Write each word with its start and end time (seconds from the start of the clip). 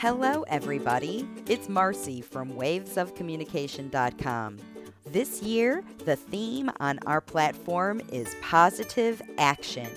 Hello, 0.00 0.44
everybody. 0.48 1.28
It's 1.46 1.68
Marcy 1.68 2.22
from 2.22 2.52
wavesofcommunication.com. 2.52 4.56
This 5.04 5.42
year, 5.42 5.84
the 6.06 6.16
theme 6.16 6.70
on 6.80 6.98
our 7.04 7.20
platform 7.20 8.00
is 8.10 8.34
positive 8.40 9.20
action. 9.36 9.90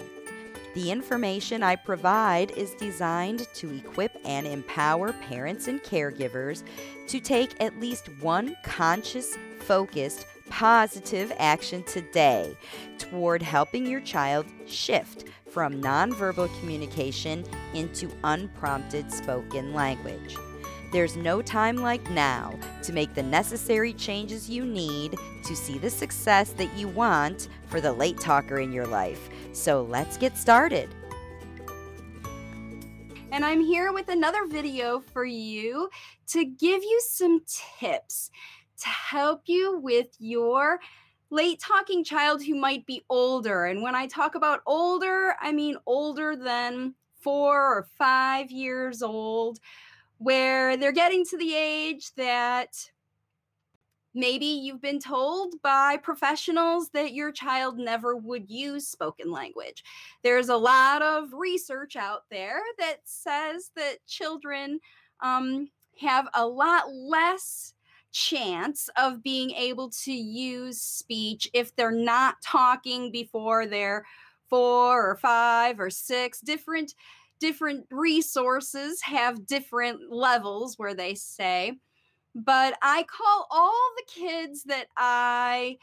The 0.75 0.91
information 0.91 1.63
I 1.63 1.77
provide 1.77 2.51
is 2.51 2.73
designed 2.73 3.47
to 3.53 3.73
equip 3.73 4.11
and 4.25 4.45
empower 4.45 5.13
parents 5.13 5.69
and 5.69 5.81
caregivers 5.81 6.63
to 7.07 7.21
take 7.21 7.55
at 7.63 7.79
least 7.79 8.09
one 8.19 8.57
conscious, 8.65 9.37
focused, 9.61 10.25
positive 10.49 11.31
action 11.37 11.81
today 11.83 12.57
toward 12.97 13.41
helping 13.41 13.85
your 13.85 14.01
child 14.01 14.47
shift 14.67 15.23
from 15.53 15.79
nonverbal 15.79 16.49
communication 16.59 17.45
into 17.75 18.09
unprompted 18.23 19.11
spoken 19.11 19.71
language. 19.71 20.35
There's 20.91 21.15
no 21.15 21.43
time 21.43 21.77
like 21.77 22.09
now 22.09 22.57
to 22.81 22.91
make 22.91 23.13
the 23.13 23.21
necessary 23.21 23.93
changes 23.93 24.49
you 24.49 24.65
need 24.65 25.15
to 25.45 25.55
see 25.55 25.77
the 25.77 25.91
success 25.91 26.53
that 26.53 26.75
you 26.75 26.87
want 26.87 27.49
for 27.67 27.79
the 27.79 27.93
late 27.93 28.19
talker 28.19 28.59
in 28.59 28.71
your 28.71 28.87
life. 28.87 29.29
So 29.53 29.83
let's 29.83 30.17
get 30.17 30.37
started. 30.37 30.89
And 33.31 33.45
I'm 33.45 33.61
here 33.61 33.93
with 33.93 34.09
another 34.09 34.47
video 34.47 34.99
for 34.99 35.25
you 35.25 35.89
to 36.27 36.45
give 36.45 36.81
you 36.81 37.01
some 37.07 37.41
tips 37.79 38.31
to 38.77 38.89
help 38.89 39.43
you 39.45 39.79
with 39.79 40.07
your 40.19 40.79
late 41.33 41.59
talking 41.59 42.03
child 42.03 42.43
who 42.43 42.53
might 42.53 42.85
be 42.85 43.03
older. 43.09 43.65
And 43.65 43.81
when 43.81 43.95
I 43.95 44.05
talk 44.05 44.35
about 44.35 44.61
older, 44.67 45.35
I 45.41 45.51
mean 45.51 45.77
older 45.87 46.35
than 46.35 46.93
four 47.21 47.59
or 47.59 47.87
five 47.97 48.51
years 48.51 49.01
old 49.01 49.59
where 50.19 50.77
they're 50.77 50.91
getting 50.91 51.25
to 51.25 51.37
the 51.37 51.55
age 51.55 52.13
that 52.17 52.91
maybe 54.13 54.45
you've 54.45 54.81
been 54.81 54.99
told 54.99 55.55
by 55.63 55.97
professionals 55.97 56.89
that 56.89 57.13
your 57.13 57.31
child 57.31 57.79
never 57.79 58.15
would 58.15 58.47
use 58.47 58.87
spoken 58.87 59.31
language. 59.31 59.83
There's 60.21 60.49
a 60.49 60.55
lot 60.55 61.01
of 61.01 61.33
research 61.33 61.95
out 61.95 62.25
there 62.29 62.61
that 62.77 62.97
says 63.05 63.71
that 63.75 64.05
children 64.05 64.79
um, 65.21 65.69
have 65.99 66.27
a 66.35 66.45
lot 66.45 66.93
less 66.93 67.72
chance 68.13 68.89
of 68.97 69.23
being 69.23 69.51
able 69.51 69.89
to 69.89 70.13
use 70.13 70.81
speech 70.81 71.49
if 71.53 71.75
they're 71.75 71.91
not 71.91 72.35
talking 72.41 73.11
before 73.11 73.65
they're 73.67 74.05
four 74.49 75.11
or 75.11 75.17
five 75.17 75.79
or 75.79 75.89
six. 75.89 76.39
Different 76.39 76.93
different 77.39 77.85
resources 77.91 79.01
have 79.01 79.45
different 79.47 80.11
levels 80.11 80.79
where 80.79 80.93
they 80.93 81.15
say, 81.15 81.73
but 82.35 82.77
I 82.81 83.03
call 83.03 83.47
all 83.51 83.89
the 83.97 84.03
kids 84.07 84.63
that 84.65 84.87
I 84.97 85.77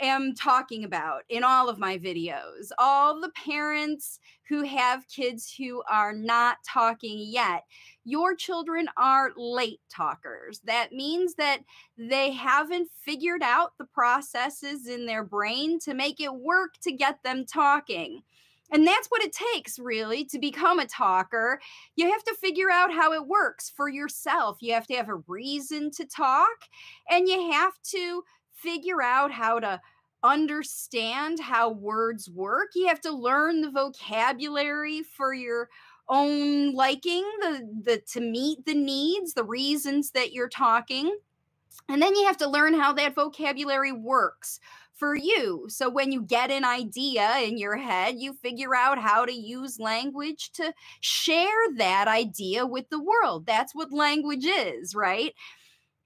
am 0.00 0.34
talking 0.34 0.84
about 0.84 1.22
in 1.28 1.44
all 1.44 1.68
of 1.68 1.78
my 1.78 1.98
videos, 1.98 2.70
all 2.78 3.20
the 3.20 3.30
parents 3.30 4.18
who 4.48 4.64
have 4.64 5.08
kids 5.08 5.54
who 5.56 5.82
are 5.90 6.12
not 6.12 6.58
talking 6.66 7.18
yet. 7.18 7.64
Your 8.04 8.34
children 8.34 8.88
are 8.96 9.30
late 9.36 9.80
talkers. 9.88 10.60
That 10.64 10.92
means 10.92 11.34
that 11.36 11.60
they 11.96 12.32
haven't 12.32 12.90
figured 13.04 13.42
out 13.42 13.72
the 13.78 13.84
processes 13.84 14.88
in 14.88 15.06
their 15.06 15.24
brain 15.24 15.78
to 15.80 15.94
make 15.94 16.20
it 16.20 16.34
work 16.34 16.74
to 16.82 16.92
get 16.92 17.22
them 17.22 17.44
talking. 17.46 18.22
And 18.72 18.86
that's 18.86 19.08
what 19.08 19.22
it 19.22 19.32
takes, 19.52 19.78
really, 19.78 20.24
to 20.26 20.38
become 20.38 20.78
a 20.78 20.86
talker. 20.86 21.60
You 21.94 22.10
have 22.10 22.24
to 22.24 22.34
figure 22.40 22.70
out 22.70 22.92
how 22.92 23.12
it 23.12 23.26
works 23.26 23.70
for 23.70 23.90
yourself. 23.90 24.56
You 24.60 24.72
have 24.72 24.86
to 24.86 24.94
have 24.94 25.10
a 25.10 25.22
reason 25.28 25.90
to 25.92 26.06
talk, 26.06 26.56
and 27.10 27.28
you 27.28 27.52
have 27.52 27.74
to 27.90 28.24
figure 28.62 29.02
out 29.02 29.32
how 29.32 29.58
to 29.58 29.80
understand 30.22 31.40
how 31.40 31.70
words 31.70 32.30
work. 32.30 32.70
You 32.74 32.86
have 32.86 33.00
to 33.02 33.12
learn 33.12 33.60
the 33.60 33.70
vocabulary 33.70 35.02
for 35.02 35.34
your 35.34 35.68
own 36.08 36.74
liking, 36.74 37.24
the, 37.40 37.68
the 37.82 38.02
to 38.12 38.20
meet 38.20 38.64
the 38.64 38.74
needs, 38.74 39.34
the 39.34 39.44
reasons 39.44 40.10
that 40.12 40.32
you're 40.32 40.48
talking. 40.48 41.16
And 41.88 42.00
then 42.00 42.14
you 42.14 42.26
have 42.26 42.36
to 42.38 42.48
learn 42.48 42.74
how 42.74 42.92
that 42.94 43.14
vocabulary 43.14 43.92
works 43.92 44.60
for 44.94 45.16
you. 45.16 45.66
So 45.68 45.88
when 45.88 46.12
you 46.12 46.22
get 46.22 46.50
an 46.50 46.64
idea 46.64 47.38
in 47.38 47.58
your 47.58 47.76
head, 47.76 48.16
you 48.18 48.34
figure 48.34 48.74
out 48.74 48.98
how 48.98 49.24
to 49.24 49.32
use 49.32 49.80
language 49.80 50.52
to 50.52 50.72
share 51.00 51.48
that 51.76 52.06
idea 52.06 52.64
with 52.66 52.88
the 52.90 53.02
world. 53.02 53.46
That's 53.46 53.74
what 53.74 53.92
language 53.92 54.44
is, 54.44 54.94
right? 54.94 55.34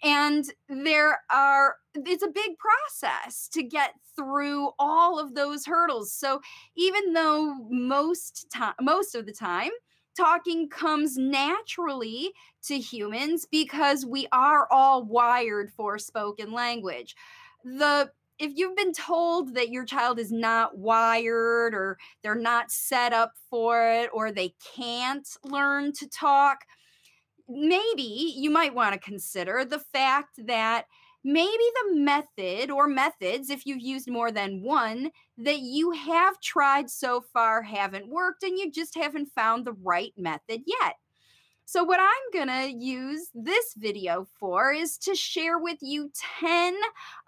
And 0.03 0.45
there 0.69 1.21
are, 1.31 1.77
it's 1.95 2.23
a 2.23 2.29
big 2.29 2.53
process 2.59 3.49
to 3.53 3.63
get 3.63 3.95
through 4.15 4.71
all 4.79 5.19
of 5.19 5.35
those 5.35 5.67
hurdles. 5.67 6.13
So 6.13 6.41
even 6.77 7.13
though 7.13 7.57
most 7.71 8.47
time, 8.51 8.75
most 8.81 9.15
of 9.15 9.27
the 9.27 9.33
time, 9.33 9.71
talking 10.17 10.69
comes 10.69 11.17
naturally 11.17 12.33
to 12.65 12.79
humans 12.79 13.47
because 13.51 14.07
we 14.07 14.27
are 14.33 14.67
all 14.71 15.05
wired 15.05 15.71
for 15.71 15.99
spoken 15.99 16.53
language. 16.53 17.15
The 17.65 18.11
if 18.39 18.53
you've 18.55 18.77
been 18.77 18.93
told 18.93 19.55
that 19.55 19.71
your 19.71 19.85
child 19.87 20.19
is 20.19 20.31
not 20.31 20.77
wired 20.77 21.75
or 21.75 21.97
they're 22.23 22.35
not 22.35 22.71
set 22.71 23.15
up 23.15 23.33
for 23.49 23.91
it 23.91 24.11
or 24.13 24.31
they 24.31 24.55
can't 24.75 25.27
learn 25.43 25.93
to 25.95 26.07
talk, 26.09 26.59
maybe 27.49 28.35
you 28.37 28.51
might 28.51 28.75
want 28.75 28.95
to 28.95 28.99
consider 29.01 29.65
the 29.65 29.79
fact 29.79 30.47
that 30.47 30.87
maybe 31.25 31.51
the 31.51 31.97
method 31.97 32.71
or 32.71 32.87
methods, 32.87 33.51
if 33.51 33.67
you've 33.67 33.81
used 33.81 34.09
more 34.09 34.31
than 34.31 34.63
one, 34.63 35.11
that 35.39 35.59
you 35.59 35.91
have 35.91 36.41
tried 36.41 36.89
so 36.89 37.21
far 37.33 37.63
haven't 37.63 38.09
worked 38.09 38.45
and 38.45 38.59
you 38.59 38.71
just 38.71 38.95
haven't 38.95 39.29
found 39.35 39.65
the 39.65 39.77
right 39.83 40.13
method 40.17 40.63
yet. 40.67 40.95
So, 41.69 41.83
what 41.83 41.99
I'm 41.99 42.33
going 42.33 42.47
to 42.47 42.79
use 42.79 43.29
this 43.35 43.75
video 43.77 44.29
for 44.39 44.73
is 44.73 44.97
to 44.99 45.17
share 45.17 45.59
with 45.59 45.79
you 45.83 46.13
10 46.39 46.77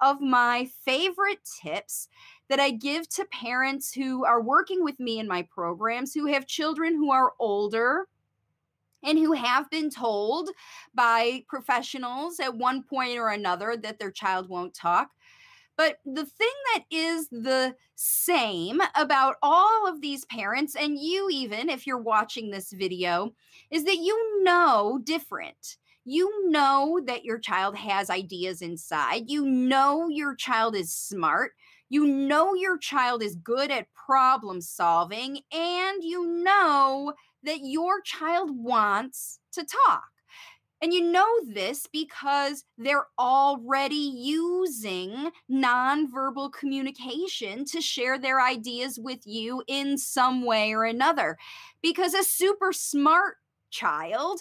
of 0.01 0.21
my 0.21 0.71
favorite 0.84 1.41
tips 1.61 2.07
that 2.49 2.61
I 2.61 2.71
give 2.71 3.09
to 3.11 3.25
parents 3.33 3.93
who 3.93 4.25
are 4.25 4.41
working 4.41 4.84
with 4.84 5.01
me 5.01 5.19
in 5.19 5.27
my 5.27 5.43
programs 5.53 6.15
who 6.15 6.27
have 6.27 6.47
children 6.47 6.95
who 6.95 7.11
are 7.11 7.33
older 7.41 8.07
and 9.03 9.19
who 9.19 9.32
have 9.32 9.70
been 9.70 9.91
told 9.91 10.50
by 10.94 11.44
professionals 11.48 12.41
at 12.41 12.56
one 12.56 12.82
point 12.82 13.19
or 13.19 13.28
another 13.28 13.76
that 13.76 13.98
their 13.98 14.10
child 14.10 14.48
won't 14.48 14.75
talk. 14.75 15.10
But 15.76 15.98
the 16.04 16.26
thing 16.26 16.53
that 16.75 16.84
is 16.91 17.28
the 17.28 17.76
same 17.94 18.81
about 18.97 19.36
all 19.42 19.86
of 19.86 20.00
these 20.00 20.25
parents, 20.25 20.75
and 20.75 20.98
you 20.98 21.28
even, 21.31 21.69
if 21.69 21.86
you're 21.86 21.98
watching 21.98 22.50
this 22.50 22.72
video, 22.72 23.32
is 23.70 23.84
that 23.84 23.98
you 23.98 24.42
know 24.42 25.00
different. 25.04 25.76
You 26.04 26.48
know 26.50 27.00
that 27.06 27.25
your 27.25 27.38
child 27.38 27.76
has 27.76 28.10
ideas 28.10 28.60
inside. 28.60 29.30
You 29.30 29.44
know 29.44 30.09
your 30.09 30.34
child 30.34 30.75
is 30.75 30.92
smart. 30.92 31.53
You 31.91 32.06
know 32.06 32.54
your 32.54 32.76
child 32.78 33.22
is 33.22 33.36
good 33.36 33.70
at 33.70 33.92
problem 33.92 34.60
solving. 34.60 35.41
And 35.53 36.03
you 36.03 36.26
know 36.26 37.12
that 37.44 37.60
your 37.62 38.00
child 38.03 38.50
wants 38.53 39.38
to 39.53 39.65
talk. 39.87 40.04
And 40.81 40.93
you 40.93 41.03
know 41.03 41.26
this 41.49 41.87
because 41.93 42.65
they're 42.76 43.06
already 43.19 43.97
using 43.97 45.31
nonverbal 45.50 46.53
communication 46.53 47.65
to 47.66 47.81
share 47.81 48.16
their 48.16 48.41
ideas 48.41 48.98
with 48.98 49.27
you 49.27 49.62
in 49.66 49.98
some 49.98 50.44
way 50.44 50.72
or 50.72 50.84
another. 50.84 51.37
Because 51.82 52.15
a 52.15 52.22
super 52.22 52.72
smart 52.72 53.37
child, 53.71 54.41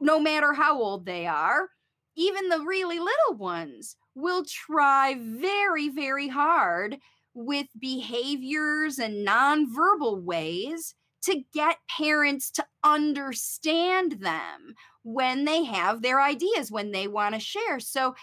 no 0.00 0.18
matter 0.18 0.52
how 0.52 0.80
old 0.80 1.06
they 1.06 1.26
are, 1.26 1.68
even 2.16 2.48
the 2.48 2.60
really 2.60 2.98
little 2.98 3.36
ones, 3.36 3.96
will 4.16 4.44
try 4.44 5.14
very, 5.18 5.88
very 5.88 6.28
hard 6.28 6.98
with 7.34 7.68
behaviors 7.78 8.98
and 8.98 9.26
nonverbal 9.26 10.22
ways 10.22 10.94
to 11.22 11.42
get 11.54 11.78
parents 11.88 12.50
to 12.52 12.64
understand 12.84 14.12
them 14.20 14.74
when 15.02 15.44
they 15.44 15.64
have 15.64 16.02
their 16.02 16.20
ideas, 16.20 16.70
when 16.70 16.92
they 16.92 17.06
want 17.06 17.34
to 17.34 17.40
share. 17.40 17.80
So 17.80 18.14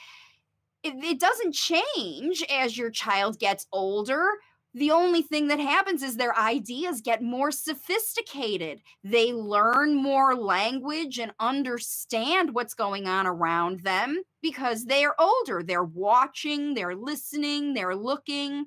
it, 0.84 0.94
it, 1.04 1.20
doesn't 1.20 1.54
change 1.54 2.44
as 2.50 2.78
your 2.78 2.90
child 2.90 3.40
gets 3.40 3.68
older. 3.72 4.30
The 4.74 4.92
only 4.92 5.22
thing 5.22 5.48
that 5.48 5.60
happens 5.60 6.04
is 6.04 6.16
their 6.16 6.38
ideas 6.38 7.02
get 7.02 7.24
more 7.24 7.52
sophisticated. 7.52 8.82
They 9.04 9.34
learn 9.34 9.96
more 9.96 10.36
language 10.36 11.20
and 11.20 11.34
understand 11.40 12.54
what's 12.54 12.76
going 12.76 13.08
on 13.08 13.26
around 13.26 13.82
them 13.82 14.22
because 14.42 14.86
they 14.86 15.04
are 15.04 15.16
older. 15.20 15.64
They're 15.64 15.84
watching, 15.84 16.76
they're 16.76 16.96
listening, 16.96 17.74
they're 17.74 17.96
looking. 17.96 18.66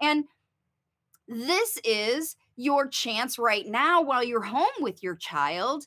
And 0.00 0.24
this 1.28 1.78
is 1.84 2.36
your 2.56 2.86
chance 2.88 3.38
right 3.38 3.66
now 3.66 4.02
while 4.02 4.22
you're 4.22 4.42
home 4.42 4.66
with 4.80 5.02
your 5.02 5.16
child 5.16 5.86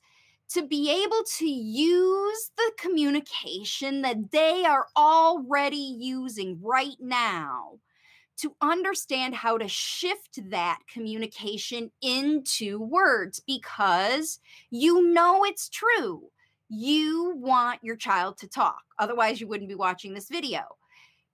to 0.49 0.65
be 0.65 1.03
able 1.03 1.23
to 1.37 1.45
use 1.45 2.51
the 2.55 2.71
communication 2.77 4.01
that 4.01 4.31
they 4.31 4.63
are 4.65 4.87
already 4.95 5.95
using 5.99 6.59
right 6.61 6.95
now 6.99 7.79
to 8.37 8.53
understand 8.61 9.33
how 9.33 9.57
to 9.57 9.67
shift 9.67 10.39
that 10.49 10.79
communication 10.91 11.89
into 12.01 12.79
words 12.79 13.41
because 13.47 14.39
you 14.69 15.07
know 15.13 15.43
it's 15.45 15.69
true. 15.69 16.23
You 16.67 17.33
want 17.37 17.83
your 17.83 17.95
child 17.95 18.37
to 18.39 18.47
talk. 18.47 18.83
Otherwise, 18.99 19.39
you 19.39 19.47
wouldn't 19.47 19.69
be 19.69 19.75
watching 19.75 20.13
this 20.13 20.29
video 20.29 20.61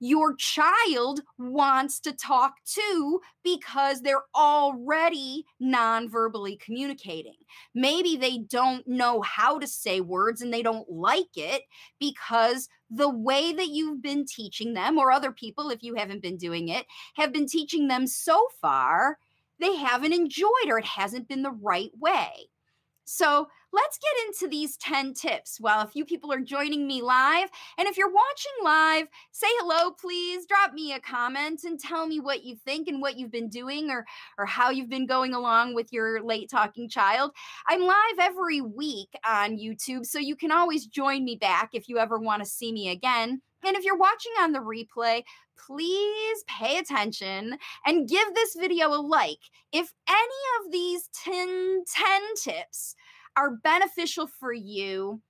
your 0.02 0.34
child 0.34 1.20
wants 1.38 2.00
to 2.00 2.12
talk 2.12 2.54
too 2.64 3.20
because 3.44 4.00
they're 4.00 4.24
already 4.34 5.44
non-verbally 5.60 6.56
communicating. 6.56 7.36
Maybe 7.72 8.16
they 8.16 8.38
don't 8.38 8.84
know 8.88 9.22
how 9.22 9.60
to 9.60 9.66
say 9.68 10.00
words 10.00 10.42
and 10.42 10.52
they 10.52 10.60
don't 10.60 10.90
like 10.90 11.36
it 11.36 11.62
because 12.00 12.68
the 12.90 13.08
way 13.08 13.52
that 13.52 13.68
you've 13.68 14.02
been 14.02 14.26
teaching 14.26 14.74
them, 14.74 14.98
or 14.98 15.12
other 15.12 15.30
people, 15.30 15.70
if 15.70 15.84
you 15.84 15.94
haven't 15.94 16.20
been 16.20 16.36
doing 16.36 16.68
it, 16.68 16.84
have 17.14 17.32
been 17.32 17.46
teaching 17.46 17.86
them 17.86 18.08
so 18.08 18.48
far, 18.60 19.18
they 19.60 19.76
haven't 19.76 20.12
enjoyed 20.12 20.66
or 20.66 20.78
it 20.78 20.84
hasn't 20.84 21.28
been 21.28 21.42
the 21.42 21.52
right 21.52 21.92
way. 22.00 22.48
So 23.04 23.46
let's 23.72 23.98
get 23.98 24.26
into 24.26 24.48
these 24.48 24.76
10 24.76 25.14
tips. 25.14 25.58
Well, 25.60 25.80
a 25.80 25.86
few 25.86 26.04
people 26.04 26.32
are 26.32 26.40
joining 26.40 26.86
me 26.86 27.02
live. 27.02 27.48
And 27.78 27.88
if 27.88 27.96
you're 27.96 28.12
watching 28.12 28.52
live, 28.62 29.08
say 29.30 29.46
hello, 29.60 29.90
please. 29.90 30.46
Drop 30.46 30.74
me 30.74 30.92
a 30.92 31.00
comment 31.00 31.64
and 31.64 31.80
tell 31.80 32.06
me 32.06 32.20
what 32.20 32.44
you 32.44 32.56
think 32.56 32.88
and 32.88 33.00
what 33.00 33.18
you've 33.18 33.30
been 33.30 33.48
doing 33.48 33.90
or, 33.90 34.04
or 34.38 34.46
how 34.46 34.70
you've 34.70 34.90
been 34.90 35.06
going 35.06 35.34
along 35.34 35.74
with 35.74 35.92
your 35.92 36.22
late 36.22 36.50
talking 36.50 36.88
child. 36.88 37.32
I'm 37.66 37.82
live 37.82 38.18
every 38.20 38.60
week 38.60 39.08
on 39.26 39.58
YouTube, 39.58 40.04
so 40.04 40.18
you 40.18 40.36
can 40.36 40.52
always 40.52 40.86
join 40.86 41.24
me 41.24 41.36
back 41.36 41.70
if 41.72 41.88
you 41.88 41.98
ever 41.98 42.18
want 42.18 42.42
to 42.42 42.48
see 42.48 42.72
me 42.72 42.90
again. 42.90 43.40
And 43.64 43.76
if 43.76 43.84
you're 43.84 43.96
watching 43.96 44.32
on 44.40 44.52
the 44.52 44.58
replay, 44.58 45.22
please 45.56 46.44
pay 46.48 46.78
attention 46.78 47.56
and 47.86 48.08
give 48.08 48.34
this 48.34 48.56
video 48.58 48.88
a 48.88 49.00
like. 49.00 49.38
If 49.72 49.92
any 50.08 50.66
of 50.66 50.72
these 50.72 51.08
10, 51.24 51.84
10 51.86 52.22
tips 52.42 52.96
are 53.36 53.56
beneficial 53.62 54.26
for 54.26 54.52
you, 54.52 55.20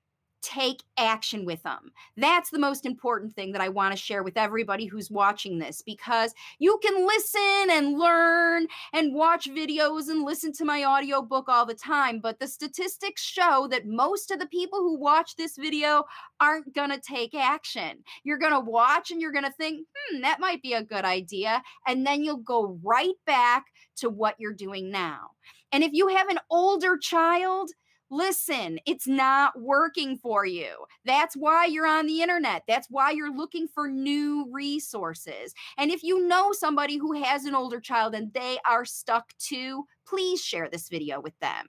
take 0.42 0.82
action 0.96 1.44
with 1.44 1.62
them. 1.62 1.92
That's 2.16 2.50
the 2.50 2.58
most 2.58 2.84
important 2.84 3.34
thing 3.34 3.52
that 3.52 3.60
I 3.60 3.68
want 3.68 3.92
to 3.92 4.02
share 4.02 4.22
with 4.24 4.36
everybody 4.36 4.86
who's 4.86 5.10
watching 5.10 5.58
this 5.58 5.82
because 5.82 6.34
you 6.58 6.78
can 6.82 7.06
listen 7.06 7.70
and 7.70 7.98
learn 7.98 8.66
and 8.92 9.14
watch 9.14 9.48
videos 9.48 10.08
and 10.08 10.24
listen 10.24 10.52
to 10.54 10.64
my 10.64 10.84
audiobook 10.84 11.48
all 11.48 11.64
the 11.64 11.74
time, 11.74 12.18
but 12.20 12.40
the 12.40 12.48
statistics 12.48 13.22
show 13.22 13.68
that 13.70 13.86
most 13.86 14.30
of 14.32 14.40
the 14.40 14.46
people 14.46 14.80
who 14.80 14.98
watch 14.98 15.36
this 15.36 15.56
video 15.56 16.04
aren't 16.40 16.74
going 16.74 16.90
to 16.90 17.00
take 17.00 17.34
action. 17.34 18.02
You're 18.24 18.38
going 18.38 18.52
to 18.52 18.60
watch 18.60 19.12
and 19.12 19.20
you're 19.20 19.32
going 19.32 19.44
to 19.44 19.52
think, 19.52 19.86
"Hmm, 19.96 20.22
that 20.22 20.40
might 20.40 20.60
be 20.60 20.72
a 20.74 20.82
good 20.82 21.04
idea," 21.04 21.62
and 21.86 22.04
then 22.04 22.24
you'll 22.24 22.38
go 22.38 22.78
right 22.82 23.14
back 23.26 23.66
to 23.96 24.10
what 24.10 24.34
you're 24.38 24.52
doing 24.52 24.90
now. 24.90 25.30
And 25.70 25.82
if 25.84 25.92
you 25.92 26.08
have 26.08 26.28
an 26.28 26.38
older 26.50 26.98
child, 26.98 27.70
Listen, 28.12 28.78
it's 28.84 29.06
not 29.06 29.58
working 29.58 30.18
for 30.18 30.44
you. 30.44 30.68
That's 31.06 31.34
why 31.34 31.64
you're 31.64 31.86
on 31.86 32.06
the 32.06 32.20
internet. 32.20 32.62
That's 32.68 32.88
why 32.90 33.12
you're 33.12 33.34
looking 33.34 33.66
for 33.66 33.88
new 33.88 34.46
resources. 34.52 35.54
And 35.78 35.90
if 35.90 36.02
you 36.02 36.28
know 36.28 36.52
somebody 36.52 36.98
who 36.98 37.22
has 37.22 37.46
an 37.46 37.54
older 37.54 37.80
child 37.80 38.14
and 38.14 38.30
they 38.34 38.58
are 38.68 38.84
stuck 38.84 39.32
too, 39.38 39.86
please 40.06 40.44
share 40.44 40.68
this 40.68 40.90
video 40.90 41.22
with 41.22 41.32
them. 41.38 41.68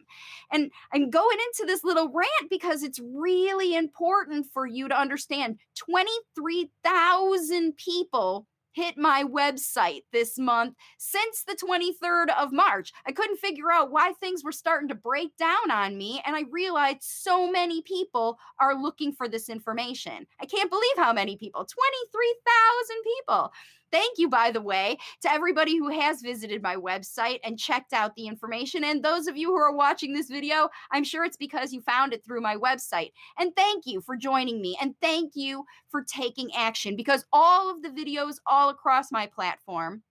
And 0.52 0.70
I'm 0.94 1.10
going 1.10 1.38
into 1.48 1.66
this 1.66 1.86
little 1.86 2.10
rant 2.10 2.50
because 2.50 2.84
it's 2.84 3.00
really 3.00 3.76
important 3.76 4.48
for 4.54 4.68
you 4.68 4.90
to 4.90 5.00
understand 5.00 5.60
23,000 5.78 7.78
people 7.78 8.48
hit 8.74 8.98
my 8.98 9.24
website 9.24 10.02
this 10.12 10.38
month 10.38 10.76
since 10.98 11.44
the 11.44 11.56
23rd 11.56 12.36
of 12.38 12.52
March. 12.52 12.92
I 13.06 13.12
couldn't 13.12 13.40
figure 13.40 13.72
out 13.72 13.92
why 13.92 14.14
things 14.14 14.44
were 14.44 14.52
starting 14.52 14.90
to 14.90 14.96
break 14.96 15.36
down 15.38 15.72
on 15.72 15.98
me, 15.98 16.22
and 16.26 16.36
I 16.36 16.44
realized 16.52 17.04
so 17.04 17.50
many 17.50 17.82
people 17.82 18.38
are 18.60 18.76
looking 18.76 19.12
for 19.12 19.28
this 19.28 19.50
information. 19.50 20.26
I 20.42 20.46
can't 20.46 20.70
believe 20.70 20.98
how 20.98 21.14
many 21.14 21.38
people 21.38 21.66
23,000 21.66 22.96
people. 23.04 23.52
Thank 23.94 24.18
you, 24.18 24.28
by 24.28 24.50
the 24.50 24.60
way, 24.60 24.98
to 25.22 25.32
everybody 25.32 25.78
who 25.78 25.90
has 25.90 26.24
visited 26.24 26.64
my 26.64 26.76
website 26.76 27.40
and 27.44 27.60
checked 27.60 27.94
out 27.94 28.16
the 28.16 28.26
information. 28.26 28.84
And 28.84 29.04
those 29.04 29.28
of 29.28 29.38
you 29.38 29.50
who 29.50 29.58
are 29.58 29.76
watching 29.76 30.14
this 30.14 30.30
video, 30.30 30.70
I'm 30.92 31.04
sure 31.04 31.24
it's 31.24 31.38
because 31.38 31.72
you 31.72 31.82
found 31.82 32.12
it 32.12 32.26
through 32.26 32.42
my 32.42 32.56
website. 32.56 33.12
And 33.38 33.56
thank 33.56 33.86
you 33.86 34.02
for 34.02 34.18
joining 34.18 34.64
me. 34.64 34.76
And 34.82 34.96
thank 35.00 35.34
you 35.36 35.64
for 35.92 36.04
taking 36.04 36.50
action 36.56 36.96
because 36.96 37.24
all 37.32 37.70
of 37.70 37.84
the 37.84 37.90
videos 37.90 38.38
all 38.48 38.70
across 38.70 39.12
my 39.12 39.28
platform 39.28 40.02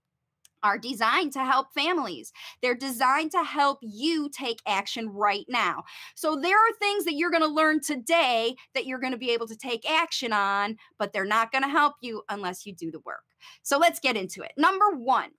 are 0.63 0.79
designed 0.79 1.33
to 1.33 1.45
help 1.45 1.73
families. 1.75 2.33
They're 2.61 2.75
designed 2.75 3.31
to 3.33 3.43
help 3.43 3.79
you 3.83 4.29
take 4.31 4.61
action 4.67 5.09
right 5.09 5.47
now. 5.49 5.85
So 6.15 6.37
there 6.37 6.57
are 6.57 6.73
things 6.79 7.05
that 7.05 7.15
you're 7.15 7.31
going 7.31 7.43
to 7.43 7.49
learn 7.49 7.81
today 7.81 8.55
that 8.75 8.87
you're 8.87 8.99
going 8.99 9.13
to 9.13 9.19
be 9.19 9.31
able 9.31 9.49
to 9.49 9.57
take 9.57 9.89
action 9.91 10.33
on, 10.33 10.77
but 10.99 11.13
they're 11.13 11.25
not 11.25 11.53
going 11.53 11.63
to 11.63 11.69
help 11.69 11.95
you 12.01 12.23
unless 12.29 12.67
you 12.67 12.75
do 12.75 12.91
the 12.91 13.01
work. 13.01 13.25
So 13.63 13.79
let's 13.79 14.01
get 14.01 14.17
into 14.17 14.43
it. 14.43 14.53
Number 14.57 14.91
one, 14.97 15.31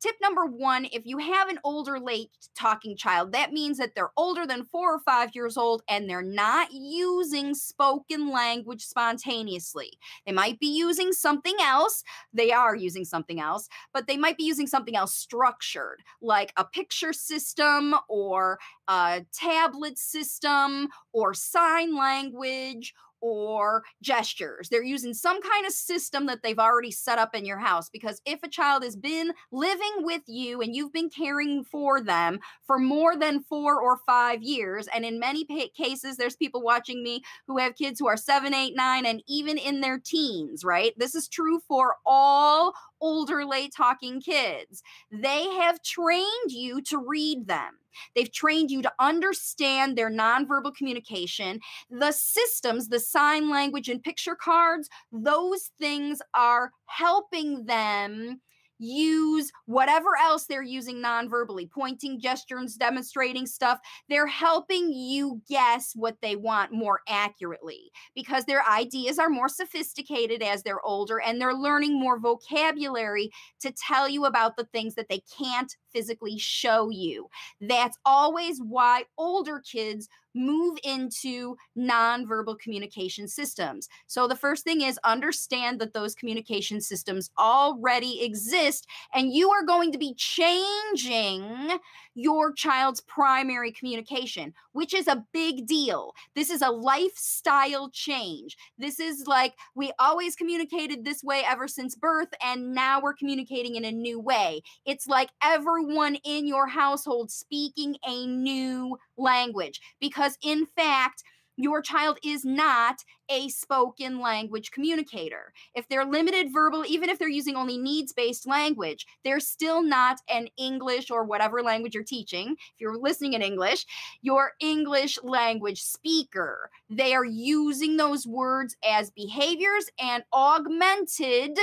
Tip 0.00 0.16
number 0.20 0.46
one 0.46 0.86
if 0.92 1.06
you 1.06 1.18
have 1.18 1.48
an 1.48 1.58
older 1.64 1.98
late 1.98 2.30
talking 2.56 2.96
child, 2.96 3.32
that 3.32 3.52
means 3.52 3.78
that 3.78 3.94
they're 3.94 4.12
older 4.16 4.46
than 4.46 4.64
four 4.64 4.94
or 4.94 4.98
five 5.00 5.30
years 5.34 5.56
old 5.56 5.82
and 5.88 6.08
they're 6.08 6.22
not 6.22 6.68
using 6.72 7.54
spoken 7.54 8.30
language 8.30 8.84
spontaneously. 8.84 9.92
They 10.26 10.32
might 10.32 10.58
be 10.58 10.66
using 10.66 11.12
something 11.12 11.56
else. 11.60 12.02
They 12.32 12.52
are 12.52 12.74
using 12.74 13.04
something 13.04 13.40
else, 13.40 13.68
but 13.92 14.06
they 14.06 14.16
might 14.16 14.36
be 14.36 14.44
using 14.44 14.66
something 14.66 14.96
else 14.96 15.14
structured, 15.14 16.02
like 16.20 16.52
a 16.56 16.64
picture 16.64 17.12
system 17.12 17.94
or 18.08 18.58
a 18.88 19.24
tablet 19.32 19.98
system 19.98 20.88
or 21.12 21.34
sign 21.34 21.96
language 21.96 22.94
or 23.22 23.84
gestures. 24.02 24.68
They're 24.68 24.82
using 24.82 25.14
some 25.14 25.40
kind 25.40 25.64
of 25.64 25.72
system 25.72 26.26
that 26.26 26.42
they've 26.42 26.58
already 26.58 26.90
set 26.90 27.18
up 27.18 27.34
in 27.34 27.46
your 27.46 27.58
house 27.58 27.88
because 27.88 28.20
if 28.26 28.42
a 28.42 28.48
child 28.48 28.82
has 28.82 28.96
been 28.96 29.32
living 29.50 29.92
with 29.98 30.22
you 30.26 30.60
and 30.60 30.74
you've 30.74 30.92
been 30.92 31.08
caring 31.08 31.64
for 31.64 32.00
them 32.00 32.40
for 32.66 32.78
more 32.78 33.16
than 33.16 33.44
four 33.44 33.80
or 33.80 33.98
five 34.04 34.42
years, 34.42 34.88
and 34.88 35.04
in 35.04 35.18
many 35.18 35.46
cases, 35.76 36.16
there's 36.16 36.36
people 36.36 36.62
watching 36.62 37.02
me 37.02 37.22
who 37.46 37.58
have 37.58 37.76
kids 37.76 38.00
who 38.00 38.08
are 38.08 38.16
seven, 38.16 38.52
eight, 38.52 38.74
nine, 38.76 39.06
and 39.06 39.22
even 39.28 39.56
in 39.56 39.80
their 39.80 39.98
teens, 39.98 40.64
right? 40.64 40.92
This 40.96 41.14
is 41.14 41.28
true 41.28 41.60
for 41.68 41.96
all 42.04 42.74
older 43.02 43.44
late 43.44 43.74
talking 43.76 44.20
kids. 44.20 44.82
They 45.10 45.44
have 45.56 45.82
trained 45.82 46.50
you 46.50 46.80
to 46.82 46.98
read 46.98 47.46
them. 47.46 47.74
They've 48.14 48.32
trained 48.32 48.70
you 48.70 48.80
to 48.80 48.92
understand 48.98 49.98
their 49.98 50.10
nonverbal 50.10 50.74
communication. 50.74 51.60
The 51.90 52.12
systems, 52.12 52.88
the 52.88 53.00
sign 53.00 53.50
language 53.50 53.90
and 53.90 54.02
picture 54.02 54.34
cards, 54.34 54.88
those 55.12 55.72
things 55.78 56.22
are 56.32 56.70
helping 56.86 57.66
them 57.66 58.40
use 58.82 59.50
whatever 59.66 60.10
else 60.20 60.46
they're 60.46 60.62
using 60.62 61.00
non-verbally 61.00 61.66
pointing 61.66 62.20
gestures 62.20 62.74
demonstrating 62.74 63.46
stuff. 63.46 63.78
They're 64.08 64.26
helping 64.26 64.92
you 64.92 65.40
guess 65.48 65.92
what 65.94 66.16
they 66.20 66.36
want 66.36 66.72
more 66.72 67.00
accurately 67.08 67.90
because 68.14 68.44
their 68.44 68.66
ideas 68.68 69.18
are 69.18 69.28
more 69.28 69.48
sophisticated 69.48 70.42
as 70.42 70.62
they're 70.62 70.84
older 70.84 71.20
and 71.20 71.40
they're 71.40 71.54
learning 71.54 71.98
more 71.98 72.18
vocabulary 72.18 73.30
to 73.60 73.72
tell 73.72 74.08
you 74.08 74.24
about 74.24 74.56
the 74.56 74.64
things 74.64 74.94
that 74.94 75.08
they 75.08 75.22
can't 75.38 75.76
physically 75.92 76.38
show 76.38 76.90
you. 76.90 77.28
That's 77.60 77.98
always 78.04 78.60
why 78.60 79.04
older 79.16 79.60
kids 79.60 80.08
move 80.34 80.78
into 80.84 81.56
nonverbal 81.76 82.58
communication 82.58 83.28
systems. 83.28 83.88
So 84.06 84.26
the 84.26 84.36
first 84.36 84.64
thing 84.64 84.80
is 84.80 84.98
understand 85.04 85.80
that 85.80 85.92
those 85.92 86.14
communication 86.14 86.80
systems 86.80 87.30
already 87.38 88.22
exist 88.22 88.86
and 89.14 89.32
you 89.32 89.50
are 89.50 89.64
going 89.64 89.92
to 89.92 89.98
be 89.98 90.14
changing 90.14 91.78
your 92.14 92.52
child's 92.52 93.00
primary 93.00 93.72
communication, 93.72 94.52
which 94.72 94.94
is 94.94 95.08
a 95.08 95.24
big 95.32 95.66
deal. 95.66 96.12
This 96.34 96.50
is 96.50 96.62
a 96.62 96.70
lifestyle 96.70 97.90
change. 97.90 98.56
This 98.78 99.00
is 99.00 99.26
like 99.26 99.54
we 99.74 99.92
always 99.98 100.36
communicated 100.36 101.04
this 101.04 101.22
way 101.22 101.42
ever 101.46 101.68
since 101.68 101.94
birth, 101.94 102.28
and 102.44 102.74
now 102.74 103.00
we're 103.00 103.14
communicating 103.14 103.76
in 103.76 103.84
a 103.84 103.92
new 103.92 104.20
way. 104.20 104.62
It's 104.84 105.06
like 105.06 105.30
everyone 105.42 106.16
in 106.24 106.46
your 106.46 106.66
household 106.66 107.30
speaking 107.30 107.96
a 108.06 108.26
new 108.26 108.98
language 109.16 109.80
because, 110.00 110.36
in 110.42 110.66
fact, 110.76 111.22
your 111.62 111.82
child 111.82 112.18
is 112.24 112.44
not 112.44 113.04
a 113.28 113.48
spoken 113.48 114.20
language 114.20 114.70
communicator. 114.70 115.52
If 115.74 115.88
they're 115.88 116.04
limited 116.04 116.52
verbal, 116.52 116.84
even 116.86 117.08
if 117.08 117.18
they're 117.18 117.28
using 117.28 117.56
only 117.56 117.78
needs 117.78 118.12
based 118.12 118.46
language, 118.46 119.06
they're 119.24 119.40
still 119.40 119.82
not 119.82 120.18
an 120.28 120.48
English 120.58 121.10
or 121.10 121.24
whatever 121.24 121.62
language 121.62 121.94
you're 121.94 122.04
teaching. 122.04 122.56
If 122.58 122.80
you're 122.80 122.98
listening 122.98 123.34
in 123.34 123.42
English, 123.42 123.86
your 124.20 124.52
English 124.60 125.18
language 125.22 125.82
speaker. 125.82 126.70
They 126.90 127.14
are 127.14 127.24
using 127.24 127.96
those 127.96 128.26
words 128.26 128.76
as 128.84 129.10
behaviors 129.10 129.88
and 129.98 130.24
augmented 130.32 131.58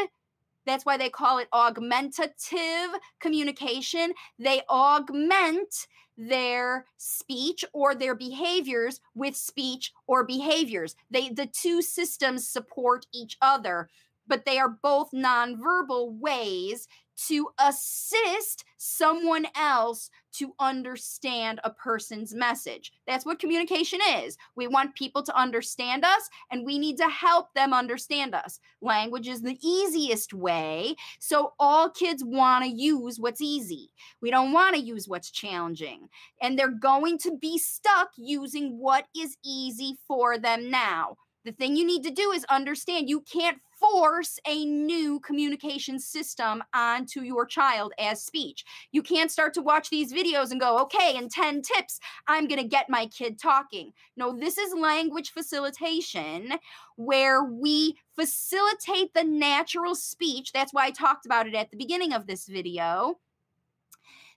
that's 0.69 0.85
why 0.85 0.97
they 0.97 1.09
call 1.09 1.39
it 1.39 1.47
augmentative 1.53 2.99
communication. 3.19 4.13
They 4.37 4.61
augment 4.69 5.87
their 6.17 6.85
speech 6.97 7.63
or 7.73 7.95
their 7.95 8.13
behaviors 8.13 8.99
with 9.15 9.35
speech 9.35 9.93
or 10.05 10.25
behaviors. 10.25 10.95
They 11.09 11.29
the 11.29 11.47
two 11.47 11.81
systems 11.81 12.47
support 12.47 13.05
each 13.13 13.37
other, 13.41 13.89
but 14.27 14.45
they 14.45 14.59
are 14.59 14.77
both 14.81 15.09
nonverbal 15.11 16.19
ways 16.19 16.87
to 17.27 17.49
assist 17.59 18.63
someone 18.77 19.45
else 19.55 20.09
to 20.31 20.53
understand 20.59 21.59
a 21.63 21.69
person's 21.71 22.33
message. 22.33 22.93
That's 23.07 23.25
what 23.25 23.39
communication 23.39 23.99
is. 24.19 24.37
We 24.55 24.67
want 24.67 24.95
people 24.95 25.23
to 25.23 25.37
understand 25.37 26.05
us 26.05 26.29
and 26.51 26.65
we 26.65 26.77
need 26.79 26.97
to 26.97 27.09
help 27.09 27.53
them 27.55 27.73
understand 27.73 28.35
us. 28.35 28.59
Language 28.81 29.27
is 29.27 29.41
the 29.41 29.57
easiest 29.61 30.33
way. 30.33 30.95
So 31.19 31.53
all 31.59 31.89
kids 31.89 32.23
want 32.23 32.63
to 32.63 32.69
use 32.69 33.19
what's 33.19 33.41
easy. 33.41 33.89
We 34.21 34.31
don't 34.31 34.53
want 34.53 34.75
to 34.75 34.81
use 34.81 35.07
what's 35.07 35.31
challenging. 35.31 36.07
And 36.41 36.57
they're 36.57 36.69
going 36.69 37.17
to 37.19 37.37
be 37.37 37.57
stuck 37.57 38.09
using 38.17 38.77
what 38.77 39.05
is 39.17 39.35
easy 39.43 39.97
for 40.07 40.37
them 40.37 40.69
now. 40.69 41.17
The 41.49 41.55
thing 41.55 41.75
you 41.75 41.83
need 41.83 42.03
to 42.03 42.11
do 42.11 42.31
is 42.31 42.45
understand 42.45 43.09
you 43.09 43.21
can't 43.21 43.57
force 43.71 44.39
a 44.47 44.65
new 44.65 45.19
communication 45.21 45.97
system 45.97 46.63
onto 46.75 47.21
your 47.21 47.47
child 47.47 47.91
as 47.97 48.23
speech. 48.23 48.63
You 48.91 49.01
can't 49.01 49.31
start 49.31 49.55
to 49.55 49.63
watch 49.63 49.89
these 49.89 50.13
videos 50.13 50.51
and 50.51 50.61
go, 50.61 50.77
okay, 50.77 51.17
in 51.17 51.27
10 51.27 51.63
tips, 51.63 51.99
I'm 52.27 52.47
going 52.47 52.61
to 52.61 52.67
get 52.67 52.87
my 52.87 53.07
kid 53.07 53.39
talking. 53.39 53.93
No, 54.15 54.37
this 54.37 54.59
is 54.59 54.75
language 54.75 55.31
facilitation 55.31 56.53
where 56.97 57.43
we 57.43 57.97
facilitate 58.15 59.15
the 59.15 59.23
natural 59.23 59.95
speech. 59.95 60.51
That's 60.51 60.71
why 60.71 60.85
I 60.85 60.91
talked 60.91 61.25
about 61.25 61.47
it 61.47 61.55
at 61.55 61.71
the 61.71 61.77
beginning 61.77 62.13
of 62.13 62.27
this 62.27 62.45
video. 62.45 63.17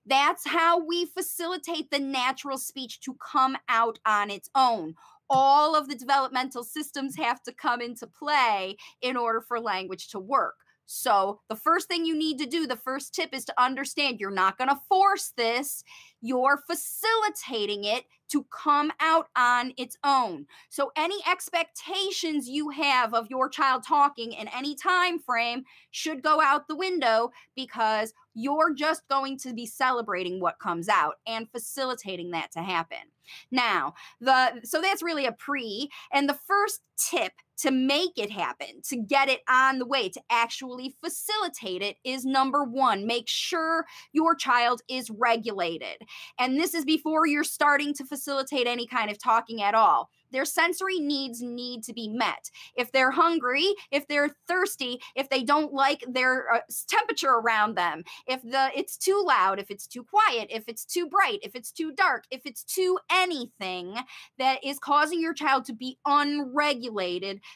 That's 0.06 0.48
how 0.48 0.82
we 0.82 1.04
facilitate 1.04 1.90
the 1.90 2.00
natural 2.00 2.56
speech 2.56 3.00
to 3.00 3.14
come 3.14 3.58
out 3.68 3.98
on 4.06 4.30
its 4.30 4.48
own 4.54 4.94
all 5.32 5.74
of 5.74 5.88
the 5.88 5.96
developmental 5.96 6.62
systems 6.62 7.16
have 7.16 7.42
to 7.42 7.52
come 7.52 7.80
into 7.80 8.06
play 8.06 8.76
in 9.00 9.16
order 9.16 9.40
for 9.40 9.58
language 9.58 10.08
to 10.08 10.20
work. 10.20 10.54
So, 10.84 11.40
the 11.48 11.56
first 11.56 11.88
thing 11.88 12.04
you 12.04 12.14
need 12.14 12.38
to 12.38 12.46
do, 12.46 12.66
the 12.66 12.76
first 12.76 13.14
tip 13.14 13.30
is 13.32 13.46
to 13.46 13.62
understand 13.62 14.20
you're 14.20 14.30
not 14.30 14.58
going 14.58 14.68
to 14.68 14.80
force 14.88 15.32
this, 15.36 15.82
you're 16.20 16.62
facilitating 16.68 17.84
it 17.84 18.04
to 18.32 18.46
come 18.50 18.90
out 18.98 19.28
on 19.36 19.74
its 19.76 19.98
own. 20.04 20.46
So 20.70 20.90
any 20.96 21.18
expectations 21.30 22.48
you 22.48 22.70
have 22.70 23.12
of 23.12 23.28
your 23.28 23.50
child 23.50 23.84
talking 23.86 24.32
in 24.32 24.48
any 24.48 24.74
time 24.74 25.18
frame 25.18 25.64
should 25.90 26.22
go 26.22 26.40
out 26.40 26.66
the 26.66 26.76
window 26.76 27.30
because 27.54 28.14
you're 28.34 28.72
just 28.74 29.06
going 29.08 29.38
to 29.38 29.52
be 29.52 29.66
celebrating 29.66 30.40
what 30.40 30.58
comes 30.58 30.88
out 30.88 31.16
and 31.26 31.50
facilitating 31.50 32.30
that 32.30 32.50
to 32.52 32.62
happen. 32.62 32.98
Now, 33.50 33.94
the 34.20 34.60
so 34.64 34.80
that's 34.80 35.02
really 35.02 35.26
a 35.26 35.32
pre 35.32 35.88
and 36.12 36.28
the 36.28 36.38
first 36.46 36.80
tip 37.10 37.32
to 37.58 37.70
make 37.70 38.12
it 38.16 38.30
happen, 38.30 38.80
to 38.82 38.96
get 38.96 39.28
it 39.28 39.40
on 39.48 39.78
the 39.78 39.86
way, 39.86 40.08
to 40.08 40.20
actually 40.30 40.96
facilitate 41.02 41.80
it 41.80 41.96
is 42.04 42.24
number 42.24 42.64
1, 42.64 43.06
make 43.06 43.28
sure 43.28 43.84
your 44.12 44.34
child 44.34 44.82
is 44.88 45.10
regulated. 45.10 46.02
And 46.40 46.58
this 46.58 46.74
is 46.74 46.84
before 46.84 47.26
you're 47.26 47.44
starting 47.44 47.94
to 47.94 48.04
facilitate 48.04 48.66
any 48.66 48.86
kind 48.86 49.10
of 49.10 49.22
talking 49.22 49.62
at 49.62 49.74
all. 49.74 50.10
Their 50.32 50.44
sensory 50.46 50.98
needs 50.98 51.42
need 51.42 51.84
to 51.84 51.92
be 51.92 52.08
met. 52.08 52.50
If 52.74 52.90
they're 52.90 53.10
hungry, 53.10 53.66
if 53.90 54.08
they're 54.08 54.30
thirsty, 54.48 54.98
if 55.14 55.28
they 55.28 55.42
don't 55.42 55.72
like 55.72 56.02
their 56.08 56.54
uh, 56.54 56.60
temperature 56.88 57.28
around 57.28 57.76
them, 57.76 58.02
if 58.26 58.42
the 58.42 58.70
it's 58.74 58.96
too 58.96 59.22
loud, 59.26 59.60
if 59.60 59.70
it's 59.70 59.86
too 59.86 60.02
quiet, 60.02 60.48
if 60.50 60.64
it's 60.68 60.86
too 60.86 61.06
bright, 61.06 61.40
if 61.42 61.54
it's 61.54 61.70
too 61.70 61.92
dark, 61.92 62.24
if 62.30 62.40
it's 62.46 62.64
too 62.64 62.98
anything 63.10 63.94
that 64.38 64.64
is 64.64 64.78
causing 64.78 65.20
your 65.20 65.34
child 65.34 65.66
to 65.66 65.74
be 65.74 65.98
unregulated, 66.06 66.91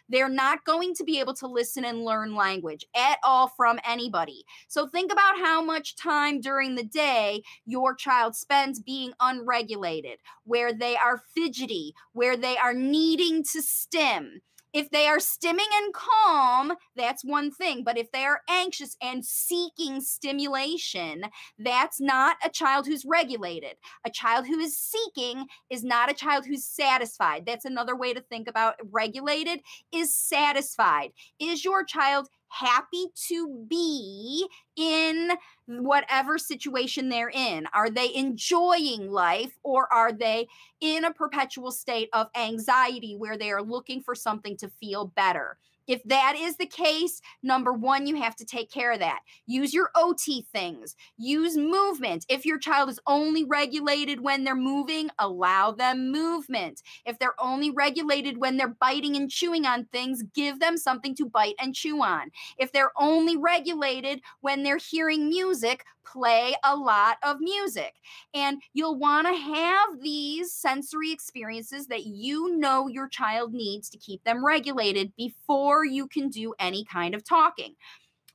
they're 0.09 0.29
not 0.29 0.65
going 0.65 0.95
to 0.95 1.05
be 1.05 1.21
able 1.21 1.35
to 1.35 1.47
listen 1.47 1.85
and 1.85 2.05
learn 2.05 2.35
language 2.35 2.85
at 2.95 3.19
all 3.23 3.49
from 3.49 3.79
anybody. 3.85 4.45
So 4.69 4.87
think 4.87 5.13
about 5.13 5.39
how 5.39 5.63
much 5.63 5.97
time 5.97 6.41
during 6.41 6.75
the 6.75 6.85
day 6.85 7.43
your 7.65 7.95
child 7.95 8.35
spends 8.35 8.81
being 8.81 9.13
unregulated, 9.21 10.19
where 10.45 10.73
they 10.73 10.97
are 10.97 11.23
fidgety, 11.35 11.95
where 12.13 12.37
they 12.37 12.57
are 12.57 12.75
needing 12.75 13.43
to 13.53 13.63
stim. 13.63 14.41
If 14.77 14.91
they 14.91 15.09
are 15.09 15.17
stimming 15.17 15.73
and 15.75 15.95
calm, 15.95 16.75
that's 16.97 17.25
one 17.25 17.51
thing. 17.51 17.83
But 17.83 17.97
if 17.97 18.13
they 18.13 18.27
are 18.27 18.43
anxious 18.47 18.95
and 19.01 19.25
seeking 19.25 20.03
stimulation, 20.03 21.25
that's 21.59 21.99
not 21.99 22.37
a 22.45 22.51
child 22.51 22.87
who's 22.87 23.07
regulated. 23.07 23.77
A 24.05 24.11
child 24.11 24.47
who 24.47 24.59
is 24.59 24.77
seeking 24.77 25.47
is 25.71 25.83
not 25.83 26.11
a 26.11 26.15
child 26.15 26.45
who's 26.45 26.67
satisfied. 26.67 27.47
That's 27.47 27.65
another 27.65 27.97
way 27.97 28.13
to 28.13 28.21
think 28.21 28.49
about 28.49 28.75
regulated 28.91 29.61
is 29.95 30.15
satisfied. 30.15 31.13
Is 31.41 31.65
your 31.65 31.83
child 31.83 32.29
happy 32.49 33.07
to 33.29 33.65
be 33.69 34.47
in 34.77 35.33
whatever 35.67 36.39
situation 36.39 37.09
they're 37.09 37.31
in? 37.31 37.67
Are 37.73 37.91
they 37.91 38.15
enjoying 38.15 39.11
life 39.11 39.59
or 39.63 39.93
are 39.93 40.13
they 40.13 40.49
in 40.81 41.05
a 41.05 41.13
perpetual 41.13 41.73
state 41.73 42.09
of 42.13 42.29
anxiety 42.37 43.17
where 43.17 43.37
they 43.39 43.51
are 43.51 43.63
looking 43.63 44.03
for 44.03 44.15
something 44.15 44.57
to 44.59 44.69
feel 44.69 45.07
better? 45.07 45.59
If 45.87 46.03
that 46.05 46.35
is 46.37 46.57
the 46.57 46.67
case, 46.67 47.21
number 47.43 47.73
one, 47.73 48.07
you 48.07 48.17
have 48.17 48.37
to 48.37 48.45
take 48.45 48.71
care 48.71 48.93
of 48.93 48.99
that. 49.01 49.21
Use 49.47 49.73
your 49.73 49.91
OT 49.95 50.47
things, 50.53 50.97
use 51.17 51.57
movement. 51.57 52.27
If 52.29 52.45
your 52.45 52.59
child 52.59 52.89
is 52.89 53.01
only 53.07 53.45
regulated 53.45 54.21
when 54.21 54.45
they're 54.45 54.55
moving, 54.55 55.11
allow 55.19 55.73
them 55.73 56.11
movement. 56.11 56.83
If 57.05 57.19
they're 57.19 57.41
only 57.41 57.71
regulated 57.71 58.39
when 58.39 58.57
they're 58.57 58.77
biting 58.81 59.17
and 59.17 59.31
chewing 59.31 59.67
on 59.67 59.87
things, 59.87 60.23
give 60.35 60.61
them 60.61 60.77
something 60.77 61.15
to 61.17 61.27
bite 61.27 61.55
and 61.61 61.75
chew 61.75 62.03
on. 62.03 62.31
If 62.59 62.73
they're 62.73 62.93
only 62.97 63.37
regulated 63.37 64.21
when 64.41 64.63
they're 64.63 64.79
hearing 64.79 65.29
music, 65.29 65.85
play 66.07 66.55
a 66.65 66.75
lot 66.75 67.19
of 67.23 67.41
music. 67.41 67.95
And 68.33 68.63
you'll 68.73 68.99
want 68.99 69.27
to 69.27 69.35
have 69.35 70.01
these 70.01 70.53
sensory 70.53 71.13
experiences 71.13 71.89
that 71.89 72.07
you 72.07 72.57
know 72.57 72.89
your 72.89 73.09
child 73.09 73.53
needs 73.53 73.91
to 73.91 73.99
keep 73.99 74.23
them 74.25 74.45
regulated 74.45 75.13
before 75.17 75.76
you 75.85 76.07
can 76.09 76.29
do 76.29 76.55
any 76.59 76.85
kind 76.85 77.15
of 77.15 77.25
talking. 77.25 77.75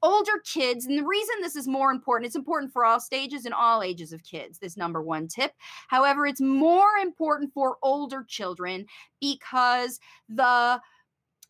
Older 0.03 0.41
kids, 0.45 0.87
and 0.87 0.97
the 0.97 1.05
reason 1.05 1.35
this 1.41 1.55
is 1.55 1.67
more 1.67 1.91
important, 1.91 2.25
it's 2.25 2.35
important 2.35 2.73
for 2.73 2.85
all 2.85 2.99
stages 2.99 3.45
and 3.45 3.53
all 3.53 3.83
ages 3.83 4.13
of 4.13 4.23
kids, 4.23 4.57
this 4.57 4.75
number 4.75 5.01
one 5.01 5.27
tip. 5.27 5.51
However, 5.89 6.25
it's 6.25 6.41
more 6.41 6.97
important 7.01 7.53
for 7.53 7.77
older 7.83 8.25
children 8.27 8.85
because 9.19 9.99
the 10.27 10.81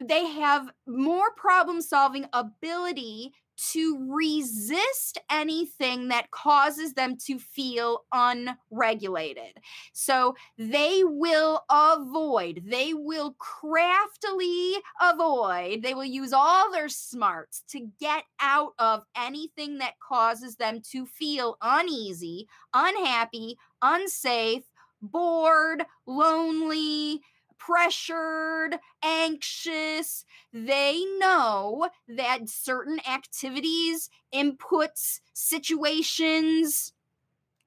they 0.03 0.25
have 0.25 0.69
more 0.87 1.31
problem 1.37 1.81
solving 1.81 2.25
ability 2.33 3.31
to 3.71 4.07
resist 4.09 5.19
anything 5.29 6.07
that 6.07 6.31
causes 6.31 6.93
them 6.93 7.15
to 7.25 7.37
feel 7.37 8.03
unregulated. 8.11 9.59
So 9.93 10.35
they 10.57 11.03
will 11.03 11.63
avoid, 11.69 12.63
they 12.65 12.93
will 12.93 13.35
craftily 13.37 14.75
avoid, 15.01 15.83
they 15.83 15.93
will 15.93 16.05
use 16.05 16.33
all 16.33 16.71
their 16.71 16.89
smarts 16.89 17.63
to 17.69 17.87
get 17.99 18.23
out 18.39 18.73
of 18.79 19.03
anything 19.15 19.77
that 19.77 19.99
causes 19.99 20.55
them 20.55 20.81
to 20.91 21.05
feel 21.05 21.57
uneasy, 21.61 22.47
unhappy, 22.73 23.57
unsafe, 23.81 24.63
bored, 25.01 25.83
lonely, 26.05 27.21
pressured, 27.65 28.77
anxious. 29.03 30.25
They 30.53 31.03
know 31.19 31.89
that 32.07 32.49
certain 32.49 32.99
activities, 33.07 34.09
inputs, 34.33 35.19
situations, 35.33 36.93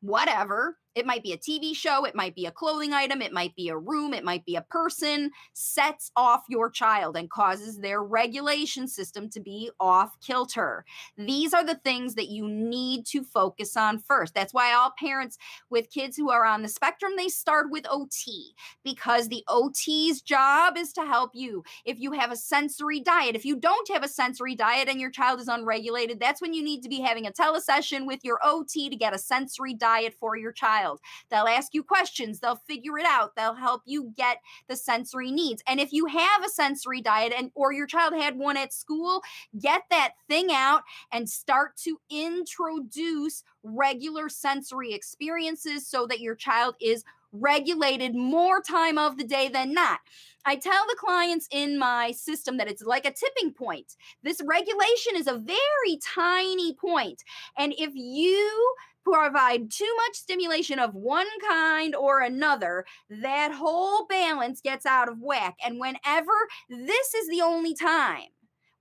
whatever 0.00 0.78
it 0.94 1.06
might 1.06 1.22
be 1.22 1.32
a 1.32 1.38
TV 1.38 1.74
show, 1.74 2.04
it 2.04 2.14
might 2.14 2.34
be 2.34 2.46
a 2.46 2.50
clothing 2.50 2.92
item, 2.92 3.20
it 3.20 3.32
might 3.32 3.54
be 3.56 3.68
a 3.68 3.76
room, 3.76 4.14
it 4.14 4.24
might 4.24 4.44
be 4.44 4.54
a 4.56 4.62
person, 4.62 5.30
sets 5.52 6.12
off 6.14 6.44
your 6.48 6.70
child 6.70 7.16
and 7.16 7.30
causes 7.30 7.78
their 7.78 8.02
regulation 8.02 8.86
system 8.86 9.28
to 9.30 9.40
be 9.40 9.70
off 9.80 10.16
kilter. 10.20 10.84
These 11.18 11.52
are 11.52 11.64
the 11.64 11.74
things 11.74 12.14
that 12.14 12.28
you 12.28 12.48
need 12.48 13.06
to 13.06 13.24
focus 13.24 13.76
on 13.76 13.98
first. 13.98 14.34
That's 14.34 14.54
why 14.54 14.72
all 14.72 14.92
parents 14.98 15.36
with 15.68 15.90
kids 15.90 16.16
who 16.16 16.30
are 16.30 16.44
on 16.44 16.62
the 16.62 16.68
spectrum, 16.68 17.12
they 17.16 17.28
start 17.28 17.70
with 17.70 17.86
OT 17.90 18.54
because 18.84 19.28
the 19.28 19.44
OT's 19.48 20.22
job 20.22 20.76
is 20.76 20.92
to 20.92 21.02
help 21.02 21.32
you. 21.34 21.64
If 21.84 21.98
you 21.98 22.12
have 22.12 22.30
a 22.30 22.36
sensory 22.36 23.00
diet, 23.00 23.34
if 23.34 23.44
you 23.44 23.56
don't 23.56 23.88
have 23.90 24.04
a 24.04 24.08
sensory 24.08 24.54
diet 24.54 24.88
and 24.88 25.00
your 25.00 25.10
child 25.10 25.40
is 25.40 25.48
unregulated, 25.48 26.20
that's 26.20 26.40
when 26.40 26.54
you 26.54 26.62
need 26.62 26.82
to 26.82 26.88
be 26.88 27.00
having 27.00 27.26
a 27.26 27.32
telesession 27.32 28.06
with 28.06 28.20
your 28.22 28.38
OT 28.44 28.88
to 28.88 28.96
get 28.96 29.14
a 29.14 29.18
sensory 29.18 29.74
diet 29.74 30.14
for 30.20 30.36
your 30.36 30.52
child 30.52 30.83
child. 30.84 31.00
They'll 31.30 31.46
ask 31.48 31.74
you 31.74 31.82
questions, 31.82 32.40
they'll 32.40 32.56
figure 32.56 32.98
it 32.98 33.06
out, 33.06 33.36
they'll 33.36 33.54
help 33.54 33.82
you 33.86 34.12
get 34.16 34.38
the 34.68 34.76
sensory 34.76 35.30
needs. 35.30 35.62
And 35.66 35.80
if 35.80 35.92
you 35.92 36.06
have 36.06 36.44
a 36.44 36.48
sensory 36.48 37.00
diet 37.00 37.32
and 37.36 37.50
or 37.54 37.72
your 37.72 37.86
child 37.86 38.14
had 38.14 38.38
one 38.38 38.56
at 38.56 38.72
school, 38.72 39.22
get 39.58 39.82
that 39.90 40.12
thing 40.28 40.48
out 40.52 40.82
and 41.12 41.28
start 41.28 41.76
to 41.78 41.98
introduce 42.10 43.42
regular 43.62 44.28
sensory 44.28 44.92
experiences 44.92 45.86
so 45.86 46.06
that 46.06 46.20
your 46.20 46.34
child 46.34 46.74
is 46.80 47.04
regulated 47.32 48.14
more 48.14 48.60
time 48.60 48.96
of 48.96 49.18
the 49.18 49.24
day 49.24 49.48
than 49.48 49.74
not. 49.74 49.98
I 50.46 50.56
tell 50.56 50.84
the 50.86 50.96
clients 50.96 51.48
in 51.50 51.78
my 51.78 52.12
system 52.12 52.58
that 52.58 52.68
it's 52.68 52.82
like 52.82 53.06
a 53.06 53.12
tipping 53.12 53.52
point. 53.52 53.96
This 54.22 54.40
regulation 54.46 55.16
is 55.16 55.26
a 55.26 55.38
very 55.38 55.98
tiny 56.00 56.74
point. 56.74 57.24
And 57.58 57.74
if 57.76 57.90
you 57.94 58.74
provide 59.04 59.70
too 59.70 59.92
much 59.96 60.16
stimulation 60.16 60.78
of 60.78 60.94
one 60.94 61.26
kind 61.48 61.94
or 61.94 62.20
another, 62.20 62.84
that 63.08 63.52
whole 63.52 64.06
balance 64.06 64.60
gets 64.60 64.86
out 64.86 65.08
of 65.08 65.20
whack. 65.20 65.56
And 65.64 65.78
whenever 65.78 66.32
this 66.68 67.14
is 67.14 67.28
the 67.28 67.42
only 67.42 67.74
time 67.74 68.28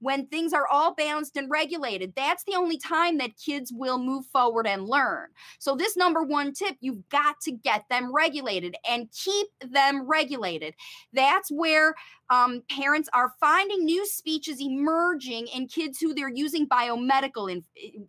when 0.03 0.27
things 0.27 0.51
are 0.51 0.68
all 0.68 0.94
balanced 0.94 1.38
and 1.38 1.50
regulated, 1.50 2.13
that's 2.15 2.44
the 2.44 2.56
only 2.56 2.77
time 2.77 3.18
that 3.18 3.38
kids 3.38 3.72
will 3.74 3.98
move 3.98 4.25
forward 4.25 4.68
and 4.68 4.86
learn. 4.86 5.27
So, 5.60 5.75
this 5.75 5.96
number 5.96 6.22
one 6.22 6.53
tip, 6.53 6.75
you've 6.82 7.08
got 7.10 7.39
to 7.44 7.51
get 7.51 7.86
them 7.89 8.13
regulated 8.13 8.75
and 8.88 9.10
keep 9.12 9.48
them 9.62 10.06
regulated. 10.06 10.75
That's 11.13 11.50
where 11.50 11.96
um, 12.33 12.63
parents 12.67 13.09
are 13.13 13.33
finding 13.39 13.85
new 13.85 14.07
speeches 14.07 14.59
emerging 14.59 15.47
in 15.47 15.67
kids 15.67 15.99
who 15.99 16.13
they're 16.15 16.29
using 16.29 16.67
biomedical 16.67 17.51
in, 17.51 17.63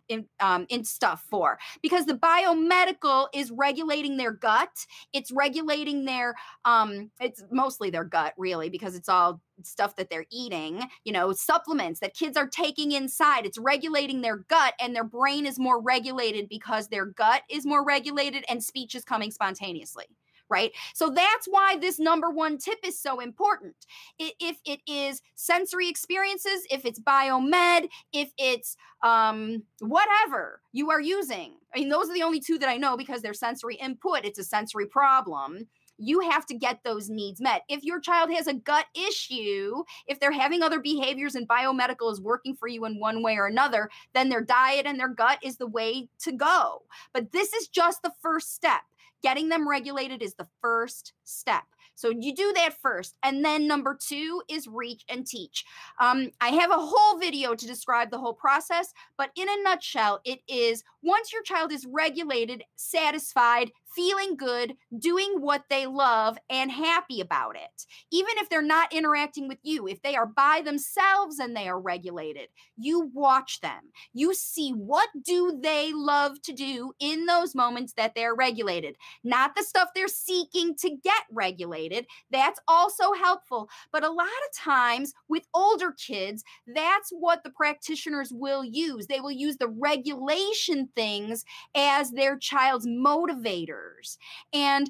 in, 0.09 0.25
um, 0.39 0.65
in 0.69 0.83
stuff 0.83 1.23
for. 1.29 1.59
Because 1.83 2.05
the 2.05 2.15
biomedical 2.15 3.27
is 3.33 3.51
regulating 3.51 4.17
their 4.17 4.31
gut. 4.31 4.69
It's 5.13 5.31
regulating 5.31 6.05
their 6.05 6.33
um, 6.65 7.11
it's 7.19 7.43
mostly 7.51 7.89
their 7.91 8.03
gut 8.03 8.33
really 8.37 8.69
because 8.69 8.95
it's 8.95 9.09
all 9.09 9.41
stuff 9.63 9.95
that 9.95 10.09
they're 10.09 10.25
eating 10.31 10.83
you 11.05 11.13
know 11.13 11.31
supplements 11.31 11.99
that 11.99 12.15
kids 12.15 12.35
are 12.35 12.47
taking 12.47 12.93
inside. 12.93 13.45
It's 13.45 13.59
regulating 13.59 14.21
their 14.21 14.37
gut 14.37 14.73
and 14.79 14.95
their 14.95 15.03
brain 15.03 15.45
is 15.45 15.59
more 15.59 15.79
regulated 15.79 16.49
because 16.49 16.87
their 16.87 17.05
gut 17.05 17.43
is 17.49 17.65
more 17.65 17.85
regulated 17.85 18.43
and 18.49 18.63
speech 18.63 18.95
is 18.95 19.03
coming 19.03 19.29
spontaneously 19.29 20.05
right? 20.49 20.71
So 20.93 21.09
that's 21.09 21.47
why 21.47 21.77
this 21.77 21.99
number 21.99 22.29
one 22.29 22.57
tip 22.57 22.79
is 22.83 22.99
so 22.99 23.19
important. 23.19 23.75
If 24.19 24.57
it 24.65 24.79
is 24.87 25.21
sensory 25.35 25.89
experiences, 25.89 26.65
if 26.69 26.85
it's 26.85 26.99
biomed, 26.99 27.89
if 28.13 28.31
it's 28.37 28.77
um, 29.03 29.63
whatever 29.79 30.61
you 30.71 30.89
are 30.91 31.01
using, 31.01 31.55
I 31.75 31.79
mean, 31.79 31.89
those 31.89 32.09
are 32.09 32.13
the 32.13 32.23
only 32.23 32.39
two 32.39 32.57
that 32.59 32.69
I 32.69 32.77
know 32.77 32.97
because 32.97 33.21
they're 33.21 33.33
sensory 33.33 33.75
input, 33.75 34.25
it's 34.25 34.39
a 34.39 34.43
sensory 34.43 34.87
problem 34.87 35.67
you 35.97 36.19
have 36.19 36.45
to 36.47 36.55
get 36.55 36.79
those 36.83 37.09
needs 37.09 37.41
met. 37.41 37.63
If 37.69 37.83
your 37.83 37.99
child 37.99 38.31
has 38.31 38.47
a 38.47 38.53
gut 38.53 38.85
issue, 38.95 39.83
if 40.07 40.19
they're 40.19 40.31
having 40.31 40.61
other 40.61 40.79
behaviors 40.79 41.35
and 41.35 41.47
biomedical 41.47 42.11
is 42.11 42.21
working 42.21 42.55
for 42.55 42.67
you 42.67 42.85
in 42.85 42.99
one 42.99 43.23
way 43.23 43.37
or 43.37 43.45
another, 43.45 43.89
then 44.13 44.29
their 44.29 44.41
diet 44.41 44.85
and 44.85 44.99
their 44.99 45.09
gut 45.09 45.39
is 45.41 45.57
the 45.57 45.67
way 45.67 46.09
to 46.19 46.31
go. 46.31 46.83
But 47.13 47.31
this 47.31 47.53
is 47.53 47.67
just 47.67 48.01
the 48.01 48.13
first 48.21 48.53
step. 48.53 48.81
Getting 49.25 49.49
them 49.49 49.67
regulated 49.67 50.21
is 50.21 50.35
the 50.35 50.45
first 50.61 51.13
step. 51.23 51.63
So 51.95 52.11
you 52.11 52.35
do 52.35 52.53
that 52.57 52.79
first. 52.79 53.17
And 53.23 53.43
then 53.43 53.67
number 53.67 53.97
two 53.99 54.43
is 54.47 54.67
reach 54.67 55.03
and 55.09 55.25
teach. 55.25 55.65
Um, 55.99 56.29
I 56.39 56.49
have 56.49 56.69
a 56.69 56.77
whole 56.77 57.17
video 57.17 57.55
to 57.55 57.65
describe 57.65 58.11
the 58.11 58.19
whole 58.19 58.35
process, 58.35 58.93
but 59.17 59.31
in 59.35 59.49
a 59.49 59.63
nutshell, 59.63 60.21
it 60.25 60.41
is 60.47 60.83
once 61.05 61.31
your 61.31 61.43
child 61.43 61.71
is 61.71 61.85
regulated, 61.85 62.63
satisfied, 62.75 63.71
feeling 63.95 64.35
good, 64.35 64.75
doing 64.99 65.35
what 65.39 65.63
they 65.69 65.85
love, 65.85 66.37
and 66.49 66.71
happy 66.71 67.21
about 67.21 67.55
it. 67.55 67.85
Even 68.11 68.31
if 68.37 68.49
they're 68.49 68.61
not 68.61 68.91
interacting 68.91 69.47
with 69.47 69.59
you, 69.63 69.87
if 69.87 70.01
they 70.01 70.15
are 70.15 70.25
by 70.25 70.61
themselves 70.65 71.39
and 71.39 71.55
they 71.55 71.67
are 71.67 71.79
regulated, 71.79 72.49
you 72.75 73.09
watch 73.13 73.61
them. 73.61 73.79
You 74.13 74.33
see 74.33 74.71
what 74.71 75.09
do 75.23 75.59
they 75.61 75.93
love 75.93 76.41
to 76.41 76.53
do 76.53 76.91
in 76.99 77.25
those 77.25 77.55
moments 77.55 77.93
that 77.93 78.13
they're 78.15 78.35
regulated, 78.35 78.95
not 79.23 79.55
the 79.55 79.63
stuff 79.63 79.89
they're 79.95 80.07
seeking 80.07 80.75
to 80.77 80.89
get 80.89 81.23
regulated. 81.31 82.05
That's 82.31 82.59
also 82.67 83.13
helpful. 83.13 83.69
But 83.91 84.03
a 84.03 84.11
lot 84.11 84.25
of 84.27 84.57
times 84.57 85.13
with 85.29 85.47
older 85.53 85.93
kids, 85.93 86.43
that's 86.67 87.11
what 87.11 87.43
the 87.43 87.51
practitioners 87.51 88.31
will 88.33 88.63
use. 88.63 89.07
They 89.07 89.19
will 89.19 89.31
use 89.31 89.57
the 89.57 89.69
regulation 89.69 90.89
things 90.95 91.45
as 91.75 92.11
their 92.11 92.37
child's 92.37 92.87
motivators. 92.87 94.17
And 94.53 94.89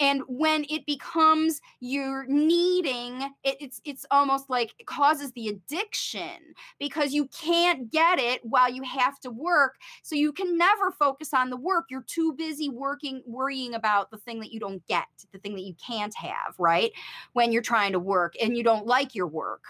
and 0.00 0.22
when 0.26 0.64
it 0.68 0.84
becomes 0.86 1.60
you're 1.80 2.26
needing 2.26 3.22
it, 3.44 3.56
it's 3.60 3.80
it's 3.84 4.04
almost 4.10 4.50
like 4.50 4.74
it 4.78 4.86
causes 4.86 5.32
the 5.32 5.48
addiction 5.48 6.54
because 6.78 7.12
you 7.12 7.28
can't 7.28 7.90
get 7.90 8.18
it 8.18 8.40
while 8.44 8.70
you 8.70 8.82
have 8.82 9.20
to 9.20 9.30
work. 9.30 9.74
So 10.02 10.16
you 10.16 10.32
can 10.32 10.58
never 10.58 10.90
focus 10.90 11.32
on 11.32 11.50
the 11.50 11.56
work. 11.56 11.86
You're 11.90 12.04
too 12.06 12.32
busy 12.32 12.68
working 12.68 13.22
worrying 13.26 13.74
about 13.74 14.10
the 14.10 14.18
thing 14.18 14.40
that 14.40 14.52
you 14.52 14.60
don't 14.60 14.84
get 14.86 15.06
the 15.32 15.38
thing 15.38 15.54
that 15.54 15.62
you 15.62 15.74
can't 15.74 16.14
have 16.16 16.54
right? 16.58 16.92
When 17.32 17.52
you're 17.52 17.62
trying 17.62 17.92
to 17.92 18.00
work 18.00 18.34
and 18.40 18.56
you 18.56 18.64
don't 18.64 18.86
like 18.86 19.14
your 19.14 19.26
work 19.26 19.62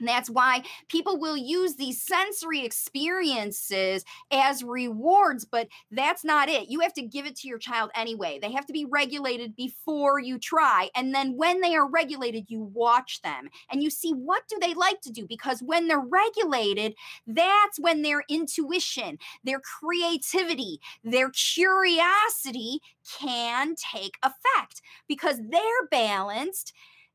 and 0.00 0.08
that's 0.08 0.30
why 0.30 0.62
people 0.88 1.18
will 1.18 1.36
use 1.36 1.76
these 1.76 2.02
sensory 2.02 2.64
experiences 2.64 4.04
as 4.32 4.64
rewards, 4.64 5.44
but 5.44 5.68
that's 5.90 6.24
not 6.24 6.48
it. 6.48 6.68
You 6.68 6.80
have 6.80 6.94
to 6.94 7.02
give 7.02 7.26
it 7.26 7.36
to 7.36 7.48
your 7.48 7.58
child 7.58 7.90
anyway. 7.94 8.38
They 8.40 8.52
have 8.52 8.66
to 8.66 8.72
be 8.72 8.86
regulated 8.86 9.54
before 9.54 10.18
you 10.18 10.38
try. 10.38 10.88
And 10.96 11.14
then 11.14 11.36
when 11.36 11.60
they 11.60 11.76
are 11.76 11.88
regulated, 11.88 12.46
you 12.48 12.62
watch 12.62 13.20
them 13.22 13.50
and 13.70 13.82
you 13.82 13.90
see 13.90 14.12
what 14.12 14.42
do 14.48 14.58
they 14.60 14.74
like 14.74 15.00
to 15.02 15.12
do 15.12 15.26
because 15.26 15.62
when 15.62 15.86
they're 15.86 16.00
regulated, 16.00 16.94
that's 17.26 17.78
when 17.78 18.02
their 18.02 18.24
intuition, 18.28 19.18
their 19.44 19.60
creativity, 19.60 20.80
their 21.04 21.30
curiosity 21.30 22.80
can 23.18 23.74
take 23.74 24.16
effect 24.22 24.80
because 25.06 25.38
they're 25.50 25.86
balanced 25.90 26.72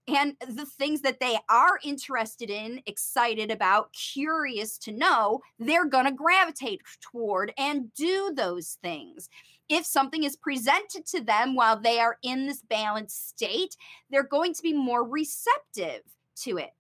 and 0.07 0.35
the 0.47 0.65
things 0.65 1.01
that 1.01 1.19
they 1.19 1.37
are 1.49 1.79
interested 1.83 2.49
in, 2.49 2.81
excited 2.85 3.49
about, 3.49 3.91
curious 3.93 4.77
to 4.79 4.91
know, 4.91 5.41
they're 5.57 5.85
going 5.85 6.05
to 6.05 6.11
gravitate 6.11 6.81
toward 7.01 7.51
and 7.57 7.93
do 7.95 8.31
those 8.35 8.77
things. 8.83 9.29
If 9.67 9.85
something 9.85 10.23
is 10.23 10.35
presented 10.35 11.07
to 11.07 11.21
them 11.21 11.55
while 11.55 11.79
they 11.79 11.99
are 11.99 12.17
in 12.21 12.45
this 12.45 12.61
balanced 12.61 13.29
state, 13.29 13.75
they're 14.11 14.23
going 14.23 14.53
to 14.53 14.61
be 14.61 14.73
more 14.73 15.03
receptive 15.03 16.01
to 16.41 16.57
it. 16.57 16.71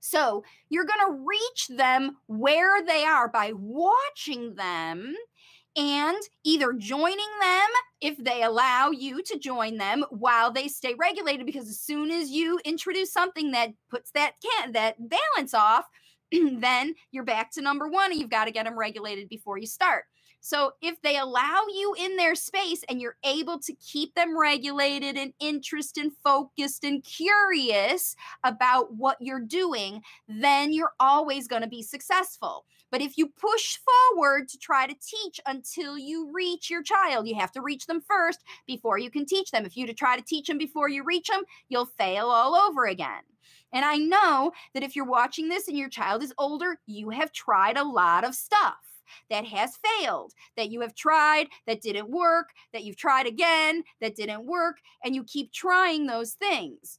So 0.00 0.42
you're 0.68 0.86
going 0.86 1.06
to 1.06 1.24
reach 1.24 1.68
them 1.68 2.16
where 2.26 2.84
they 2.84 3.04
are 3.04 3.28
by 3.28 3.52
watching 3.54 4.54
them 4.54 5.14
and 5.76 6.18
either 6.44 6.72
joining 6.72 7.18
them 7.40 7.68
if 8.00 8.16
they 8.18 8.42
allow 8.42 8.90
you 8.90 9.22
to 9.22 9.38
join 9.38 9.78
them 9.78 10.04
while 10.10 10.50
they 10.50 10.68
stay 10.68 10.94
regulated 10.98 11.46
because 11.46 11.68
as 11.68 11.80
soon 11.80 12.10
as 12.10 12.30
you 12.30 12.60
introduce 12.64 13.12
something 13.12 13.52
that 13.52 13.70
puts 13.90 14.10
that 14.10 14.34
can 14.42 14.72
that 14.72 14.96
balance 14.98 15.54
off 15.54 15.86
then 16.32 16.94
you're 17.10 17.24
back 17.24 17.50
to 17.50 17.62
number 17.62 17.88
1 17.88 18.10
and 18.10 18.20
you've 18.20 18.30
got 18.30 18.44
to 18.44 18.50
get 18.50 18.64
them 18.64 18.78
regulated 18.78 19.28
before 19.28 19.56
you 19.56 19.66
start 19.66 20.04
so 20.44 20.72
if 20.82 21.00
they 21.02 21.16
allow 21.18 21.62
you 21.72 21.94
in 21.96 22.16
their 22.16 22.34
space 22.34 22.82
and 22.88 23.00
you're 23.00 23.16
able 23.24 23.60
to 23.60 23.72
keep 23.74 24.12
them 24.16 24.36
regulated 24.36 25.16
and 25.16 25.32
interested 25.38 26.02
and 26.02 26.12
focused 26.24 26.82
and 26.82 27.04
curious 27.04 28.16
about 28.42 28.92
what 28.92 29.18
you're 29.20 29.38
doing, 29.38 30.02
then 30.26 30.72
you're 30.72 30.94
always 30.98 31.46
going 31.46 31.62
to 31.62 31.68
be 31.68 31.80
successful. 31.84 32.64
But 32.92 33.00
if 33.00 33.16
you 33.16 33.26
push 33.26 33.78
forward 33.78 34.50
to 34.50 34.58
try 34.58 34.86
to 34.86 34.94
teach 34.94 35.40
until 35.46 35.96
you 35.96 36.30
reach 36.30 36.68
your 36.70 36.82
child, 36.82 37.26
you 37.26 37.34
have 37.34 37.50
to 37.52 37.62
reach 37.62 37.86
them 37.86 38.02
first 38.02 38.44
before 38.66 38.98
you 38.98 39.10
can 39.10 39.24
teach 39.24 39.50
them. 39.50 39.64
If 39.64 39.78
you 39.78 39.86
to 39.86 39.94
try 39.94 40.16
to 40.16 40.22
teach 40.22 40.46
them 40.46 40.58
before 40.58 40.90
you 40.90 41.02
reach 41.02 41.28
them, 41.28 41.42
you'll 41.70 41.86
fail 41.86 42.26
all 42.26 42.54
over 42.54 42.84
again. 42.84 43.22
And 43.72 43.82
I 43.82 43.96
know 43.96 44.52
that 44.74 44.82
if 44.82 44.94
you're 44.94 45.06
watching 45.06 45.48
this 45.48 45.68
and 45.68 45.78
your 45.78 45.88
child 45.88 46.22
is 46.22 46.34
older, 46.36 46.78
you 46.86 47.08
have 47.08 47.32
tried 47.32 47.78
a 47.78 47.84
lot 47.84 48.24
of 48.24 48.34
stuff 48.34 48.74
that 49.30 49.46
has 49.46 49.78
failed, 49.98 50.32
that 50.58 50.70
you 50.70 50.82
have 50.82 50.94
tried, 50.94 51.46
that 51.66 51.80
didn't 51.80 52.10
work, 52.10 52.50
that 52.74 52.84
you've 52.84 52.96
tried 52.96 53.26
again, 53.26 53.84
that 54.02 54.16
didn't 54.16 54.44
work, 54.44 54.76
and 55.02 55.14
you 55.14 55.24
keep 55.24 55.50
trying 55.50 56.06
those 56.06 56.32
things 56.32 56.98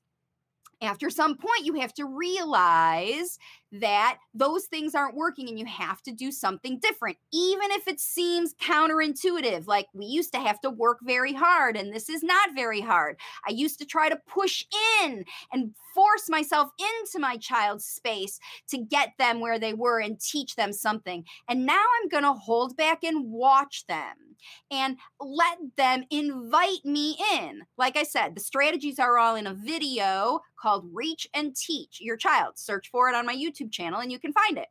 after 0.83 1.09
some 1.09 1.37
point 1.37 1.65
you 1.65 1.73
have 1.75 1.93
to 1.93 2.05
realize 2.05 3.39
that 3.73 4.19
those 4.35 4.65
things 4.65 4.93
aren't 4.93 5.15
working 5.15 5.49
and 5.49 5.57
you 5.57 5.65
have 5.65 6.01
to 6.03 6.11
do 6.11 6.31
something 6.31 6.77
different 6.79 7.17
even 7.33 7.71
if 7.71 7.87
it 7.87 7.99
seems 7.99 8.53
counterintuitive 8.55 9.65
like 9.65 9.87
we 9.93 10.05
used 10.05 10.31
to 10.31 10.39
have 10.39 10.61
to 10.61 10.69
work 10.69 10.99
very 11.01 11.33
hard 11.33 11.75
and 11.75 11.91
this 11.91 12.07
is 12.07 12.21
not 12.21 12.53
very 12.53 12.81
hard 12.81 13.17
i 13.47 13.51
used 13.51 13.79
to 13.79 13.85
try 13.85 14.09
to 14.09 14.19
push 14.27 14.65
in 15.03 15.25
and 15.51 15.73
force 15.95 16.29
myself 16.29 16.69
into 17.01 17.19
my 17.19 17.35
child's 17.37 17.85
space 17.85 18.39
to 18.67 18.77
get 18.77 19.13
them 19.17 19.39
where 19.39 19.57
they 19.57 19.73
were 19.73 19.99
and 19.99 20.21
teach 20.21 20.55
them 20.55 20.71
something 20.71 21.25
and 21.49 21.65
now 21.65 21.83
i'm 22.01 22.09
going 22.09 22.23
to 22.23 22.33
hold 22.33 22.77
back 22.77 23.03
and 23.03 23.31
watch 23.31 23.87
them 23.87 24.33
and 24.71 24.97
let 25.19 25.57
them 25.77 26.03
invite 26.09 26.83
me 26.83 27.17
in. 27.33 27.63
Like 27.77 27.97
I 27.97 28.03
said, 28.03 28.35
the 28.35 28.41
strategies 28.41 28.99
are 28.99 29.17
all 29.17 29.35
in 29.35 29.47
a 29.47 29.53
video 29.53 30.41
called 30.59 30.89
Reach 30.93 31.27
and 31.33 31.55
Teach 31.55 31.99
Your 32.01 32.17
Child. 32.17 32.57
Search 32.57 32.89
for 32.89 33.09
it 33.09 33.15
on 33.15 33.25
my 33.25 33.35
YouTube 33.35 33.62
channel 33.71 33.99
and 33.99 34.11
you 34.11 34.19
can 34.19 34.33
find 34.33 34.57
it. 34.57 34.67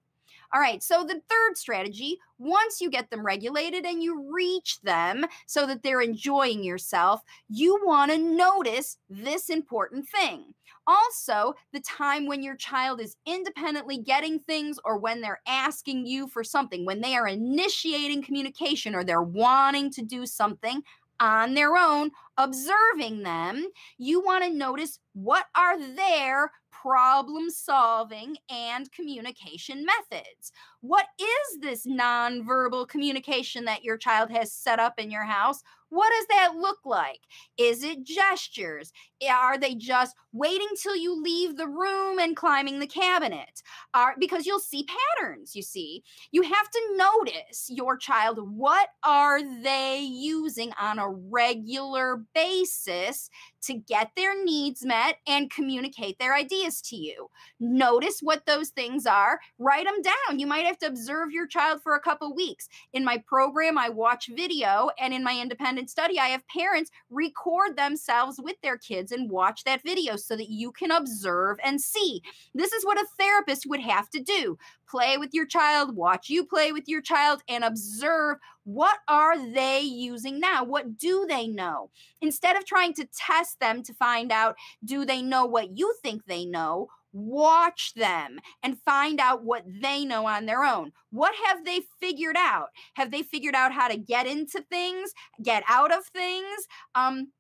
All 0.55 0.61
right, 0.61 0.83
so 0.83 1.03
the 1.03 1.23
third 1.31 1.57
strategy, 1.57 2.19
once 2.39 2.79
you 2.79 2.91
get 2.91 3.09
them 3.09 3.25
regulated 3.25 3.87
and 3.87 4.03
you 4.03 4.31
reach 4.31 4.81
them 4.83 5.25
so 5.47 5.67
that 5.67 5.83
they're 5.83 6.03
enjoying 6.03 6.63
yourself, 6.63 7.23
you 7.49 7.81
want 7.85 8.11
to 8.11 8.19
notice 8.19 8.99
this 9.09 9.49
important 9.49 10.07
thing. 10.07 10.53
Also, 10.87 11.55
the 11.73 11.81
time 11.81 12.27
when 12.27 12.43
your 12.43 12.57
child 12.57 13.01
is 13.01 13.17
independently 13.25 13.97
getting 13.97 14.41
things 14.41 14.79
or 14.85 14.99
when 14.99 15.23
they're 15.23 15.41
asking 15.47 16.05
you 16.07 16.29
for 16.29 16.45
something, 16.45 16.85
when 16.85 17.01
they 17.01 17.15
are 17.15 17.29
initiating 17.29 18.23
communication 18.23 18.95
or 18.95 19.05
they're 19.05 19.23
wanting 19.23 19.91
to 19.93 20.03
do 20.03 20.27
something 20.27 20.83
on 21.19 21.55
their 21.55 21.77
own, 21.77 22.11
observing 22.37 23.23
them, 23.23 23.69
you 23.97 24.21
want 24.21 24.45
to 24.45 24.51
notice 24.51 24.99
what 25.15 25.47
are 25.57 25.79
their 25.95 26.51
problem 26.83 27.49
solving 27.49 28.37
and 28.51 28.91
communication 28.91 29.87
methods. 29.87 30.51
What 30.81 31.07
is 31.21 31.61
this 31.61 31.87
nonverbal 31.87 32.89
communication 32.89 33.65
that 33.67 33.85
your 33.85 33.97
child 33.97 34.31
has 34.31 34.53
set 34.53 34.81
up 34.81 34.99
in 34.99 35.11
your 35.11 35.25
house? 35.25 35.63
What 35.91 36.11
does 36.11 36.27
that 36.29 36.57
look 36.57 36.79
like? 36.87 37.21
Is 37.59 37.85
it 37.85 38.03
gestures? 38.03 38.95
Eh, 39.21 39.31
are 39.31 39.59
they 39.59 39.75
just 39.75 40.17
waiting 40.33 40.71
till 40.75 40.97
you 40.97 41.23
leave 41.23 41.59
the 41.59 41.69
room 41.69 42.19
and 42.19 42.35
climbing 42.35 42.79
the 42.79 42.87
cabinet? 42.87 43.63
Are 43.93 44.15
because 44.19 44.47
you'll 44.47 44.59
see 44.59 44.87
patterns, 45.21 45.55
you 45.55 45.61
see. 45.61 46.03
You 46.31 46.43
have 46.43 46.71
to 46.71 46.97
notice 46.97 47.69
your 47.69 47.99
child 47.99 48.39
what 48.57 48.89
are 49.05 49.43
they 49.63 49.99
using 50.01 50.73
on 50.81 50.99
a 50.99 51.11
regular 51.11 52.25
basis 52.35 53.29
to 53.63 53.75
get 53.75 54.13
their 54.17 54.43
needs 54.45 54.85
met 54.85 55.17
and 55.27 55.51
communicate 55.51 56.19
their 56.19 56.35
ideas 56.35 56.81
to 56.83 56.97
you. 56.97 57.31
Notice 57.61 58.21
what 58.21 58.47
those 58.47 58.71
things 58.71 59.07
are, 59.07 59.41
write 59.59 59.87
them 59.87 60.03
down. 60.03 60.39
You 60.39 60.47
might 60.47 60.67
have 60.67 60.79
to 60.79 60.87
observe 60.87 61.31
your 61.31 61.47
child 61.47 61.83
for 61.83 61.95
a 61.95 62.01
couple 62.01 62.35
weeks. 62.35 62.69
In 62.93 63.05
my 63.05 63.19
program, 63.19 63.79
I 63.79 63.89
watch 63.89 64.29
video, 64.35 64.91
and 64.99 65.15
in 65.15 65.25
my 65.25 65.39
independent 65.41 65.91
study, 65.91 66.19
I 66.19 66.29
have 66.29 66.47
parents 66.49 66.91
record 67.11 67.77
themselves 67.77 68.41
with 68.43 68.57
their 68.63 68.79
kids 68.79 69.13
and 69.13 69.31
watch 69.31 69.65
that 69.65 69.83
video 69.83 70.17
so 70.17 70.37
that 70.37 70.51
you 70.51 70.73
can 70.73 70.91
observe 70.91 71.59
and 71.65 71.81
see. 71.81 72.23
This 72.55 72.73
is 72.73 72.85
what 72.85 73.01
a 73.01 73.07
therapist 73.19 73.67
would 73.67 73.81
have 73.81 74.11
to 74.11 74.21
do 74.21 74.59
play 74.89 75.19
with 75.19 75.31
your 75.33 75.47
child, 75.47 75.97
watch 75.97 76.29
you 76.29 76.45
play 76.45 76.73
with 76.73 76.89
your 76.89 77.03
child, 77.03 77.43
and 77.49 77.65
observe 77.65 78.39
what 78.65 78.99
are 79.09 79.39
they 79.53 79.81
using 79.81 80.39
now? 80.39 80.65
What 80.65 80.97
do 80.97 81.27
they 81.29 81.47
know? 81.47 81.91
Instead 82.21 82.57
of 82.57 82.65
trying 82.65 82.95
to 82.95 83.09
test 83.17 83.59
them 83.61 83.83
to 83.83 83.95
find 83.95 84.31
out, 84.31 84.57
do 84.85 85.05
they 85.05 85.23
know 85.23 85.47
what 85.47 85.77
you 85.77 85.95
think 86.03 86.25
they 86.25 86.45
know? 86.45 86.89
Watch 87.13 87.93
them 87.95 88.39
and 88.63 88.81
find 88.85 89.21
out 89.21 89.45
what 89.45 89.65
they 89.67 90.05
know 90.05 90.27
on 90.27 90.47
their 90.47 90.65
own. 90.65 90.93
What 91.11 91.35
have 91.47 91.65
they 91.65 91.83
figured 92.01 92.37
out? 92.39 92.69
Have 92.95 93.11
they 93.11 93.23
figured 93.23 93.55
out 93.55 93.73
how 93.73 93.89
to 93.89 93.97
get 93.97 94.27
into 94.27 94.63
things, 94.71 95.13
get 95.43 95.63
out 95.69 95.93
of 95.93 96.05
things? 96.07 96.67
Um, 96.95 97.33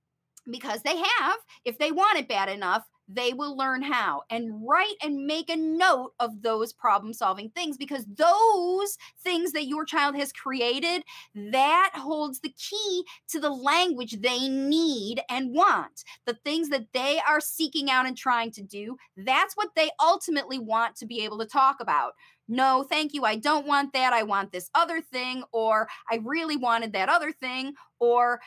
because 0.50 0.82
they 0.82 0.96
have, 0.96 1.36
if 1.64 1.78
they 1.78 1.92
want 1.92 2.18
it 2.18 2.28
bad 2.28 2.48
enough, 2.48 2.84
they 3.08 3.32
will 3.32 3.56
learn 3.56 3.82
how 3.82 4.22
and 4.30 4.66
write 4.66 4.94
and 5.02 5.26
make 5.26 5.50
a 5.50 5.56
note 5.56 6.12
of 6.20 6.42
those 6.42 6.72
problem 6.72 7.12
solving 7.12 7.50
things 7.50 7.76
because 7.76 8.06
those 8.16 8.96
things 9.22 9.52
that 9.52 9.66
your 9.66 9.84
child 9.84 10.14
has 10.16 10.32
created 10.32 11.02
that 11.34 11.90
holds 11.94 12.40
the 12.40 12.54
key 12.58 13.04
to 13.28 13.40
the 13.40 13.50
language 13.50 14.20
they 14.20 14.48
need 14.48 15.20
and 15.28 15.54
want 15.54 16.04
the 16.26 16.34
things 16.44 16.68
that 16.68 16.86
they 16.92 17.20
are 17.28 17.40
seeking 17.40 17.90
out 17.90 18.06
and 18.06 18.16
trying 18.16 18.50
to 18.50 18.62
do 18.62 18.96
that's 19.18 19.56
what 19.56 19.70
they 19.76 19.90
ultimately 20.00 20.58
want 20.58 20.96
to 20.96 21.06
be 21.06 21.24
able 21.24 21.38
to 21.38 21.46
talk 21.46 21.76
about 21.80 22.12
no, 22.48 22.84
thank 22.88 23.14
you. 23.14 23.24
I 23.24 23.36
don't 23.36 23.66
want 23.66 23.92
that. 23.92 24.12
I 24.12 24.24
want 24.24 24.52
this 24.52 24.68
other 24.74 25.00
thing. 25.00 25.42
Or 25.52 25.88
I 26.10 26.16
really 26.16 26.56
wanted 26.56 26.92
that 26.92 27.08
other 27.08 27.32
thing. 27.32 27.72
Or 28.02 28.40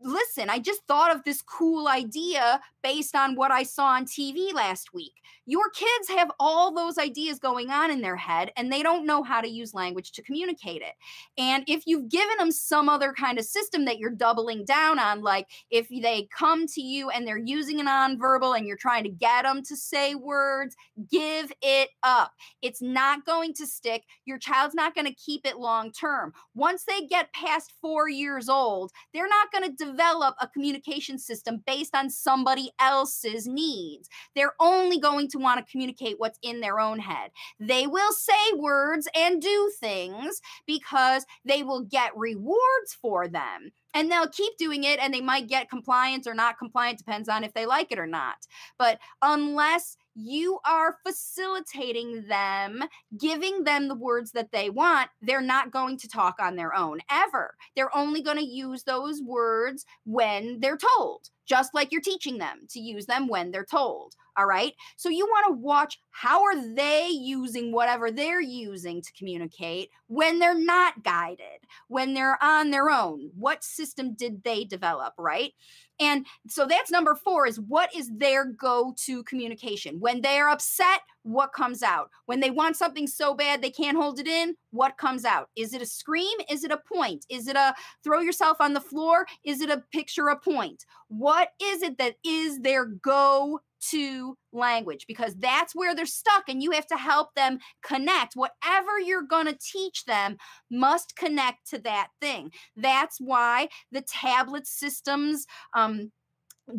listen, 0.00 0.48
I 0.48 0.58
just 0.58 0.86
thought 0.86 1.14
of 1.14 1.22
this 1.22 1.42
cool 1.42 1.86
idea 1.86 2.58
based 2.82 3.14
on 3.14 3.36
what 3.36 3.50
I 3.50 3.62
saw 3.62 3.88
on 3.88 4.06
TV 4.06 4.54
last 4.54 4.94
week. 4.94 5.12
Your 5.44 5.68
kids 5.70 6.08
have 6.08 6.30
all 6.40 6.72
those 6.72 6.96
ideas 6.96 7.38
going 7.38 7.70
on 7.70 7.90
in 7.90 8.00
their 8.00 8.16
head 8.16 8.52
and 8.56 8.72
they 8.72 8.82
don't 8.82 9.04
know 9.04 9.22
how 9.22 9.42
to 9.42 9.48
use 9.48 9.74
language 9.74 10.12
to 10.12 10.22
communicate 10.22 10.80
it. 10.80 10.94
And 11.36 11.62
if 11.66 11.82
you've 11.84 12.08
given 12.08 12.38
them 12.38 12.50
some 12.50 12.88
other 12.88 13.12
kind 13.12 13.38
of 13.38 13.44
system 13.44 13.84
that 13.84 13.98
you're 13.98 14.10
doubling 14.10 14.64
down 14.64 14.98
on, 14.98 15.20
like 15.20 15.48
if 15.70 15.88
they 15.90 16.26
come 16.34 16.66
to 16.68 16.80
you 16.80 17.10
and 17.10 17.26
they're 17.26 17.36
using 17.36 17.80
a 17.80 17.84
nonverbal 17.84 18.56
and 18.56 18.66
you're 18.66 18.78
trying 18.78 19.04
to 19.04 19.10
get 19.10 19.42
them 19.42 19.62
to 19.64 19.76
say 19.76 20.14
words, 20.14 20.74
give 21.10 21.52
it 21.60 21.90
up. 22.02 22.32
It's 22.62 22.80
not 22.80 23.26
going 23.26 23.52
to 23.54 23.66
stick. 23.66 24.04
Your 24.24 24.38
child's 24.38 24.74
not 24.74 24.94
going 24.94 25.06
to 25.06 25.14
keep 25.14 25.44
it 25.44 25.58
long 25.58 25.92
term. 25.92 26.32
Once 26.54 26.84
they 26.84 27.02
get 27.06 27.32
past 27.34 27.74
four 27.82 28.08
years 28.08 28.48
old, 28.48 28.92
they're 29.12 29.28
not 29.28 29.52
going 29.52 29.68
to 29.70 29.84
develop 29.84 30.34
a 30.40 30.48
communication 30.48 31.18
system 31.18 31.62
based 31.66 31.94
on 31.94 32.10
somebody 32.10 32.70
else's 32.78 33.46
needs. 33.46 34.08
They're 34.34 34.54
only 34.60 34.98
going 34.98 35.28
to 35.28 35.38
want 35.38 35.64
to 35.64 35.70
communicate 35.70 36.18
what's 36.18 36.38
in 36.42 36.60
their 36.60 36.80
own 36.80 36.98
head. 36.98 37.30
They 37.58 37.86
will 37.86 38.12
say 38.12 38.52
words 38.56 39.08
and 39.14 39.40
do 39.40 39.72
things 39.80 40.40
because 40.66 41.24
they 41.44 41.62
will 41.62 41.82
get 41.82 42.16
rewards 42.16 42.94
for 43.00 43.28
them 43.28 43.72
and 43.94 44.10
they'll 44.10 44.28
keep 44.28 44.56
doing 44.56 44.84
it 44.84 44.98
and 45.00 45.12
they 45.12 45.20
might 45.20 45.48
get 45.48 45.70
compliance 45.70 46.26
or 46.26 46.34
not 46.34 46.58
compliant 46.58 46.98
depends 46.98 47.28
on 47.28 47.44
if 47.44 47.52
they 47.54 47.66
like 47.66 47.92
it 47.92 47.98
or 47.98 48.06
not 48.06 48.36
but 48.78 48.98
unless 49.22 49.96
you 50.14 50.58
are 50.64 50.98
facilitating 51.06 52.26
them, 52.28 52.82
giving 53.18 53.64
them 53.64 53.88
the 53.88 53.94
words 53.94 54.32
that 54.32 54.52
they 54.52 54.70
want, 54.70 55.10
they're 55.20 55.40
not 55.40 55.70
going 55.70 55.96
to 55.98 56.08
talk 56.08 56.36
on 56.40 56.56
their 56.56 56.74
own 56.74 57.00
ever. 57.10 57.54
They're 57.76 57.96
only 57.96 58.22
going 58.22 58.38
to 58.38 58.44
use 58.44 58.84
those 58.84 59.22
words 59.22 59.86
when 60.04 60.60
they're 60.60 60.78
told, 60.78 61.30
just 61.46 61.74
like 61.74 61.92
you're 61.92 62.00
teaching 62.00 62.38
them 62.38 62.66
to 62.70 62.80
use 62.80 63.06
them 63.06 63.28
when 63.28 63.50
they're 63.50 63.64
told. 63.64 64.14
All 64.36 64.46
right. 64.46 64.72
So 64.96 65.10
you 65.10 65.26
want 65.26 65.46
to 65.48 65.60
watch 65.60 66.00
how 66.10 66.42
are 66.44 66.74
they 66.74 67.08
using 67.08 67.70
whatever 67.70 68.10
they're 68.10 68.40
using 68.40 69.02
to 69.02 69.12
communicate 69.12 69.90
when 70.06 70.38
they're 70.38 70.58
not 70.58 71.02
guided, 71.02 71.66
when 71.88 72.14
they're 72.14 72.42
on 72.42 72.70
their 72.70 72.88
own. 72.88 73.30
What 73.38 73.62
system 73.62 74.14
did 74.14 74.42
they 74.42 74.64
develop? 74.64 75.12
Right. 75.18 75.52
And 76.00 76.26
so 76.48 76.66
that's 76.66 76.90
number 76.90 77.14
four 77.14 77.46
is 77.46 77.60
what 77.60 77.94
is 77.94 78.10
their 78.16 78.44
go 78.44 78.94
to 79.04 79.22
communication? 79.24 80.00
When 80.00 80.20
they're 80.20 80.48
upset, 80.48 81.00
what 81.22 81.52
comes 81.52 81.82
out? 81.82 82.10
When 82.26 82.40
they 82.40 82.50
want 82.50 82.76
something 82.76 83.06
so 83.06 83.34
bad 83.34 83.62
they 83.62 83.70
can't 83.70 83.96
hold 83.96 84.18
it 84.18 84.26
in, 84.26 84.56
what 84.70 84.98
comes 84.98 85.24
out? 85.24 85.48
Is 85.56 85.74
it 85.74 85.82
a 85.82 85.86
scream? 85.86 86.38
Is 86.50 86.64
it 86.64 86.70
a 86.70 86.80
point? 86.92 87.24
Is 87.30 87.48
it 87.48 87.56
a 87.56 87.74
throw 88.02 88.20
yourself 88.20 88.58
on 88.60 88.72
the 88.72 88.80
floor? 88.80 89.26
Is 89.44 89.60
it 89.60 89.70
a 89.70 89.82
picture 89.92 90.28
a 90.28 90.38
point? 90.38 90.84
What 91.08 91.50
is 91.62 91.82
it 91.82 91.98
that 91.98 92.14
is 92.24 92.60
their 92.60 92.86
go 92.86 93.60
to 93.90 94.36
language 94.52 95.06
because 95.08 95.34
that's 95.36 95.74
where 95.74 95.94
they're 95.94 96.06
stuck 96.06 96.44
and 96.48 96.62
you 96.62 96.70
have 96.70 96.86
to 96.86 96.96
help 96.96 97.34
them 97.34 97.58
connect 97.82 98.34
whatever 98.34 99.00
you're 99.00 99.22
going 99.22 99.46
to 99.46 99.58
teach 99.60 100.04
them 100.04 100.36
must 100.70 101.16
connect 101.16 101.68
to 101.68 101.78
that 101.78 102.08
thing 102.20 102.50
that's 102.76 103.18
why 103.20 103.68
the 103.90 104.02
tablet 104.02 104.68
systems 104.68 105.46
um, 105.74 106.12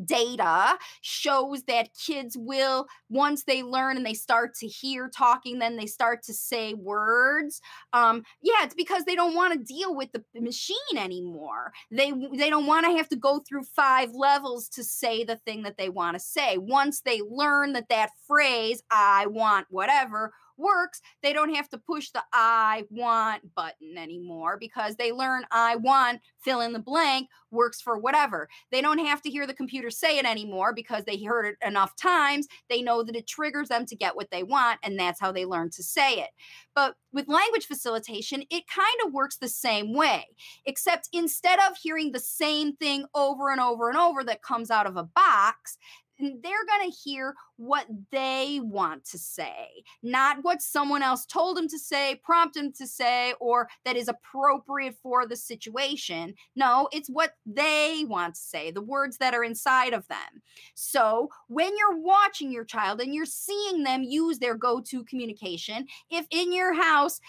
data 0.06 0.78
shows 1.02 1.64
that 1.64 1.90
kids 1.94 2.38
will 2.38 2.88
once 3.10 3.44
they 3.44 3.64
learn 3.64 3.98
and 3.98 4.06
they 4.06 4.14
start 4.14 4.54
to 4.56 4.68
hear 4.68 5.10
talking 5.10 5.60
then 5.60 5.76
they 5.76 5.86
start 5.86 6.24
to 6.24 6.34
say 6.34 6.74
words 6.74 7.62
um 7.92 8.24
yeah 8.42 8.64
it's 8.64 8.74
because 8.74 9.04
they 9.04 9.16
don't 9.16 9.36
want 9.36 9.54
to 9.54 9.74
deal 9.74 9.96
with 9.96 10.12
the 10.12 10.24
machine 10.40 10.78
anymore. 10.98 11.72
They 11.92 12.12
they 12.36 12.50
don't 12.50 12.66
want 12.66 12.86
to 12.86 12.98
have 12.98 13.10
to 13.10 13.16
go 13.16 13.40
through 13.48 13.64
five 13.64 14.12
levels 14.14 14.70
to 14.70 14.84
say 14.84 15.24
the 15.24 15.38
thing 15.38 15.64
that 15.64 15.78
they 15.78 15.90
want 15.90 16.16
to 16.16 16.20
say. 16.20 16.58
Once 16.58 17.02
they 17.02 17.22
learn 17.22 17.74
that 17.74 17.90
that 17.90 18.12
phrase 18.28 18.82
i 18.92 19.26
want 19.28 19.68
whatever 19.70 20.34
works, 20.58 21.02
they 21.22 21.34
don't 21.34 21.54
have 21.54 21.70
to 21.70 21.78
push 21.78 22.10
the 22.12 22.24
I 22.34 22.86
want 22.90 23.54
button 23.56 23.98
anymore 23.98 24.58
because 24.60 24.96
they 24.96 25.12
learn 25.12 25.46
I 25.52 25.76
want, 25.76 26.22
fill 26.40 26.62
in 26.62 26.74
the 26.74 26.80
blank, 26.80 27.30
works 27.52 27.82
for 27.82 27.98
whatever. 27.98 28.50
They 28.72 28.82
don't 28.82 29.06
have 29.06 29.22
to 29.24 29.30
hear 29.30 29.48
the 29.48 29.54
computer 29.54 29.90
say 29.90 30.18
it 30.18 30.26
anymore 30.26 30.74
because 30.74 31.06
they 31.06 31.22
heard 31.22 31.46
it 31.46 31.56
enough 31.66 31.96
times. 31.96 32.48
They 32.70 32.82
know 32.82 33.04
that 33.04 33.16
it 33.16 33.28
triggers 33.28 33.70
them 33.70 33.86
to 33.86 33.96
get 33.96 34.16
what 34.16 34.32
they 34.32 34.44
want, 34.44 34.80
and 34.84 35.00
that's 35.00 35.20
how 35.20 35.32
they 35.32 35.46
learn 35.46 35.70
to 35.72 35.84
say 35.84 36.20
it. 36.20 36.30
But 36.76 36.96
with 37.12 37.28
language 37.28 37.68
facilitation, 37.68 38.44
it 38.50 38.64
kind 38.68 38.88
of 39.06 39.14
works 39.14 39.38
the 39.38 39.48
same 39.48 39.94
way, 39.94 40.26
except 40.66 41.10
instead 41.14 41.60
of 41.60 41.78
hearing 41.82 42.12
the 42.12 42.20
same 42.20 42.76
thing 42.76 43.06
over 43.14 43.52
and 43.52 43.62
over 43.62 43.90
and 43.90 43.98
over 43.98 44.24
that 44.24 44.42
comes 44.42 44.72
out 44.72 44.88
of 44.88 44.98
a 44.98 45.04
box, 45.04 45.78
they're 46.20 46.66
going 46.68 46.90
to 46.90 46.98
hear 47.04 47.34
what 47.58 47.86
they 48.12 48.60
want 48.62 49.06
to 49.06 49.18
say, 49.18 49.84
not 50.02 50.38
what 50.44 50.62
someone 50.62 51.04
else 51.04 51.26
told 51.26 51.58
them 51.58 51.68
to 51.68 51.80
say, 51.80 52.20
prompt 52.24 52.56
them 52.56 52.72
to 52.74 52.88
say, 52.88 53.34
or 53.40 53.70
that 53.86 53.96
is 53.96 54.08
appropriate 54.08 54.96
for 55.02 55.26
the 55.26 55.36
situation. 55.36 56.34
No, 56.56 56.90
it's 56.92 57.10
what 57.10 57.36
they 57.46 58.06
want 58.08 58.36
to 58.36 58.42
say, 58.42 58.72
the 58.72 58.82
words 58.82 59.18
that 59.18 59.34
are 59.34 59.44
inside 59.44 59.94
of 59.94 60.08
them. 60.08 60.42
So 60.76 61.30
when 61.48 61.72
you're 61.78 61.98
watching 61.98 62.52
your 62.52 62.66
child 62.66 63.02
and 63.02 63.14
you're 63.14 63.26
seeing 63.26 63.84
them 63.84 64.04
use 64.04 64.40
their 64.40 64.56
go 64.56 64.82
to 64.82 65.04
communication, 65.04 65.86
if 66.10 66.26
in 66.32 66.54
your 66.54 66.74
house, 66.74 67.20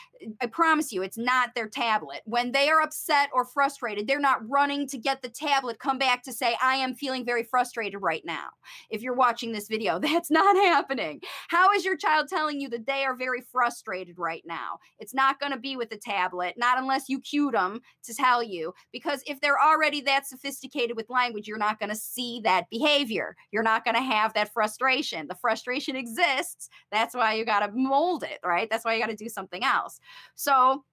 I 0.41 0.47
promise 0.47 0.93
you, 0.93 1.03
it's 1.03 1.19
not 1.19 1.55
their 1.55 1.69
tablet, 1.69 2.23
when 2.25 2.53
they 2.53 2.69
are 2.69 2.81
upset 2.81 3.29
or 3.33 3.45
frustrated, 3.45 4.07
they're 4.07 4.19
not 4.19 4.49
running 4.49 4.87
to 4.89 4.99
get 4.99 5.23
the 5.23 5.29
tablet, 5.29 5.79
come 5.79 5.99
back 5.99 6.23
to 6.25 6.33
say, 6.33 6.57
I 6.63 6.77
am 6.77 6.95
feeling 6.95 7.25
very 7.25 7.43
frustrated 7.43 8.01
right 8.01 8.25
now. 8.25 8.49
If 8.91 9.03
you're 9.03 9.15
watching 9.15 9.53
this 9.53 9.69
video, 9.69 9.99
that's 10.15 10.31
not 10.31 10.57
happening. 10.57 11.21
How 11.49 11.73
is 11.73 11.85
your 11.85 11.97
child 11.97 12.29
telling 12.29 12.61
you 12.61 12.69
that 12.71 12.87
they 12.87 13.05
are 13.05 13.17
very 13.17 13.41
frustrated 13.41 14.17
right 14.19 14.43
now? 14.47 14.79
It's 14.99 15.13
not 15.13 15.41
going 15.41 15.53
to 15.53 15.59
be 15.59 15.77
with 15.77 15.91
the 15.91 15.97
tablet, 15.97 16.55
not 16.57 16.79
unless 16.79 17.09
you 17.09 17.21
cue 17.21 17.51
them 17.51 17.81
to 18.05 18.15
tell 18.15 18.43
you, 18.43 18.73
because 18.93 19.23
if 19.27 19.41
they're 19.41 19.61
already 19.61 20.01
that 20.03 20.27
sophisticated 20.27 20.97
with 20.97 21.11
language, 21.11 21.49
you're 21.49 21.59
not 21.59 21.81
going 21.81 21.91
to 21.91 21.97
see 21.97 22.41
that 22.45 22.71
behavior. 22.71 23.35
You're 23.51 23.65
not 23.65 23.85
going 23.85 23.97
to 23.97 24.03
have 24.03 24.33
that 24.35 24.53
frustration. 24.53 25.27
The 25.27 25.35
frustration 25.35 25.97
exists. 25.97 26.69
That's 26.93 27.15
why 27.15 27.35
you 27.35 27.45
got 27.45 27.67
to 27.67 27.73
mold 27.73 28.23
it, 28.23 28.39
right? 28.45 28.69
That's 28.71 28.85
why 28.85 28.95
you 28.95 29.01
got 29.01 29.11
to 29.11 29.17
do 29.17 29.29
something 29.29 29.65
else. 29.65 29.99
So, 30.37 30.85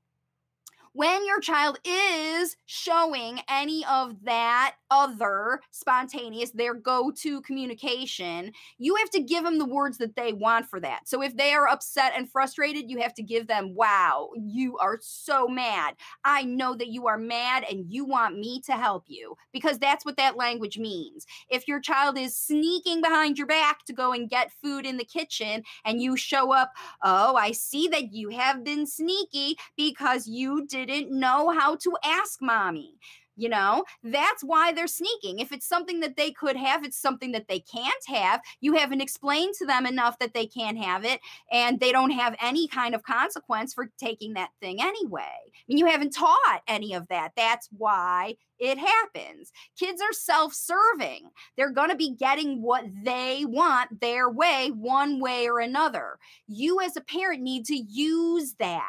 when 0.93 1.25
your 1.25 1.39
child 1.39 1.79
is 1.85 2.57
showing 2.65 3.39
any 3.49 3.85
of 3.85 4.23
that 4.23 4.75
other 4.89 5.61
spontaneous, 5.71 6.51
their 6.51 6.73
go 6.73 7.11
to 7.11 7.41
communication, 7.41 8.51
you 8.77 8.95
have 8.95 9.09
to 9.11 9.21
give 9.21 9.43
them 9.43 9.57
the 9.57 9.65
words 9.65 9.97
that 9.97 10.15
they 10.15 10.33
want 10.33 10.65
for 10.65 10.79
that. 10.81 11.07
So 11.07 11.21
if 11.21 11.37
they 11.37 11.53
are 11.53 11.67
upset 11.67 12.11
and 12.15 12.29
frustrated, 12.29 12.89
you 12.89 12.99
have 12.99 13.13
to 13.15 13.23
give 13.23 13.47
them, 13.47 13.73
wow, 13.73 14.29
you 14.35 14.77
are 14.79 14.99
so 15.01 15.47
mad. 15.47 15.95
I 16.25 16.43
know 16.43 16.75
that 16.75 16.89
you 16.89 17.07
are 17.07 17.17
mad 17.17 17.63
and 17.69 17.85
you 17.87 18.03
want 18.03 18.37
me 18.37 18.59
to 18.65 18.73
help 18.73 19.05
you 19.07 19.37
because 19.53 19.79
that's 19.79 20.03
what 20.03 20.17
that 20.17 20.35
language 20.35 20.77
means. 20.77 21.25
If 21.49 21.67
your 21.67 21.79
child 21.79 22.17
is 22.17 22.35
sneaking 22.35 23.01
behind 23.01 23.37
your 23.37 23.47
back 23.47 23.85
to 23.85 23.93
go 23.93 24.11
and 24.11 24.29
get 24.29 24.51
food 24.61 24.85
in 24.85 24.97
the 24.97 25.05
kitchen 25.05 25.63
and 25.85 26.01
you 26.01 26.17
show 26.17 26.51
up, 26.51 26.73
oh, 27.01 27.35
I 27.35 27.53
see 27.53 27.87
that 27.87 28.11
you 28.11 28.29
have 28.29 28.63
been 28.63 28.85
sneaky 28.85 29.57
because 29.77 30.27
you 30.27 30.67
didn't 30.85 31.17
know 31.17 31.49
how 31.49 31.75
to 31.75 31.97
ask 32.03 32.41
mommy 32.41 32.97
you 33.37 33.49
know? 33.49 33.83
That's 34.03 34.43
why 34.43 34.71
they're 34.71 34.87
sneaking. 34.87 35.39
If 35.39 35.51
it's 35.51 35.67
something 35.67 35.99
that 36.01 36.15
they 36.15 36.31
could 36.31 36.55
have 36.55 36.83
it's 36.83 37.01
something 37.01 37.31
that 37.31 37.47
they 37.47 37.59
can't 37.59 38.03
have. 38.07 38.41
You 38.59 38.73
haven't 38.73 39.01
explained 39.01 39.55
to 39.57 39.65
them 39.65 39.85
enough 39.85 40.19
that 40.19 40.33
they 40.33 40.45
can't 40.45 40.77
have 40.77 41.05
it 41.05 41.19
and 41.51 41.79
they 41.79 41.91
don't 41.91 42.11
have 42.11 42.35
any 42.41 42.67
kind 42.67 42.93
of 42.93 43.03
consequence 43.03 43.73
for 43.73 43.89
taking 43.97 44.33
that 44.33 44.51
thing 44.61 44.81
anyway. 44.81 45.21
I 45.21 45.63
mean 45.67 45.77
you 45.77 45.87
haven't 45.87 46.13
taught 46.13 46.61
any 46.67 46.93
of 46.93 47.07
that. 47.07 47.31
That's 47.35 47.67
why 47.77 48.35
it 48.61 48.77
happens. 48.77 49.51
Kids 49.77 50.01
are 50.03 50.13
self 50.13 50.53
serving. 50.53 51.31
They're 51.57 51.71
going 51.71 51.89
to 51.89 51.95
be 51.95 52.15
getting 52.15 52.61
what 52.61 52.85
they 53.03 53.43
want 53.43 53.99
their 53.99 54.29
way, 54.29 54.69
one 54.73 55.19
way 55.19 55.47
or 55.47 55.59
another. 55.59 56.19
You, 56.47 56.79
as 56.79 56.95
a 56.95 57.01
parent, 57.01 57.41
need 57.41 57.65
to 57.65 57.75
use 57.75 58.53
that. 58.59 58.83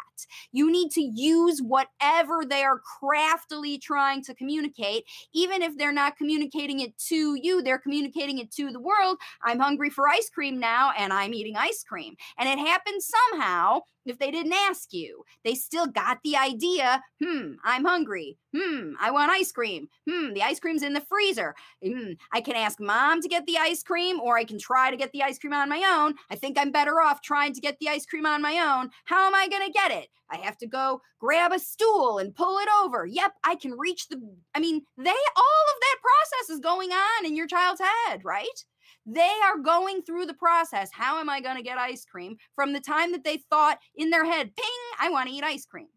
You 0.53 0.71
need 0.71 0.91
to 0.93 1.01
use 1.01 1.63
whatever 1.63 2.45
they 2.45 2.63
are 2.63 2.81
craftily 2.81 3.79
trying 3.79 4.23
to 4.25 4.35
communicate, 4.35 5.05
even 5.33 5.63
if 5.63 5.77
they're 5.79 5.91
not 5.91 6.19
communicating 6.19 6.81
it 6.81 6.97
to 7.09 7.39
you, 7.41 7.63
they're 7.63 7.79
communicating 7.79 8.39
it 8.39 8.53
to 8.53 8.71
the 8.71 8.81
world. 8.81 9.17
I'm 9.43 9.59
hungry 9.59 9.89
for 9.89 10.07
ice 10.07 10.29
cream 10.29 10.61
now, 10.61 10.93
and 10.99 11.15
I'm 11.15 11.33
eating 11.33 11.57
ice 11.57 11.83
cream. 11.83 12.15
And 12.39 12.47
it 12.47 12.59
happens 12.59 13.11
somehow 13.31 13.81
if 14.07 14.19
they 14.19 14.31
didn't 14.31 14.53
ask 14.53 14.93
you. 14.93 15.25
They 15.45 15.55
still 15.55 15.87
got 15.87 16.19
the 16.25 16.37
idea, 16.37 17.03
hmm, 17.23 17.53
I'm 17.65 17.85
hungry. 17.85 18.39
Hmm, 18.57 18.93
I 19.01 19.11
want 19.11 19.31
ice 19.31 19.53
cream. 19.53 19.89
Hmm, 20.09 20.33
the 20.35 20.43
ice 20.43 20.61
cream's 20.61 20.83
in 20.83 20.93
the 20.93 21.01
freezer. 21.01 21.55
Hmm, 21.85 22.13
I 22.33 22.41
can 22.41 22.55
ask 22.55 22.81
mom 22.81 23.21
to 23.23 23.29
get 23.29 23.47
the 23.47 23.59
ice 23.59 23.83
cream, 23.83 24.21
or 24.21 24.37
I 24.37 24.45
can 24.45 24.59
try 24.59 24.91
to 24.91 24.97
get 24.97 25.13
the 25.13 25.23
ice 25.23 25.39
cream 25.39 25.55
on 25.55 25.69
my 25.69 25.83
own. 25.87 26.15
I 26.31 26.37
think 26.37 26.59
I'm 26.59 26.71
better 26.71 27.01
off 27.01 27.23
trying 27.23 27.55
to 27.55 27.61
get 27.61 27.79
the 27.79 27.89
ice 27.89 28.05
cream 28.05 28.27
on 28.27 28.43
my 28.43 28.59
own. 28.59 28.91
How 29.05 29.27
am 29.27 29.35
I 29.35 29.49
going 29.49 29.67
to 29.67 29.73
get 29.73 29.91
it? 29.91 30.09
I 30.31 30.37
have 30.39 30.57
to 30.59 30.67
go 30.67 31.01
grab 31.19 31.53
a 31.53 31.59
stool 31.59 32.19
and 32.19 32.35
pull 32.35 32.59
it 32.59 32.69
over. 32.83 33.07
Yep, 33.07 33.33
I 33.45 33.55
can 33.55 33.73
reach 33.73 34.09
the. 34.09 34.21
I 34.55 34.61
mean, 34.61 34.83
they, 34.97 35.11
all 35.11 35.65
of 35.75 35.81
that 35.81 35.97
process 36.03 36.55
is 36.55 36.61
going 36.61 36.91
on 36.91 37.27
in 37.27 37.37
your 37.37 37.47
child's 37.47 37.81
head, 37.81 38.23
right? 38.25 38.65
They 39.07 39.33
are 39.45 39.59
going 39.59 40.03
through 40.03 40.27
the 40.27 40.35
process. 40.35 40.91
How 40.93 41.19
am 41.19 41.29
I 41.29 41.41
going 41.41 41.57
to 41.57 41.63
get 41.63 41.79
ice 41.79 42.05
cream 42.05 42.37
from 42.55 42.73
the 42.73 42.81
time 42.81 43.13
that 43.13 43.25
they 43.25 43.43
thought 43.51 43.79
in 43.97 44.11
their 44.11 44.25
head, 44.25 44.55
ping, 44.57 44.67
I 45.01 45.11
want 45.11 45.29
to 45.29 45.35
eat 45.35 45.45
ice 45.45 45.67
cream? 45.67 45.89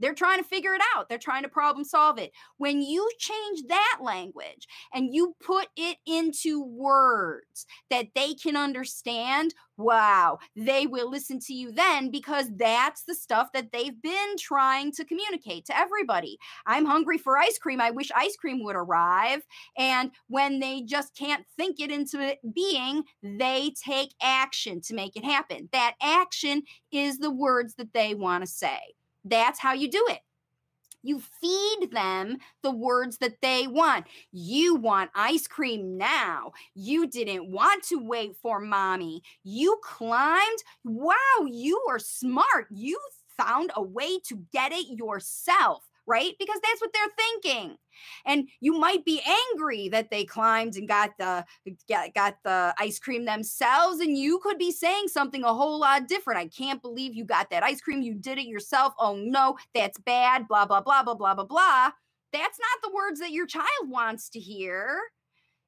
They're 0.00 0.14
trying 0.14 0.38
to 0.38 0.48
figure 0.48 0.74
it 0.74 0.82
out. 0.96 1.08
They're 1.08 1.18
trying 1.18 1.42
to 1.42 1.48
problem 1.48 1.84
solve 1.84 2.18
it. 2.18 2.32
When 2.56 2.82
you 2.82 3.08
change 3.18 3.62
that 3.68 3.98
language 4.00 4.66
and 4.92 5.14
you 5.14 5.36
put 5.44 5.68
it 5.76 5.98
into 6.06 6.64
words 6.64 7.66
that 7.90 8.08
they 8.14 8.34
can 8.34 8.56
understand, 8.56 9.54
wow, 9.76 10.38
they 10.56 10.86
will 10.86 11.10
listen 11.10 11.38
to 11.40 11.54
you 11.54 11.72
then 11.72 12.10
because 12.10 12.46
that's 12.56 13.04
the 13.04 13.14
stuff 13.14 13.52
that 13.52 13.72
they've 13.72 14.00
been 14.02 14.36
trying 14.38 14.92
to 14.92 15.04
communicate 15.04 15.64
to 15.66 15.76
everybody. 15.76 16.38
I'm 16.66 16.84
hungry 16.84 17.18
for 17.18 17.38
ice 17.38 17.58
cream. 17.58 17.80
I 17.80 17.90
wish 17.90 18.10
ice 18.14 18.36
cream 18.36 18.62
would 18.64 18.76
arrive. 18.76 19.42
And 19.76 20.10
when 20.28 20.60
they 20.60 20.82
just 20.82 21.16
can't 21.16 21.44
think 21.56 21.80
it 21.80 21.90
into 21.90 22.36
being, 22.54 23.04
they 23.22 23.72
take 23.82 24.14
action 24.22 24.80
to 24.82 24.94
make 24.94 25.16
it 25.16 25.24
happen. 25.24 25.68
That 25.72 25.94
action 26.02 26.62
is 26.92 27.18
the 27.18 27.30
words 27.30 27.74
that 27.76 27.92
they 27.92 28.14
want 28.14 28.44
to 28.44 28.50
say. 28.50 28.78
That's 29.24 29.58
how 29.58 29.72
you 29.72 29.90
do 29.90 30.04
it. 30.08 30.20
You 31.02 31.20
feed 31.40 31.90
them 31.92 32.38
the 32.62 32.70
words 32.70 33.18
that 33.18 33.40
they 33.40 33.66
want. 33.66 34.06
You 34.32 34.74
want 34.74 35.10
ice 35.14 35.46
cream 35.46 35.96
now. 35.96 36.52
You 36.74 37.06
didn't 37.06 37.50
want 37.50 37.84
to 37.84 37.96
wait 37.96 38.36
for 38.36 38.60
mommy. 38.60 39.22
You 39.42 39.78
climbed. 39.82 40.62
Wow, 40.84 41.46
you 41.46 41.82
are 41.88 41.98
smart. 41.98 42.66
You 42.70 42.98
found 43.38 43.72
a 43.74 43.82
way 43.82 44.18
to 44.28 44.44
get 44.52 44.72
it 44.72 44.86
yourself 44.98 45.89
right? 46.06 46.34
Because 46.38 46.58
that's 46.62 46.80
what 46.80 46.90
they're 46.92 47.42
thinking. 47.42 47.76
And 48.24 48.48
you 48.60 48.78
might 48.78 49.04
be 49.04 49.22
angry 49.52 49.88
that 49.90 50.10
they 50.10 50.24
climbed 50.24 50.76
and 50.76 50.88
got 50.88 51.10
the 51.18 51.44
got, 51.88 52.36
the 52.44 52.74
ice 52.78 52.98
cream 52.98 53.24
themselves 53.24 54.00
and 54.00 54.16
you 54.16 54.38
could 54.38 54.58
be 54.58 54.72
saying 54.72 55.08
something 55.08 55.44
a 55.44 55.54
whole 55.54 55.78
lot 55.78 56.08
different. 56.08 56.40
I 56.40 56.48
can't 56.48 56.82
believe 56.82 57.14
you 57.14 57.24
got 57.24 57.50
that 57.50 57.62
ice 57.62 57.80
cream. 57.80 58.02
You 58.02 58.14
did 58.14 58.38
it 58.38 58.46
yourself. 58.46 58.94
Oh 58.98 59.16
no, 59.16 59.56
that's 59.74 59.98
bad. 59.98 60.48
Blah 60.48 60.66
blah 60.66 60.80
blah 60.80 61.02
blah 61.02 61.14
blah 61.14 61.34
blah 61.34 61.44
blah. 61.44 61.90
That's 62.32 62.58
not 62.58 62.82
the 62.82 62.94
words 62.94 63.20
that 63.20 63.32
your 63.32 63.46
child 63.46 63.66
wants 63.88 64.28
to 64.30 64.38
hear. 64.38 64.98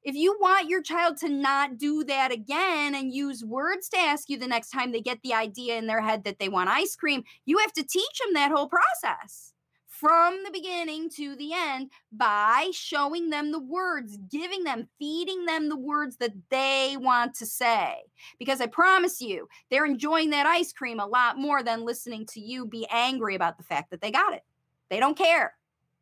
If 0.03 0.15
you 0.15 0.37
want 0.41 0.69
your 0.69 0.81
child 0.81 1.17
to 1.17 1.29
not 1.29 1.77
do 1.77 2.03
that 2.03 2.31
again 2.33 2.93
and 2.93 3.13
use 3.13 3.43
words 3.43 3.87
to 3.89 3.97
ask 3.97 4.29
you 4.29 4.37
the 4.37 4.47
next 4.47 4.69
time 4.69 4.91
they 4.91 4.99
get 4.99 5.21
the 5.23 5.33
idea 5.33 5.77
in 5.77 5.87
their 5.87 6.01
head 6.01 6.25
that 6.25 6.39
they 6.39 6.49
want 6.49 6.69
ice 6.69 6.95
cream, 6.95 7.23
you 7.45 7.57
have 7.59 7.71
to 7.73 7.83
teach 7.83 8.19
them 8.19 8.33
that 8.33 8.51
whole 8.51 8.67
process 8.67 9.52
from 9.99 10.39
the 10.43 10.49
beginning 10.51 11.07
to 11.07 11.35
the 11.35 11.51
end 11.53 11.91
by 12.11 12.69
showing 12.73 13.29
them 13.29 13.51
the 13.51 13.59
words, 13.59 14.17
giving 14.29 14.63
them, 14.63 14.87
feeding 14.97 15.45
them 15.45 15.69
the 15.69 15.77
words 15.77 16.17
that 16.17 16.33
they 16.49 16.95
want 16.99 17.35
to 17.35 17.45
say. 17.45 17.97
Because 18.39 18.59
I 18.59 18.65
promise 18.65 19.21
you, 19.21 19.47
they're 19.69 19.85
enjoying 19.85 20.31
that 20.31 20.47
ice 20.47 20.73
cream 20.73 20.99
a 20.99 21.05
lot 21.05 21.37
more 21.37 21.61
than 21.61 21.85
listening 21.85 22.25
to 22.27 22.39
you 22.39 22.65
be 22.65 22.87
angry 22.91 23.35
about 23.35 23.57
the 23.57 23.63
fact 23.63 23.91
that 23.91 24.01
they 24.01 24.09
got 24.09 24.33
it. 24.33 24.43
They 24.89 24.99
don't 24.99 25.17
care. 25.17 25.53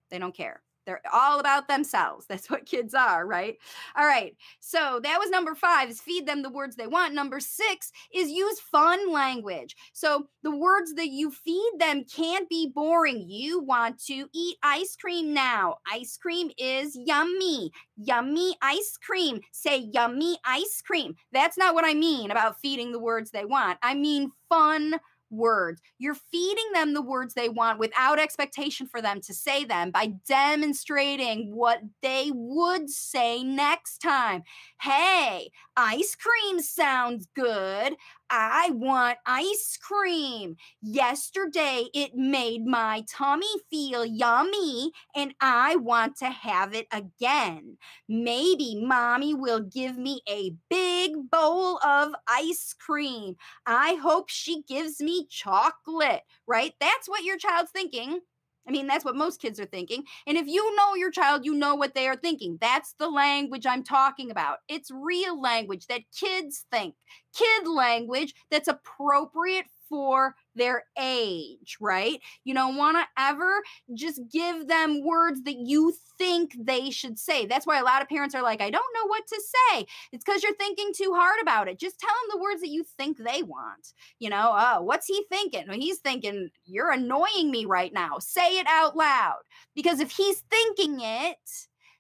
They 0.10 0.20
don't 0.20 0.36
care. 0.36 0.62
They're 0.86 1.02
all 1.12 1.40
about 1.40 1.68
themselves. 1.68 2.26
That's 2.30 2.50
what 2.50 2.66
kids 2.66 2.94
are, 2.94 3.26
right? 3.26 3.58
All 3.96 4.06
right. 4.06 4.36
So 4.60 5.00
that 5.04 5.20
was 5.20 5.30
number 5.30 5.56
five 5.56 5.90
is 5.90 6.02
feed 6.02 6.26
them 6.26 6.42
the 6.42 6.50
words 6.50 6.76
they 6.76 6.88
want. 6.88 7.14
Number 7.14 7.40
six 7.40 7.92
is 8.14 8.30
use 8.30 8.60
fun 8.60 9.12
language. 9.12 9.76
So 9.94 10.28
the 10.44 10.56
words 10.56 10.94
that 10.96 11.10
you 11.10 11.32
feed 11.32 11.72
them 11.80 12.04
can't 12.04 12.50
be 12.50 12.72
boring. 12.74 13.30
You 13.30 13.60
want 13.60 14.00
to 14.06 14.28
eat 14.34 14.58
ice 14.64 14.96
cream 14.96 15.34
now. 15.34 15.78
Ice 15.92 16.18
cream 16.18 16.52
is 16.58 16.96
yummy. 16.96 17.72
Yummy 17.98 18.56
ice 18.62 18.98
cream. 18.98 19.42
Say 19.52 19.90
yummy 19.94 20.38
ice 20.46 20.82
cream. 20.86 21.16
That's 21.32 21.58
not 21.58 21.76
what 21.76 21.86
I 21.86 21.94
mean 21.94 22.32
about 22.32 22.60
feeding 22.60 22.92
the 22.92 23.00
words 23.00 23.32
they 23.32 23.46
want. 23.46 23.78
I 23.82 23.94
mean 23.94 24.32
fun 24.50 25.00
words. 25.32 25.82
You're 25.98 26.16
feeding 26.16 26.72
them 26.74 26.94
the 26.94 27.02
words 27.02 27.34
they 27.34 27.50
want 27.50 27.80
without 27.80 28.20
expectation 28.20 28.88
for 28.88 29.02
them 29.02 29.22
to 29.22 29.34
say 29.34 29.66
them 29.66 29.92
by 29.92 30.14
demonstrating 30.28 31.56
what 31.56 31.82
they 32.02 32.32
would 32.34 32.90
say 32.90 33.44
next 33.44 34.00
time. 34.00 34.44
Hey, 34.82 35.52
ice 35.82 36.16
cream 36.16 36.62
sounds 36.62 37.28
good. 37.36 37.96
I 38.30 38.70
want 38.72 39.18
ice 39.26 39.78
cream. 39.82 40.56
Yesterday 40.80 41.88
it 41.94 42.14
made 42.14 42.66
my 42.66 43.04
tummy 43.10 43.48
feel 43.70 44.06
yummy 44.06 44.92
and 45.16 45.34
I 45.42 45.78
want 45.78 46.18
to 46.18 46.30
have 46.30 46.76
it 46.76 46.86
again. 46.92 47.78
Maybe 48.08 48.80
mommy 48.80 49.34
will 49.34 49.60
give 49.60 49.98
me 49.98 50.22
a 50.30 50.54
big 50.70 51.32
bowl 51.32 51.80
of 51.84 52.14
ice 52.28 52.76
cream. 52.80 53.36
I 53.66 53.96
hope 53.96 54.30
she 54.30 54.62
gives 54.68 55.02
me 55.02 55.26
chocolate, 55.32 56.22
right? 56.46 56.74
That's 56.80 57.10
what 57.10 57.24
your 57.24 57.38
child's 57.38 57.72
thinking. 57.72 58.20
I 58.68 58.72
mean, 58.72 58.88
that's 58.88 59.04
what 59.04 59.16
most 59.16 59.42
kids 59.42 59.60
are 59.60 59.66
thinking. 59.66 60.04
And 60.28 60.38
if 60.38 60.48
you 60.48 60.76
know 60.76 60.96
your 60.96 61.12
child, 61.12 61.46
you 61.46 61.54
know 61.54 61.76
what 61.76 61.96
they 61.96 62.08
are 62.08 62.16
thinking. 62.16 62.58
That's 62.62 62.94
the 63.00 63.10
language 63.10 63.66
I'm 63.66 63.84
talking 63.84 64.30
about. 64.30 64.60
It's 64.68 64.92
real 64.92 65.42
language 65.42 65.88
that 65.88 66.02
kids 66.18 66.66
think, 66.72 66.96
kid 67.36 67.68
language 67.68 68.34
that's 68.52 68.68
appropriate 68.68 69.66
for 69.90 70.36
their 70.56 70.84
age, 71.00 71.78
right? 71.80 72.20
You 72.44 72.54
don't 72.54 72.76
want 72.76 72.98
to 72.98 73.06
ever 73.22 73.62
just 73.94 74.22
give 74.32 74.68
them 74.68 75.04
words 75.04 75.42
that 75.44 75.58
you 75.58 75.94
think 76.18 76.56
they 76.60 76.90
should 76.90 77.18
say. 77.18 77.46
That's 77.46 77.66
why 77.66 77.80
a 77.80 77.84
lot 77.84 78.02
of 78.02 78.10
parents 78.10 78.36
are 78.36 78.42
like, 78.42 78.62
I 78.62 78.70
don't 78.70 78.96
know 78.96 79.08
what 79.08 79.26
to 79.28 79.42
say. 79.42 79.86
It's 80.12 80.24
because 80.24 80.44
you're 80.44 80.56
thinking 80.56 80.92
too 80.96 81.14
hard 81.16 81.40
about 81.42 81.68
it. 81.68 81.80
Just 81.80 82.00
tell 82.00 82.10
them 82.10 82.38
the 82.38 82.44
words 82.44 82.62
that 82.62 82.70
you 82.70 82.84
think 82.98 83.18
they 83.18 83.44
want. 83.44 83.94
You 84.20 84.30
know, 84.30 84.56
oh, 84.58 84.82
what's 84.82 85.08
he 85.08 85.26
thinking? 85.30 85.66
Well, 85.68 85.78
he's 85.78 86.00
thinking, 86.00 86.50
you're 86.66 86.92
annoying 86.92 87.52
me 87.52 87.66
right 87.66 87.94
now. 87.94 88.20
Say 88.20 88.60
it 88.60 88.68
out 88.68 88.96
loud. 88.96 89.40
Because 89.76 90.00
if 90.00 90.12
he's 90.12 90.44
thinking 90.50 91.00
it, 91.02 91.38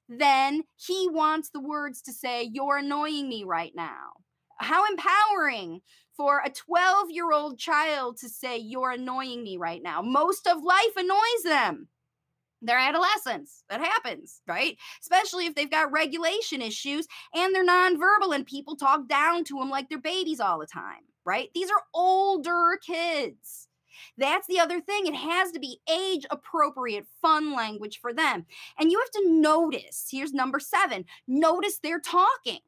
then 0.09 0.63
he 0.75 1.07
wants 1.09 1.49
the 1.49 1.61
words 1.61 2.01
to 2.03 2.11
say, 2.11 2.49
You're 2.51 2.77
annoying 2.77 3.29
me 3.29 3.43
right 3.45 3.71
now. 3.75 4.11
How 4.59 4.85
empowering 4.85 5.81
for 6.21 6.43
a 6.45 6.51
12 6.51 7.10
year 7.10 7.31
old 7.31 7.57
child 7.57 8.15
to 8.15 8.29
say, 8.29 8.55
You're 8.55 8.91
annoying 8.91 9.41
me 9.41 9.57
right 9.57 9.81
now. 9.81 10.03
Most 10.03 10.45
of 10.45 10.62
life 10.63 10.95
annoys 10.95 11.43
them. 11.43 11.88
They're 12.62 12.77
adolescents. 12.77 13.63
That 13.69 13.81
happens, 13.81 14.43
right? 14.47 14.77
Especially 15.01 15.47
if 15.47 15.55
they've 15.55 15.71
got 15.71 15.91
regulation 15.91 16.62
issues 16.62 17.07
and 17.34 17.55
they're 17.55 17.65
nonverbal 17.65 18.36
and 18.36 18.45
people 18.45 18.75
talk 18.75 19.07
down 19.07 19.43
to 19.45 19.55
them 19.55 19.71
like 19.71 19.89
they're 19.89 19.97
babies 19.97 20.39
all 20.39 20.60
the 20.60 20.67
time, 20.67 21.01
right? 21.25 21.49
These 21.55 21.71
are 21.71 21.81
older 21.95 22.77
kids. 22.86 23.67
That's 24.15 24.45
the 24.45 24.60
other 24.60 24.79
thing. 24.79 25.07
It 25.07 25.15
has 25.15 25.51
to 25.53 25.60
be 25.60 25.79
age 25.91 26.27
appropriate, 26.29 27.07
fun 27.19 27.55
language 27.55 27.97
for 27.99 28.13
them. 28.13 28.45
And 28.77 28.91
you 28.91 28.99
have 28.99 29.23
to 29.23 29.31
notice 29.31 30.07
here's 30.12 30.34
number 30.34 30.60
seven 30.60 31.05
notice 31.27 31.79
they're 31.79 31.99
talking. 31.99 32.60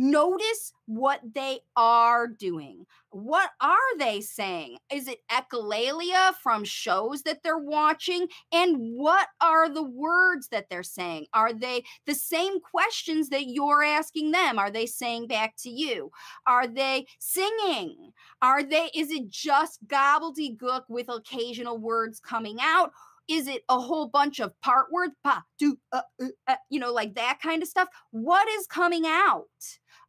Notice 0.00 0.72
what 0.86 1.20
they 1.34 1.58
are 1.76 2.28
doing. 2.28 2.86
What 3.10 3.50
are 3.60 3.98
they 3.98 4.20
saying? 4.20 4.78
Is 4.92 5.08
it 5.08 5.18
echolalia 5.28 6.34
from 6.40 6.62
shows 6.62 7.22
that 7.22 7.42
they're 7.42 7.58
watching? 7.58 8.28
And 8.52 8.94
what 8.96 9.26
are 9.40 9.68
the 9.68 9.82
words 9.82 10.48
that 10.52 10.70
they're 10.70 10.84
saying? 10.84 11.26
Are 11.34 11.52
they 11.52 11.82
the 12.06 12.14
same 12.14 12.60
questions 12.60 13.28
that 13.30 13.48
you're 13.48 13.82
asking 13.82 14.30
them? 14.30 14.56
Are 14.56 14.70
they 14.70 14.86
saying 14.86 15.26
back 15.26 15.54
to 15.64 15.68
you? 15.68 16.12
Are 16.46 16.68
they 16.68 17.06
singing? 17.18 18.12
Are 18.40 18.62
they, 18.62 18.90
is 18.94 19.10
it 19.10 19.28
just 19.28 19.84
gobbledygook 19.88 20.82
with 20.88 21.08
occasional 21.08 21.76
words 21.76 22.20
coming 22.20 22.58
out? 22.60 22.92
Is 23.28 23.46
it 23.46 23.62
a 23.68 23.78
whole 23.78 24.08
bunch 24.08 24.40
of 24.40 24.58
part 24.62 24.86
words, 24.90 25.12
pa, 25.22 25.42
do, 25.58 25.76
uh, 25.92 26.00
uh, 26.22 26.26
uh, 26.46 26.56
you 26.70 26.80
know, 26.80 26.92
like 26.92 27.14
that 27.16 27.40
kind 27.42 27.62
of 27.62 27.68
stuff? 27.68 27.88
What 28.10 28.48
is 28.48 28.66
coming 28.66 29.04
out? 29.06 29.44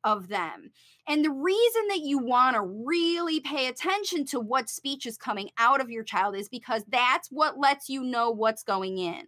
Of 0.04 0.28
them. 0.28 0.72
And 1.08 1.26
the 1.26 1.32
reason 1.32 1.88
that 1.90 2.02
you 2.02 2.20
want 2.20 2.56
to 2.56 2.62
really 2.62 3.40
pay 3.40 3.68
attention 3.68 4.26
to 4.28 4.40
what 4.40 4.70
speech 4.70 5.06
is 5.06 5.18
coming 5.18 5.50
out 5.58 5.82
of 5.82 5.90
your 5.90 6.04
child 6.04 6.36
is 6.36 6.50
because 6.50 6.84
that's 6.88 7.30
what 7.30 7.58
lets 7.58 7.90
you 7.90 8.04
know 8.04 8.30
what's 8.30 8.64
going 8.64 9.00
in. 9.00 9.24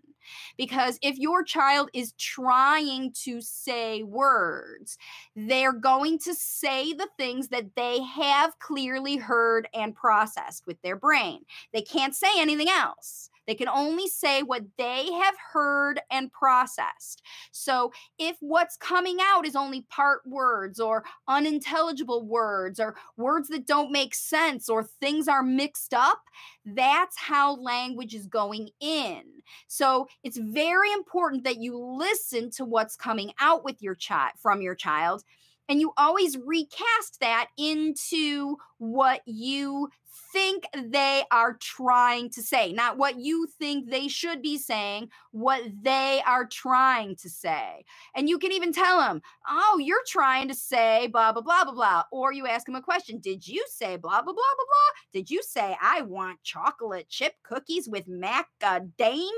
Because 0.56 1.00
if 1.02 1.18
your 1.18 1.44
child 1.44 1.90
is 1.96 2.14
trying 2.14 3.12
to 3.24 3.42
say 3.42 4.04
words, 4.04 5.00
they're 5.36 5.74
going 5.74 6.20
to 6.20 6.36
say 6.36 6.94
the 6.94 7.10
things 7.18 7.48
that 7.48 7.76
they 7.76 8.04
have 8.04 8.60
clearly 8.60 9.18
heard 9.18 9.68
and 9.74 9.96
processed 9.96 10.68
with 10.68 10.80
their 10.84 10.96
brain. 10.96 11.42
They 11.74 11.82
can't 11.82 12.16
say 12.16 12.30
anything 12.38 12.70
else. 12.70 13.31
They 13.52 13.56
can 13.56 13.68
only 13.68 14.08
say 14.08 14.44
what 14.44 14.64
they 14.78 15.12
have 15.12 15.36
heard 15.52 16.00
and 16.10 16.32
processed. 16.32 17.22
So 17.52 17.92
if 18.18 18.38
what's 18.40 18.78
coming 18.78 19.18
out 19.22 19.46
is 19.46 19.58
only 19.58 19.82
part 19.90 20.22
words 20.26 20.80
or 20.80 21.04
unintelligible 21.28 22.26
words 22.26 22.80
or 22.80 22.96
words 23.18 23.50
that 23.50 23.68
don't 23.68 23.92
make 23.92 24.16
sense 24.16 24.70
or 24.70 24.86
things 24.86 25.28
are 25.28 25.44
mixed 25.44 25.94
up, 25.94 26.22
that's 26.66 27.20
how 27.20 27.58
language 27.58 28.16
is 28.16 28.26
going 28.26 28.70
in. 28.80 29.24
So 29.68 30.08
it's 30.24 30.38
very 30.38 30.94
important 30.94 31.44
that 31.44 31.60
you 31.60 31.78
listen 31.78 32.52
to 32.52 32.64
what's 32.64 32.96
coming 32.96 33.34
out 33.38 33.66
with 33.66 33.82
your 33.82 33.96
child 33.96 34.32
from 34.42 34.62
your 34.62 34.76
child 34.76 35.26
and 35.72 35.80
you 35.80 35.94
always 35.96 36.38
recast 36.38 37.22
that 37.22 37.48
into 37.58 38.58
what 38.78 39.22
you 39.26 39.90
think 40.34 40.66
they 40.74 41.24
are 41.32 41.58
trying 41.60 42.30
to 42.32 42.42
say, 42.42 42.72
not 42.74 42.98
what 42.98 43.20
you 43.20 43.48
think 43.60 43.90
they 43.90 44.08
should 44.08 44.42
be 44.42 44.58
saying, 44.58 45.10
what 45.32 45.62
they 45.82 46.22
are 46.26 46.46
trying 46.46 47.16
to 47.18 47.30
say. 47.30 47.84
And 48.16 48.28
you 48.28 48.38
can 48.38 48.52
even 48.52 48.74
tell 48.74 49.00
them, 49.00 49.22
oh, 49.50 49.80
you're 49.82 50.04
trying 50.08 50.48
to 50.50 50.56
say 50.56 51.08
blah, 51.08 51.32
blah, 51.32 51.42
blah, 51.42 51.64
blah, 51.66 51.74
blah. 51.74 52.04
Or 52.12 52.34
you 52.34 52.48
ask 52.48 52.66
them 52.66 52.76
a 52.76 52.82
question 52.82 53.20
Did 53.20 53.48
you 53.48 53.66
say 53.70 53.98
blah, 53.98 54.22
blah, 54.22 54.34
blah, 54.34 54.34
blah, 54.34 54.66
blah? 54.66 55.02
Did 55.14 55.30
you 55.30 55.42
say, 55.44 55.76
I 55.82 56.02
want 56.02 56.44
chocolate 56.44 57.10
chip 57.10 57.34
cookies 57.44 57.88
with 57.88 58.08
macadamia? 58.08 59.30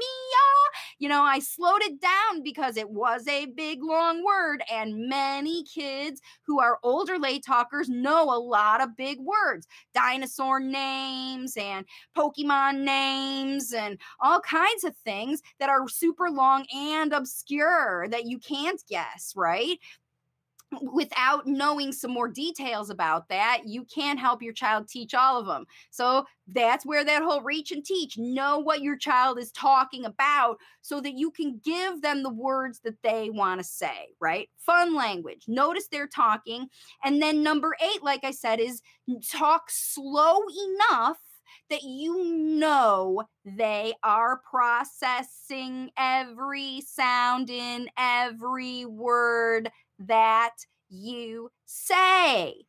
You 1.00 1.10
know, 1.10 1.24
I 1.24 1.40
slowed 1.40 1.82
it 1.82 2.02
down 2.02 2.44
because 2.44 2.78
it 2.78 2.90
was 2.90 3.28
a 3.28 3.46
big, 3.46 3.84
long 3.84 4.24
word. 4.24 4.64
And 4.72 5.08
many 5.08 5.64
kids 5.64 6.22
who 6.46 6.60
are 6.60 6.80
older 6.84 7.20
late 7.20 7.46
talkers 7.46 7.90
know 7.90 8.24
a 8.24 8.40
lot 8.40 8.82
of 8.82 8.96
big 8.96 9.20
words 9.20 9.68
dinosaur 9.94 10.60
names 10.64 11.56
and 11.58 11.86
Pokemon 12.18 12.80
names 12.84 13.74
and 13.74 14.00
all 14.20 14.40
kinds 14.40 14.84
of 14.84 14.96
things 14.98 15.42
that 15.60 15.70
are 15.70 15.88
super 15.88 16.30
long 16.30 16.66
and 16.74 17.14
obscure 17.14 18.08
that 18.10 18.26
you 18.26 18.40
can't 18.40 18.82
guess, 18.90 19.34
right? 19.36 19.78
Without 20.82 21.46
knowing 21.46 21.92
some 21.92 22.12
more 22.12 22.28
details 22.28 22.90
about 22.90 23.30
that, 23.30 23.62
you 23.66 23.86
can't 23.86 24.20
help 24.20 24.42
your 24.42 24.54
child 24.54 24.88
teach 24.88 25.14
all 25.14 25.40
of 25.40 25.46
them. 25.46 25.66
So 25.92 26.26
that's 26.48 26.86
where 26.86 27.04
that 27.04 27.24
whole 27.24 27.42
reach 27.42 27.72
and 27.72 27.84
teach, 27.84 28.18
know 28.18 28.60
what 28.60 28.82
your 28.82 28.98
child 28.98 29.40
is 29.40 29.52
talking 29.52 30.06
about 30.06 30.58
so 30.82 31.00
that 31.02 31.18
you 31.18 31.32
can 31.32 31.62
give 31.64 32.02
them 32.02 32.24
the 32.24 32.34
words 32.34 32.80
that 32.84 33.02
they 33.04 33.30
want 33.30 33.60
to 33.60 33.64
say, 33.64 34.10
right? 34.20 34.50
Fun 34.58 34.96
language. 34.96 35.44
Notice 35.48 35.88
they're 35.88 36.08
talking. 36.08 36.68
And 37.04 37.22
then 37.22 37.44
number 37.44 37.76
eight, 37.82 38.04
like 38.04 38.24
I 38.24 38.32
said, 38.32 38.60
is 38.60 38.82
talk 39.30 39.70
slow 39.70 40.40
enough 40.92 41.18
that 41.70 41.84
you 41.84 42.36
know 42.36 43.24
they 43.46 43.94
are 44.04 44.42
processing 44.50 45.90
every 45.98 46.82
sound 46.82 47.50
in 47.50 47.90
every 47.98 48.86
word 48.86 49.72
that 50.08 50.56
you 50.90 51.52
say. 51.66 52.66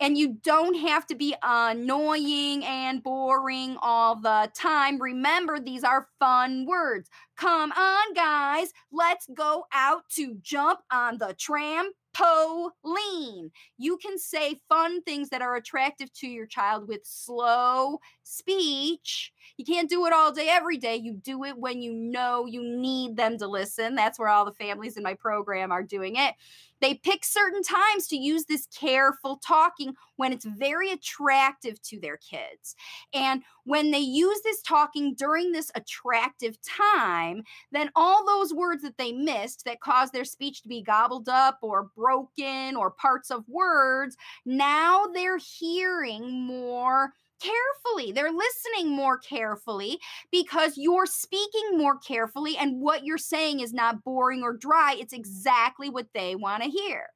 And 0.00 0.16
you 0.16 0.34
don't 0.44 0.74
have 0.74 1.06
to 1.08 1.16
be 1.16 1.34
annoying 1.42 2.64
and 2.64 3.02
boring 3.02 3.76
all 3.82 4.14
the 4.14 4.48
time. 4.54 5.02
Remember, 5.02 5.58
these 5.58 5.82
are 5.82 6.06
fun 6.20 6.66
words. 6.66 7.10
Come 7.36 7.72
on, 7.72 8.14
guys, 8.14 8.72
let's 8.92 9.28
go 9.34 9.64
out 9.72 10.02
to 10.10 10.36
jump 10.40 10.80
on 10.92 11.18
the 11.18 11.34
trampoline. 11.34 11.90
You 13.76 13.96
can 13.96 14.18
say 14.18 14.60
fun 14.68 15.02
things 15.02 15.30
that 15.30 15.42
are 15.42 15.56
attractive 15.56 16.12
to 16.14 16.28
your 16.28 16.46
child 16.46 16.86
with 16.86 17.00
slow 17.02 17.98
speech. 18.22 19.32
You 19.56 19.64
can't 19.64 19.90
do 19.90 20.06
it 20.06 20.12
all 20.12 20.30
day, 20.30 20.48
every 20.48 20.76
day. 20.76 20.94
You 20.94 21.14
do 21.14 21.42
it 21.42 21.58
when 21.58 21.82
you 21.82 21.92
know 21.92 22.46
you 22.46 22.62
need 22.62 23.16
them 23.16 23.36
to 23.38 23.48
listen. 23.48 23.96
That's 23.96 24.16
where 24.16 24.28
all 24.28 24.44
the 24.44 24.52
families 24.52 24.96
in 24.96 25.02
my 25.02 25.14
program 25.14 25.72
are 25.72 25.82
doing 25.82 26.14
it. 26.14 26.34
They 26.80 26.94
pick 26.94 27.24
certain 27.24 27.62
times 27.62 28.06
to 28.08 28.16
use 28.16 28.44
this 28.44 28.66
careful 28.66 29.40
talking 29.44 29.94
when 30.16 30.32
it's 30.32 30.44
very 30.44 30.90
attractive 30.90 31.80
to 31.82 32.00
their 32.00 32.18
kids. 32.18 32.74
And 33.12 33.42
when 33.64 33.90
they 33.90 33.98
use 33.98 34.40
this 34.42 34.62
talking 34.62 35.14
during 35.14 35.52
this 35.52 35.70
attractive 35.74 36.58
time, 36.62 37.42
then 37.72 37.90
all 37.94 38.24
those 38.24 38.52
words 38.52 38.82
that 38.82 38.98
they 38.98 39.12
missed 39.12 39.64
that 39.64 39.80
caused 39.80 40.12
their 40.12 40.24
speech 40.24 40.62
to 40.62 40.68
be 40.68 40.82
gobbled 40.82 41.28
up 41.28 41.58
or 41.62 41.90
broken 41.96 42.76
or 42.76 42.90
parts 42.90 43.30
of 43.30 43.48
words, 43.48 44.16
now 44.44 45.06
they're 45.06 45.38
hearing 45.38 46.46
more 46.46 47.12
carefully. 47.40 48.12
They're 48.12 48.32
listening 48.32 48.94
more 48.94 49.18
carefully 49.18 49.98
because 50.30 50.76
you're 50.76 51.06
speaking 51.06 51.76
more 51.76 51.98
carefully, 51.98 52.56
and 52.56 52.80
what 52.80 53.04
you're 53.04 53.18
saying 53.18 53.60
is 53.60 53.72
not 53.72 54.04
boring 54.04 54.42
or 54.42 54.56
dry. 54.56 54.96
It's 54.98 55.12
exactly 55.12 55.90
what 55.90 56.06
they 56.14 56.34
want 56.34 56.62
to 56.62 56.70
hear. 56.70 57.06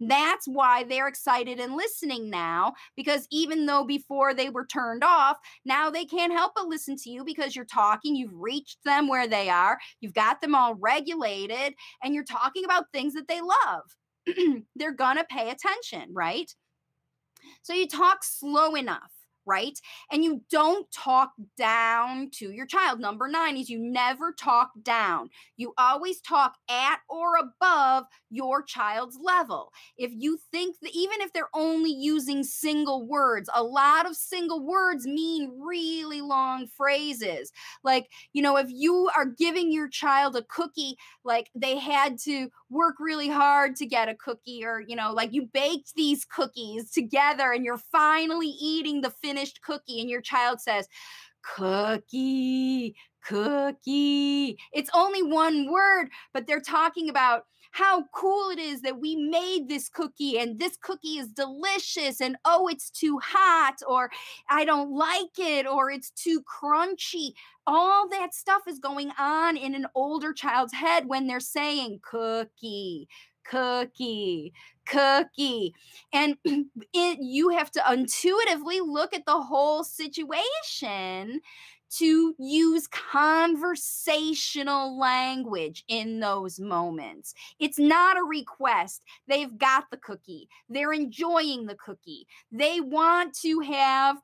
That's 0.00 0.46
why 0.46 0.84
they're 0.84 1.08
excited 1.08 1.58
and 1.58 1.74
listening 1.74 2.28
now 2.28 2.74
because 2.96 3.26
even 3.30 3.64
though 3.64 3.84
before 3.84 4.34
they 4.34 4.50
were 4.50 4.66
turned 4.66 5.02
off, 5.02 5.38
now 5.64 5.88
they 5.88 6.04
can't 6.04 6.32
help 6.32 6.52
but 6.54 6.66
listen 6.68 6.96
to 6.96 7.10
you 7.10 7.24
because 7.24 7.56
you're 7.56 7.64
talking, 7.64 8.14
you've 8.14 8.34
reached 8.34 8.78
them 8.84 9.08
where 9.08 9.26
they 9.26 9.48
are, 9.48 9.78
you've 10.00 10.12
got 10.12 10.40
them 10.40 10.54
all 10.54 10.74
regulated, 10.74 11.74
and 12.02 12.14
you're 12.14 12.24
talking 12.24 12.64
about 12.64 12.92
things 12.92 13.14
that 13.14 13.28
they 13.28 13.40
love. 13.40 14.62
they're 14.76 14.92
gonna 14.92 15.24
pay 15.30 15.50
attention, 15.50 16.12
right? 16.12 16.52
So 17.62 17.72
you 17.72 17.88
talk 17.88 18.22
slow 18.22 18.74
enough 18.74 19.10
right? 19.46 19.78
And 20.10 20.24
you 20.24 20.42
don't 20.50 20.90
talk 20.92 21.32
down 21.56 22.30
to 22.32 22.50
your 22.50 22.66
child. 22.66 23.00
Number 23.00 23.28
nine 23.28 23.56
is 23.56 23.70
you 23.70 23.78
never 23.78 24.32
talk 24.32 24.70
down. 24.82 25.30
You 25.56 25.72
always 25.78 26.20
talk 26.20 26.56
at 26.68 26.98
or 27.08 27.36
above 27.36 28.04
your 28.30 28.62
child's 28.62 29.18
level. 29.22 29.72
If 29.96 30.12
you 30.14 30.38
think 30.52 30.76
that 30.82 30.90
even 30.92 31.20
if 31.20 31.32
they're 31.32 31.48
only 31.54 31.92
using 31.92 32.42
single 32.42 33.06
words, 33.06 33.48
a 33.54 33.62
lot 33.62 34.06
of 34.06 34.16
single 34.16 34.64
words 34.64 35.06
mean 35.06 35.52
really 35.58 36.20
long 36.20 36.66
phrases. 36.66 37.52
Like, 37.84 38.08
you 38.32 38.42
know, 38.42 38.56
if 38.56 38.68
you 38.70 39.08
are 39.16 39.26
giving 39.26 39.72
your 39.72 39.88
child 39.88 40.36
a 40.36 40.42
cookie, 40.42 40.96
like 41.24 41.50
they 41.54 41.78
had 41.78 42.18
to 42.20 42.48
work 42.70 42.96
really 42.98 43.28
hard 43.28 43.76
to 43.76 43.86
get 43.86 44.08
a 44.08 44.14
cookie, 44.14 44.64
or, 44.64 44.80
you 44.80 44.96
know, 44.96 45.12
like 45.12 45.32
you 45.32 45.46
baked 45.52 45.94
these 45.94 46.24
cookies 46.24 46.90
together 46.90 47.52
and 47.52 47.64
you're 47.64 47.80
finally 47.92 48.48
eating 48.60 49.00
the 49.00 49.10
finished 49.10 49.60
cookie 49.62 50.00
and 50.00 50.10
your 50.10 50.20
child 50.20 50.60
says, 50.60 50.88
cookie, 51.42 52.96
cookie. 53.24 54.58
It's 54.72 54.90
only 54.94 55.22
one 55.22 55.70
word, 55.70 56.08
but 56.34 56.46
they're 56.46 56.60
talking 56.60 57.08
about 57.08 57.44
how 57.76 58.04
cool 58.10 58.48
it 58.48 58.58
is 58.58 58.80
that 58.80 58.98
we 58.98 59.14
made 59.14 59.68
this 59.68 59.90
cookie 59.90 60.38
and 60.38 60.58
this 60.58 60.78
cookie 60.80 61.18
is 61.18 61.28
delicious 61.28 62.22
and 62.22 62.34
oh, 62.46 62.68
it's 62.68 62.88
too 62.88 63.18
hot 63.22 63.74
or 63.86 64.10
I 64.48 64.64
don't 64.64 64.92
like 64.92 65.38
it 65.38 65.66
or 65.66 65.90
it's 65.90 66.10
too 66.10 66.42
crunchy. 66.42 67.34
All 67.66 68.08
that 68.08 68.34
stuff 68.34 68.62
is 68.66 68.78
going 68.78 69.10
on 69.18 69.58
in 69.58 69.74
an 69.74 69.88
older 69.94 70.32
child's 70.32 70.72
head 70.72 71.06
when 71.06 71.26
they're 71.26 71.38
saying 71.38 72.00
cookie, 72.02 73.08
cookie, 73.44 74.54
cookie. 74.86 75.74
And 76.14 76.38
it, 76.94 77.18
you 77.20 77.50
have 77.50 77.70
to 77.72 77.92
intuitively 77.92 78.80
look 78.80 79.12
at 79.12 79.26
the 79.26 79.42
whole 79.42 79.84
situation 79.84 81.42
to 81.98 82.34
use 82.38 82.86
conversational 82.88 84.98
language 84.98 85.84
in 85.88 86.20
those 86.20 86.60
moments. 86.60 87.32
It's 87.58 87.78
not 87.78 88.18
a 88.18 88.22
request. 88.22 89.02
They've 89.28 89.56
got 89.56 89.84
the 89.90 89.96
cookie, 89.98 90.48
they're 90.68 90.92
enjoying 90.92 91.66
the 91.66 91.76
cookie. 91.76 92.26
They 92.52 92.80
want 92.80 93.34
to 93.42 93.60
have 93.60 94.18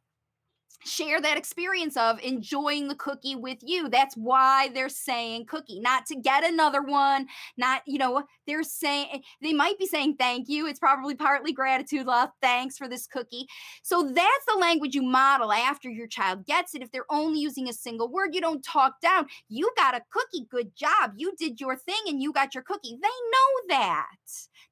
share 0.85 1.20
that 1.20 1.37
experience 1.37 1.97
of 1.97 2.20
enjoying 2.20 2.89
the 2.89 2.95
cookie 2.95 3.37
with 3.37 3.59
you. 3.62 3.89
That's 3.89 4.16
why 4.16 4.68
they're 4.74 4.89
saying 4.89 5.47
cookie, 5.47 5.80
not 5.80 6.07
to 6.07 6.16
get 6.16 6.45
another 6.45 6.83
one, 6.83 7.26
not, 7.57 7.83
you 7.87 7.99
know, 7.99 8.24
they're 8.47 8.62
saying, 8.62 9.22
they 9.41 9.53
might 9.53 9.78
be 9.78 9.87
saying 9.87 10.16
thank 10.16 10.49
you. 10.49 10.66
It's 10.66 10.78
probably 10.78 11.14
partly 11.14 11.53
gratitude, 11.53 12.07
love, 12.07 12.30
thanks 12.41 12.76
for 12.76 12.89
this 12.89 13.07
cookie. 13.07 13.47
So 13.83 14.03
that's 14.03 14.45
the 14.47 14.59
language 14.59 14.95
you 14.95 15.03
model 15.03 15.53
after 15.53 15.89
your 15.89 16.07
child 16.07 16.47
gets 16.47 16.74
it. 16.74 16.83
If 16.83 16.91
they're 16.91 17.11
only 17.11 17.41
using 17.41 17.68
a 17.68 17.72
single 17.72 18.11
word, 18.11 18.35
you 18.35 18.41
don't 18.41 18.64
talk 18.64 19.01
down. 19.01 19.26
You 19.49 19.70
got 19.76 19.95
a 19.95 20.03
cookie, 20.11 20.47
good 20.51 20.74
job. 20.76 21.12
You 21.16 21.33
did 21.39 21.61
your 21.61 21.76
thing 21.76 22.03
and 22.09 22.22
you 22.22 22.33
got 22.33 22.55
your 22.55 22.64
cookie. 22.64 22.99
They 23.01 23.09
know 23.09 23.76
that. 23.76 24.07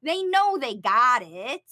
They 0.03 0.23
know 0.23 0.59
they 0.59 0.75
got 0.75 1.23
it. 1.23 1.63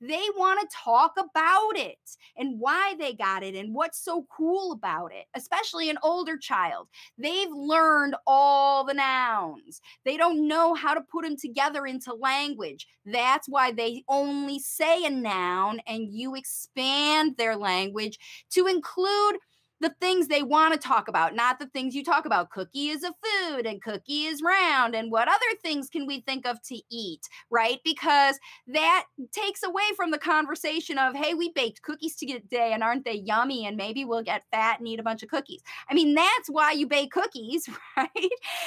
They 0.00 0.22
want 0.36 0.60
to 0.60 0.76
talk 0.76 1.12
about 1.18 1.76
it 1.76 1.98
and 2.36 2.58
why 2.58 2.94
they 2.98 3.12
got 3.12 3.42
it 3.42 3.54
and 3.54 3.74
what's 3.74 4.02
so 4.02 4.26
cool 4.34 4.72
about 4.72 5.12
it, 5.12 5.26
especially 5.34 5.90
an 5.90 5.98
older 6.02 6.38
child. 6.38 6.88
They've 7.18 7.50
learned 7.50 8.16
all 8.26 8.84
the 8.84 8.94
nouns, 8.94 9.80
they 10.04 10.16
don't 10.16 10.48
know 10.48 10.74
how 10.74 10.94
to 10.94 11.02
put 11.02 11.24
them 11.24 11.36
together 11.36 11.86
into 11.86 12.14
language. 12.14 12.86
That's 13.04 13.48
why 13.48 13.72
they 13.72 14.04
only 14.08 14.58
say 14.58 15.04
a 15.04 15.10
noun 15.10 15.80
and 15.86 16.08
you 16.12 16.34
expand 16.34 17.36
their 17.36 17.56
language 17.56 18.18
to 18.52 18.66
include 18.66 19.36
the 19.80 19.94
things 20.00 20.28
they 20.28 20.42
want 20.42 20.74
to 20.74 20.88
talk 20.88 21.08
about, 21.08 21.34
not 21.34 21.58
the 21.58 21.66
things 21.68 21.94
you 21.94 22.04
talk 22.04 22.26
about. 22.26 22.50
Cookie 22.50 22.88
is 22.88 23.02
a 23.02 23.12
food 23.22 23.66
and 23.66 23.82
cookie 23.82 24.24
is 24.24 24.42
round. 24.42 24.94
And 24.94 25.10
what 25.10 25.28
other 25.28 25.56
things 25.62 25.88
can 25.88 26.06
we 26.06 26.20
think 26.20 26.46
of 26.46 26.60
to 26.62 26.80
eat, 26.90 27.28
right? 27.50 27.78
Because 27.84 28.38
that 28.68 29.06
takes 29.32 29.62
away 29.62 29.82
from 29.96 30.10
the 30.10 30.18
conversation 30.18 30.98
of, 30.98 31.14
hey, 31.14 31.34
we 31.34 31.50
baked 31.52 31.82
cookies 31.82 32.14
today 32.16 32.72
and 32.72 32.82
aren't 32.82 33.04
they 33.04 33.14
yummy? 33.14 33.66
And 33.66 33.76
maybe 33.76 34.04
we'll 34.04 34.22
get 34.22 34.44
fat 34.50 34.78
and 34.78 34.88
eat 34.88 35.00
a 35.00 35.04
bunch 35.04 35.22
of 35.22 35.30
cookies. 35.30 35.62
I 35.88 35.94
mean, 35.94 36.14
that's 36.14 36.48
why 36.48 36.72
you 36.72 36.86
bake 36.86 37.12
cookies, 37.12 37.68
right? 37.96 38.10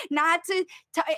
Not 0.10 0.42
to, 0.46 0.66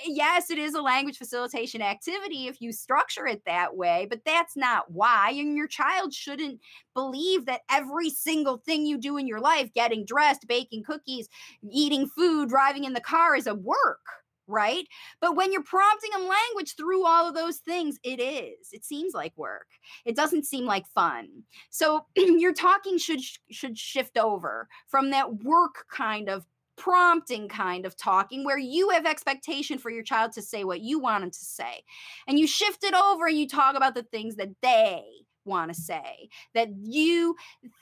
yes, 0.04 0.50
it 0.50 0.58
is 0.58 0.74
a 0.74 0.82
language 0.82 1.18
facilitation 1.18 1.80
activity 1.80 2.48
if 2.48 2.60
you 2.60 2.72
structure 2.72 3.26
it 3.26 3.42
that 3.46 3.76
way, 3.76 4.06
but 4.10 4.20
that's 4.26 4.56
not 4.56 4.90
why. 4.90 5.30
And 5.30 5.56
your 5.56 5.68
child 5.68 6.12
shouldn't 6.12 6.60
believe 6.94 7.46
that 7.46 7.60
every 7.70 8.10
single 8.10 8.56
thing 8.58 8.86
you 8.86 8.98
do 8.98 9.16
in 9.16 9.26
your 9.26 9.40
life, 9.40 9.70
getting 9.86 10.04
dressed, 10.04 10.46
baking 10.48 10.82
cookies, 10.82 11.28
eating 11.70 12.08
food, 12.08 12.48
driving 12.48 12.84
in 12.84 12.92
the 12.92 13.00
car 13.00 13.36
is 13.36 13.46
a 13.46 13.54
work 13.54 14.00
right? 14.48 14.86
But 15.20 15.34
when 15.36 15.52
you're 15.52 15.62
prompting 15.62 16.10
them 16.12 16.28
language 16.28 16.76
through 16.76 17.04
all 17.04 17.28
of 17.28 17.34
those 17.34 17.58
things, 17.58 17.98
it 18.02 18.20
is. 18.20 18.68
It 18.72 18.84
seems 18.84 19.12
like 19.12 19.32
work. 19.36 19.66
It 20.04 20.16
doesn't 20.16 20.46
seem 20.46 20.64
like 20.64 20.86
fun. 20.86 21.28
So 21.70 22.06
your 22.16 22.52
talking 22.54 22.98
should 22.98 23.20
should 23.50 23.78
shift 23.78 24.16
over 24.16 24.68
from 24.88 25.10
that 25.10 25.42
work 25.42 25.86
kind 25.90 26.28
of 26.28 26.46
prompting 26.76 27.48
kind 27.48 27.86
of 27.86 27.96
talking 27.96 28.44
where 28.44 28.58
you 28.58 28.90
have 28.90 29.06
expectation 29.06 29.78
for 29.78 29.90
your 29.90 30.02
child 30.02 30.32
to 30.32 30.42
say 30.42 30.62
what 30.62 30.80
you 30.80 30.98
want 30.98 31.22
them 31.22 31.30
to 31.30 31.44
say. 31.44 31.82
And 32.28 32.38
you 32.38 32.46
shift 32.46 32.84
it 32.84 32.94
over 32.94 33.26
and 33.26 33.38
you 33.38 33.48
talk 33.48 33.76
about 33.76 33.94
the 33.94 34.02
things 34.02 34.36
that 34.36 34.50
they 34.62 35.02
want 35.46 35.72
to 35.72 35.80
say, 35.80 36.28
that 36.54 36.68
you 36.82 37.36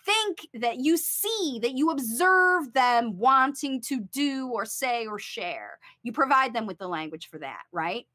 think, 0.04 0.46
that 0.54 0.78
you 0.78 0.96
see, 0.96 1.58
that 1.62 1.76
you 1.76 1.90
observe 1.90 2.72
them 2.72 3.18
wanting 3.18 3.80
to 3.82 4.00
do 4.00 4.48
or 4.48 4.64
say 4.64 5.06
or 5.06 5.18
share. 5.18 5.78
You 6.02 6.12
provide 6.12 6.54
them 6.54 6.66
with 6.66 6.78
the 6.78 6.88
language 6.88 7.28
for 7.28 7.38
that, 7.38 7.62
right? 7.72 8.06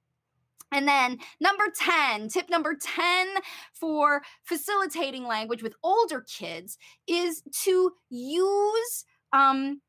And 0.71 0.87
then 0.87 1.17
number 1.39 1.65
10, 1.75 2.29
tip 2.29 2.49
number 2.49 2.75
10 2.79 3.27
for 3.73 4.21
facilitating 4.43 5.25
language 5.25 5.63
with 5.63 5.73
older 5.83 6.21
kids 6.21 6.77
is 7.07 7.41
to 7.63 7.91
use 8.09 9.05
um, 9.33 9.81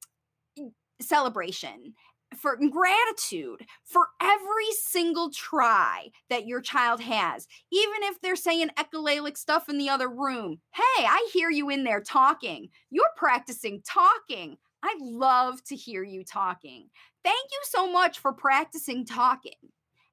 celebration 1.00 1.94
for 2.36 2.56
mm, 2.56 2.70
gratitude 2.70 3.66
for 3.84 4.08
every 4.20 4.70
single 4.82 5.30
try 5.30 6.10
that 6.28 6.46
your 6.46 6.60
child 6.60 7.00
has, 7.00 7.46
even 7.72 8.02
if 8.02 8.20
they're 8.20 8.36
saying 8.36 8.70
echolalic 8.76 9.36
stuff 9.36 9.68
in 9.68 9.78
the 9.78 9.88
other 9.88 10.08
room. 10.08 10.60
Hey, 10.72 11.04
I 11.04 11.28
hear 11.32 11.50
you 11.50 11.70
in 11.70 11.84
there 11.84 12.00
talking. 12.00 12.68
You're 12.90 13.04
practicing 13.16 13.82
talking. 13.82 14.56
I 14.82 14.96
love 15.00 15.62
to 15.64 15.76
hear 15.76 16.02
you 16.02 16.24
talking. 16.24 16.88
Thank 17.22 17.50
you 17.52 17.60
so 17.64 17.90
much 17.90 18.18
for 18.18 18.32
practicing 18.32 19.04
talking. 19.04 19.52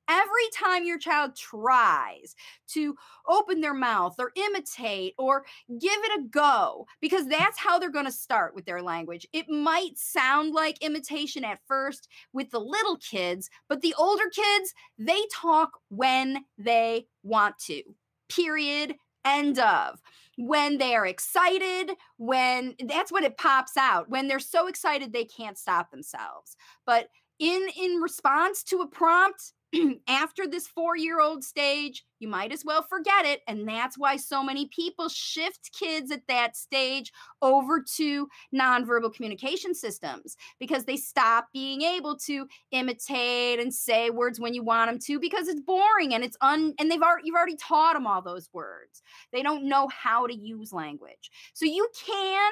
Every 0.08 0.50
time 0.54 0.86
your 0.86 0.98
child 0.98 1.36
tries 1.36 2.36
to 2.70 2.96
open 3.28 3.62
their 3.62 3.74
mouth 3.74 4.16
or 4.20 4.32
imitate 4.36 5.14
or 5.18 5.46
give 5.70 5.92
it 5.94 6.20
a 6.20 6.24
go, 6.30 6.88
because 7.02 7.28
that's 7.28 7.58
how 7.58 7.78
they're 7.78 7.90
going 7.90 8.06
to 8.06 8.12
start 8.12 8.56
with 8.56 8.66
their 8.66 8.82
language. 8.82 9.28
It 9.34 9.50
might 9.50 9.98
sound 9.98 10.54
like 10.54 10.82
imitation 10.82 11.44
at 11.44 11.60
first 11.68 12.08
with 12.34 12.52
the 12.52 12.60
little 12.60 12.98
kids, 12.98 13.50
but 13.68 13.82
the 13.82 13.96
older 13.98 14.30
kids, 14.34 14.74
they 14.98 15.22
talk 15.34 15.72
when 15.90 16.46
they 16.58 17.08
want 17.24 17.58
to. 17.60 17.84
Period. 18.30 18.96
End 19.26 19.60
of 19.60 20.02
when 20.38 20.78
they 20.78 20.96
are 20.96 21.06
excited, 21.06 21.92
when 22.18 22.76
that's 22.86 23.12
when 23.12 23.26
it 23.26 23.38
pops 23.38 23.76
out, 23.76 24.10
when 24.10 24.28
they're 24.28 24.40
so 24.40 24.68
excited 24.68 25.12
they 25.12 25.26
can't 25.26 25.58
stop 25.58 25.92
themselves. 25.92 26.56
But 26.86 27.10
in 27.40 27.68
in 27.78 27.96
response 27.96 28.64
to 28.66 28.82
a 28.82 28.88
prompt, 28.88 29.54
after 30.08 30.48
this 30.48 30.68
four 30.68 30.96
year 30.96 31.20
old 31.20 31.44
stage, 31.44 32.06
you 32.20 32.28
might 32.28 32.52
as 32.52 32.64
well 32.66 32.82
forget 32.82 33.26
it. 33.26 33.42
And 33.48 33.68
that's 33.68 33.98
why 33.98 34.18
so 34.18 34.44
many 34.44 34.68
people 34.68 35.10
shift 35.10 35.70
kids 35.78 36.12
at 36.12 36.22
that 36.28 36.56
stage 36.56 37.12
over 37.42 37.84
to 37.96 38.28
nonverbal 38.54 39.14
communication 39.14 39.76
systems 39.76 40.36
because 40.60 40.86
they 40.86 40.98
stop 40.98 41.48
being 41.54 41.82
able 41.82 42.16
to 42.18 42.48
imitate 42.72 43.60
and 43.60 43.74
say 43.74 44.10
words 44.10 44.40
when 44.40 44.54
you 44.54 44.64
want 44.64 44.90
them 44.90 45.00
to 45.00 45.20
because 45.20 45.48
it's 45.48 45.62
boring 45.62 46.14
and 46.14 46.24
it's 46.24 46.38
un 46.42 46.74
and 46.80 46.90
they've 46.90 47.02
already 47.02 47.28
you've 47.28 47.36
already 47.36 47.58
taught 47.58 47.94
them 47.94 48.08
all 48.08 48.22
those 48.22 48.50
words. 48.54 49.02
They 49.32 49.44
don't 49.44 49.68
know 49.68 49.88
how 49.90 50.28
to 50.28 50.36
use 50.36 50.74
language. 50.74 51.30
So 51.54 51.66
you 51.66 51.88
can 52.06 52.52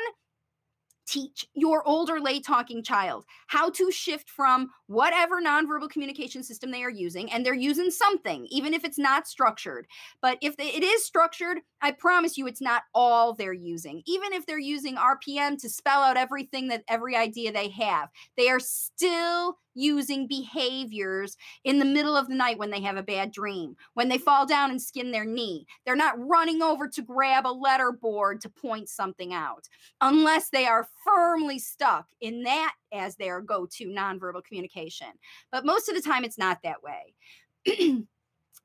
teach 1.05 1.47
your 1.53 1.87
older 1.87 2.19
late 2.19 2.45
talking 2.45 2.83
child 2.83 3.25
how 3.47 3.69
to 3.69 3.91
shift 3.91 4.29
from 4.29 4.69
whatever 4.87 5.41
nonverbal 5.41 5.89
communication 5.89 6.43
system 6.43 6.71
they 6.71 6.83
are 6.83 6.89
using 6.89 7.31
and 7.31 7.45
they're 7.45 7.53
using 7.53 7.91
something 7.91 8.47
even 8.49 8.73
if 8.73 8.83
it's 8.83 8.97
not 8.97 9.27
structured. 9.27 9.87
But 10.21 10.37
if 10.41 10.55
it 10.59 10.83
is 10.83 11.05
structured 11.05 11.59
i 11.81 11.91
promise 11.91 12.37
you 12.37 12.47
it's 12.47 12.61
not 12.61 12.83
all 12.93 13.33
they're 13.33 13.53
using. 13.53 14.01
Even 14.05 14.33
if 14.33 14.45
they're 14.45 14.59
using 14.59 14.95
rpm 14.95 15.59
to 15.61 15.69
spell 15.69 16.01
out 16.01 16.17
everything 16.17 16.67
that 16.69 16.83
every 16.87 17.15
idea 17.15 17.51
they 17.51 17.69
have 17.69 18.09
they 18.37 18.49
are 18.49 18.59
still 18.59 19.57
using 19.75 20.27
behaviors 20.27 21.37
in 21.63 21.79
the 21.79 21.85
middle 21.85 22.15
of 22.15 22.27
the 22.27 22.35
night 22.35 22.57
when 22.57 22.71
they 22.71 22.81
have 22.81 22.97
a 22.97 23.03
bad 23.03 23.31
dream, 23.31 23.75
when 23.93 24.09
they 24.09 24.17
fall 24.17 24.45
down 24.45 24.71
and 24.71 24.81
skin 24.81 25.11
their 25.11 25.25
knee. 25.25 25.67
They're 25.85 25.95
not 25.95 26.15
running 26.17 26.61
over 26.61 26.87
to 26.87 27.01
grab 27.01 27.45
a 27.45 27.49
letter 27.49 27.91
board 27.91 28.41
to 28.41 28.49
point 28.49 28.89
something 28.89 29.33
out 29.33 29.67
unless 30.01 30.49
they 30.49 30.65
are 30.65 30.87
firmly 31.03 31.59
stuck 31.59 32.07
in 32.21 32.43
that 32.43 32.73
as 32.93 33.15
their 33.15 33.41
go 33.41 33.67
to 33.77 33.87
nonverbal 33.87 34.43
communication. 34.43 35.07
But 35.51 35.65
most 35.65 35.89
of 35.89 35.95
the 35.95 36.01
time, 36.01 36.23
it's 36.23 36.37
not 36.37 36.59
that 36.63 36.81
way. 36.81 37.13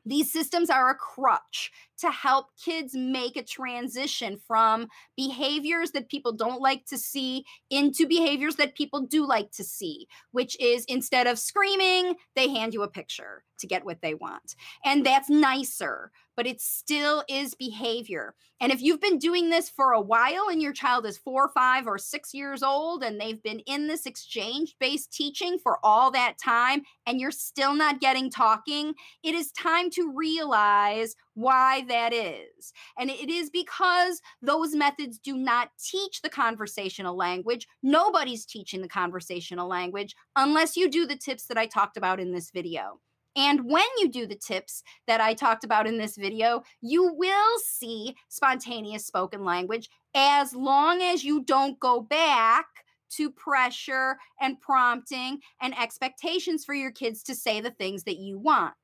These 0.06 0.32
systems 0.32 0.70
are 0.70 0.90
a 0.90 0.94
crutch 0.94 1.70
to 1.98 2.10
help 2.10 2.46
kids 2.62 2.94
make 2.94 3.36
a 3.36 3.42
transition 3.42 4.38
from 4.46 4.88
behaviors 5.16 5.90
that 5.92 6.08
people 6.08 6.32
don't 6.32 6.60
like 6.60 6.86
to 6.86 6.96
see 6.96 7.44
into 7.68 8.06
behaviors 8.06 8.56
that 8.56 8.74
people 8.74 9.02
do 9.02 9.26
like 9.26 9.50
to 9.52 9.64
see, 9.64 10.06
which 10.32 10.58
is 10.60 10.84
instead 10.86 11.26
of 11.26 11.38
screaming, 11.38 12.14
they 12.34 12.48
hand 12.48 12.72
you 12.72 12.82
a 12.82 12.88
picture 12.88 13.44
to 13.58 13.66
get 13.66 13.84
what 13.84 14.00
they 14.00 14.14
want. 14.14 14.54
And 14.84 15.04
that's 15.04 15.28
nicer, 15.28 16.10
but 16.40 16.46
it 16.46 16.58
still 16.58 17.22
is 17.28 17.54
behavior. 17.54 18.34
And 18.62 18.72
if 18.72 18.80
you've 18.80 19.02
been 19.02 19.18
doing 19.18 19.50
this 19.50 19.68
for 19.68 19.92
a 19.92 20.00
while 20.00 20.46
and 20.50 20.62
your 20.62 20.72
child 20.72 21.04
is 21.04 21.18
four, 21.18 21.50
five, 21.52 21.86
or 21.86 21.98
six 21.98 22.32
years 22.32 22.62
old 22.62 23.04
and 23.04 23.20
they've 23.20 23.42
been 23.42 23.58
in 23.66 23.88
this 23.88 24.06
exchange 24.06 24.74
based 24.80 25.12
teaching 25.12 25.58
for 25.62 25.78
all 25.84 26.10
that 26.12 26.38
time 26.42 26.80
and 27.06 27.20
you're 27.20 27.30
still 27.30 27.74
not 27.74 28.00
getting 28.00 28.30
talking, 28.30 28.94
it 29.22 29.34
is 29.34 29.52
time 29.52 29.90
to 29.90 30.14
realize 30.16 31.14
why 31.34 31.84
that 31.88 32.14
is. 32.14 32.72
And 32.98 33.10
it 33.10 33.28
is 33.28 33.50
because 33.50 34.22
those 34.40 34.74
methods 34.74 35.18
do 35.18 35.36
not 35.36 35.68
teach 35.78 36.22
the 36.22 36.30
conversational 36.30 37.18
language. 37.18 37.68
Nobody's 37.82 38.46
teaching 38.46 38.80
the 38.80 38.88
conversational 38.88 39.68
language 39.68 40.16
unless 40.36 40.74
you 40.74 40.88
do 40.88 41.06
the 41.06 41.16
tips 41.16 41.44
that 41.48 41.58
I 41.58 41.66
talked 41.66 41.98
about 41.98 42.18
in 42.18 42.32
this 42.32 42.50
video. 42.50 42.98
And 43.36 43.64
when 43.70 43.84
you 43.98 44.08
do 44.08 44.26
the 44.26 44.34
tips 44.34 44.82
that 45.06 45.20
I 45.20 45.34
talked 45.34 45.64
about 45.64 45.86
in 45.86 45.98
this 45.98 46.16
video, 46.16 46.62
you 46.80 47.12
will 47.14 47.58
see 47.64 48.16
spontaneous 48.28 49.06
spoken 49.06 49.44
language 49.44 49.88
as 50.14 50.52
long 50.52 51.00
as 51.02 51.22
you 51.24 51.44
don't 51.44 51.78
go 51.78 52.00
back 52.00 52.66
to 53.10 53.30
pressure 53.30 54.16
and 54.40 54.60
prompting 54.60 55.40
and 55.60 55.78
expectations 55.78 56.64
for 56.64 56.74
your 56.74 56.90
kids 56.90 57.22
to 57.24 57.34
say 57.34 57.60
the 57.60 57.70
things 57.72 58.04
that 58.04 58.18
you 58.18 58.38
want. 58.38 58.74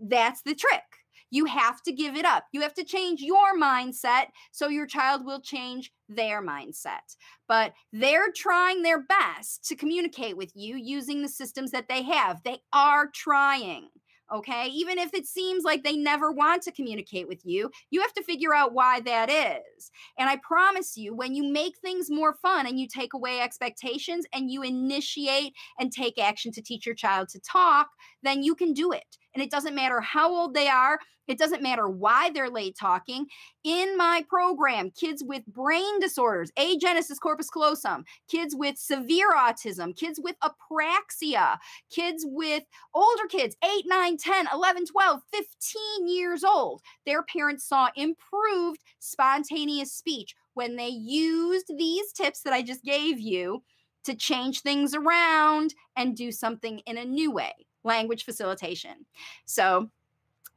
That's 0.00 0.42
the 0.42 0.54
trick. 0.54 0.82
You 1.30 1.44
have 1.46 1.82
to 1.82 1.92
give 1.92 2.16
it 2.16 2.24
up. 2.24 2.44
You 2.52 2.60
have 2.62 2.74
to 2.74 2.84
change 2.84 3.20
your 3.20 3.58
mindset 3.58 4.26
so 4.50 4.68
your 4.68 4.86
child 4.86 5.24
will 5.24 5.40
change 5.40 5.92
their 6.08 6.42
mindset. 6.42 7.16
But 7.46 7.74
they're 7.92 8.32
trying 8.34 8.82
their 8.82 9.02
best 9.02 9.64
to 9.68 9.76
communicate 9.76 10.36
with 10.36 10.52
you 10.54 10.76
using 10.76 11.22
the 11.22 11.28
systems 11.28 11.70
that 11.72 11.88
they 11.88 12.02
have. 12.02 12.42
They 12.44 12.58
are 12.72 13.08
trying. 13.14 13.88
Okay. 14.30 14.66
Even 14.66 14.98
if 14.98 15.14
it 15.14 15.26
seems 15.26 15.64
like 15.64 15.82
they 15.82 15.96
never 15.96 16.30
want 16.30 16.62
to 16.62 16.72
communicate 16.72 17.26
with 17.26 17.40
you, 17.46 17.70
you 17.90 18.02
have 18.02 18.12
to 18.12 18.22
figure 18.22 18.54
out 18.54 18.74
why 18.74 19.00
that 19.00 19.30
is. 19.30 19.90
And 20.18 20.28
I 20.28 20.36
promise 20.46 20.98
you, 20.98 21.14
when 21.14 21.34
you 21.34 21.50
make 21.50 21.78
things 21.78 22.10
more 22.10 22.34
fun 22.34 22.66
and 22.66 22.78
you 22.78 22.86
take 22.86 23.14
away 23.14 23.40
expectations 23.40 24.26
and 24.34 24.50
you 24.50 24.62
initiate 24.62 25.54
and 25.78 25.90
take 25.90 26.18
action 26.18 26.52
to 26.52 26.62
teach 26.62 26.84
your 26.84 26.94
child 26.94 27.30
to 27.30 27.40
talk, 27.40 27.88
then 28.22 28.42
you 28.42 28.54
can 28.54 28.74
do 28.74 28.92
it. 28.92 29.16
And 29.34 29.42
it 29.42 29.50
doesn't 29.50 29.74
matter 29.74 30.00
how 30.02 30.30
old 30.30 30.52
they 30.52 30.68
are, 30.68 30.98
it 31.28 31.38
doesn't 31.38 31.62
matter 31.62 31.88
why 31.88 32.30
they're 32.30 32.50
late 32.50 32.76
talking. 32.78 33.26
In 33.62 33.96
my 33.96 34.24
program, 34.28 34.90
kids 34.90 35.22
with 35.24 35.46
brain 35.46 36.00
disorders, 36.00 36.50
agenesis 36.58 37.20
corpus 37.20 37.50
callosum, 37.50 38.04
kids 38.28 38.54
with 38.56 38.78
severe 38.78 39.32
autism, 39.32 39.94
kids 39.96 40.18
with 40.22 40.36
apraxia, 40.40 41.58
kids 41.90 42.24
with 42.26 42.64
older 42.94 43.26
kids, 43.28 43.56
8, 43.62 43.84
9, 43.86 44.16
10, 44.16 44.46
11, 44.52 44.86
12, 44.86 45.20
15 45.32 46.08
years 46.08 46.44
old, 46.44 46.80
their 47.06 47.22
parents 47.22 47.64
saw 47.64 47.88
improved 47.94 48.82
spontaneous 48.98 49.92
speech 49.92 50.34
when 50.54 50.76
they 50.76 50.88
used 50.88 51.70
these 51.76 52.12
tips 52.12 52.42
that 52.42 52.52
I 52.52 52.62
just 52.62 52.82
gave 52.82 53.20
you 53.20 53.62
to 54.04 54.14
change 54.14 54.62
things 54.62 54.94
around 54.94 55.74
and 55.96 56.16
do 56.16 56.32
something 56.32 56.78
in 56.80 56.96
a 56.96 57.04
new 57.04 57.30
way 57.30 57.52
language 57.84 58.24
facilitation. 58.24 59.06
So 59.44 59.90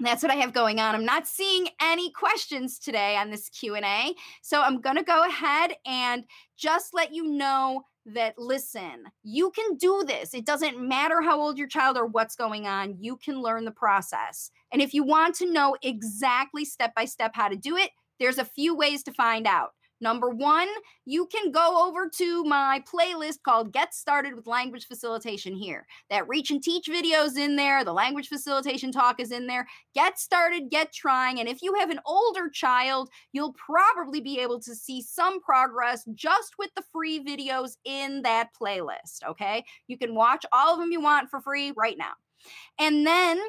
that's 0.06 0.24
what 0.24 0.32
I 0.32 0.36
have 0.36 0.54
going 0.54 0.80
on. 0.80 0.96
I'm 0.96 1.06
not 1.06 1.28
seeing 1.28 1.68
any 1.82 2.12
questions 2.12 2.80
today 2.80 3.18
on 3.18 3.30
this 3.30 3.50
Q&A. 3.50 4.14
So 4.42 4.62
I'm 4.62 4.82
going 4.82 4.98
to 4.98 5.04
go 5.04 5.28
ahead 5.28 5.74
and 5.86 6.26
just 6.58 6.94
let 6.94 7.14
you 7.14 7.28
know 7.28 7.84
that 8.06 8.34
listen, 8.38 9.04
you 9.24 9.52
can 9.52 9.78
do 9.78 10.04
this. 10.08 10.34
It 10.34 10.46
doesn't 10.46 10.82
matter 10.82 11.22
how 11.22 11.40
old 11.40 11.58
your 11.58 11.68
child 11.68 11.98
or 11.98 12.08
what's 12.08 12.36
going 12.36 12.66
on. 12.66 12.96
You 13.00 13.18
can 13.18 13.42
learn 13.42 13.66
the 13.66 13.72
process. 13.72 14.50
And 14.72 14.82
if 14.82 14.94
you 14.94 15.04
want 15.04 15.36
to 15.36 15.52
know 15.52 15.78
exactly 15.84 16.66
step 16.66 16.96
by 16.96 17.06
step 17.06 17.32
how 17.36 17.48
to 17.48 17.56
do 17.56 17.78
it, 17.78 17.92
there's 18.20 18.38
a 18.38 18.46
few 18.46 18.76
ways 18.76 19.04
to 19.04 19.14
find 19.14 19.46
out. 19.46 19.72
Number 20.02 20.30
one, 20.30 20.68
you 21.06 21.28
can 21.28 21.52
go 21.52 21.88
over 21.88 22.10
to 22.10 22.44
my 22.44 22.84
playlist 22.92 23.44
called 23.44 23.72
Get 23.72 23.94
Started 23.94 24.34
with 24.36 24.48
Language 24.48 24.88
Facilitation 24.88 25.56
here. 25.56 25.86
That 26.10 26.28
Reach 26.28 26.50
and 26.50 26.62
Teach 26.62 26.88
video 26.88 27.24
is 27.24 27.38
in 27.38 27.56
there, 27.56 27.86
the 27.86 27.94
language 27.94 28.28
facilitation 28.28 28.92
talk 28.92 29.20
is 29.20 29.32
in 29.32 29.46
there. 29.46 29.68
Get 29.94 30.20
started, 30.20 30.72
get 30.72 30.92
trying. 30.92 31.40
And 31.40 31.48
if 31.48 31.62
you 31.62 31.76
have 31.76 31.92
an 31.92 32.00
older 32.06 32.50
child, 32.50 33.10
you'll 33.32 33.54
probably 33.54 34.22
be 34.22 34.40
able 34.40 34.60
to 34.62 34.76
see 34.76 35.02
some 35.02 35.40
progress 35.40 36.04
just 36.16 36.54
with 36.58 36.72
the 36.76 36.84
free 36.92 37.24
videos 37.24 37.78
in 37.86 38.24
that 38.24 38.50
playlist. 38.60 39.24
Okay. 39.28 39.64
You 39.88 39.98
can 39.98 40.16
watch 40.16 40.46
all 40.52 40.74
of 40.74 40.80
them 40.80 40.92
you 40.92 41.02
want 41.02 41.30
for 41.30 41.42
free 41.42 41.74
right 41.78 41.98
now. 41.98 42.14
And 42.80 43.06
then 43.06 43.40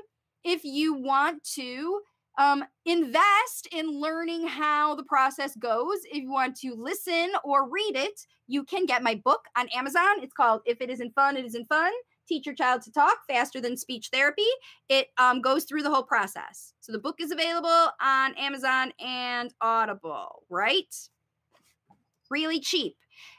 if 0.45 0.65
you 0.65 0.95
want 0.95 1.43
to, 1.55 2.01
um, 2.39 2.65
invest 2.87 3.69
in 3.73 4.01
learning 4.01 4.47
how 4.47 4.95
the 4.95 5.05
process 5.05 5.55
goes. 5.57 5.99
If 6.05 6.23
you 6.23 6.31
want 6.31 6.57
to 6.57 6.75
listen 6.77 7.31
or 7.45 7.69
read 7.69 7.97
it, 7.97 8.21
you 8.49 8.65
can 8.65 8.87
get 8.87 9.03
my 9.03 9.21
book 9.25 9.45
on 9.57 9.69
Amazon. 9.69 10.23
It's 10.23 10.33
called 10.33 10.63
If 10.67 10.81
It 10.81 10.91
Isn't 10.91 11.15
Fun, 11.15 11.37
It 11.37 11.45
Isn't 11.45 11.67
Fun. 11.69 11.93
Teach 12.29 12.47
your 12.47 12.55
child 12.55 12.83
to 12.83 12.93
talk 12.93 13.19
faster 13.29 13.61
than 13.61 13.77
speech 13.77 14.09
therapy. 14.13 14.47
It 14.89 15.09
um, 15.19 15.41
goes 15.41 15.65
through 15.65 15.83
the 15.83 15.91
whole 15.91 16.05
process. 16.05 16.73
So 16.81 16.93
the 16.93 16.99
book 16.99 17.17
is 17.21 17.33
available 17.33 17.91
on 18.01 18.35
Amazon 18.37 18.93
and 19.01 19.53
Audible, 19.61 20.45
right? 20.49 20.95
Really 22.33 22.61
cheap. 22.61 22.97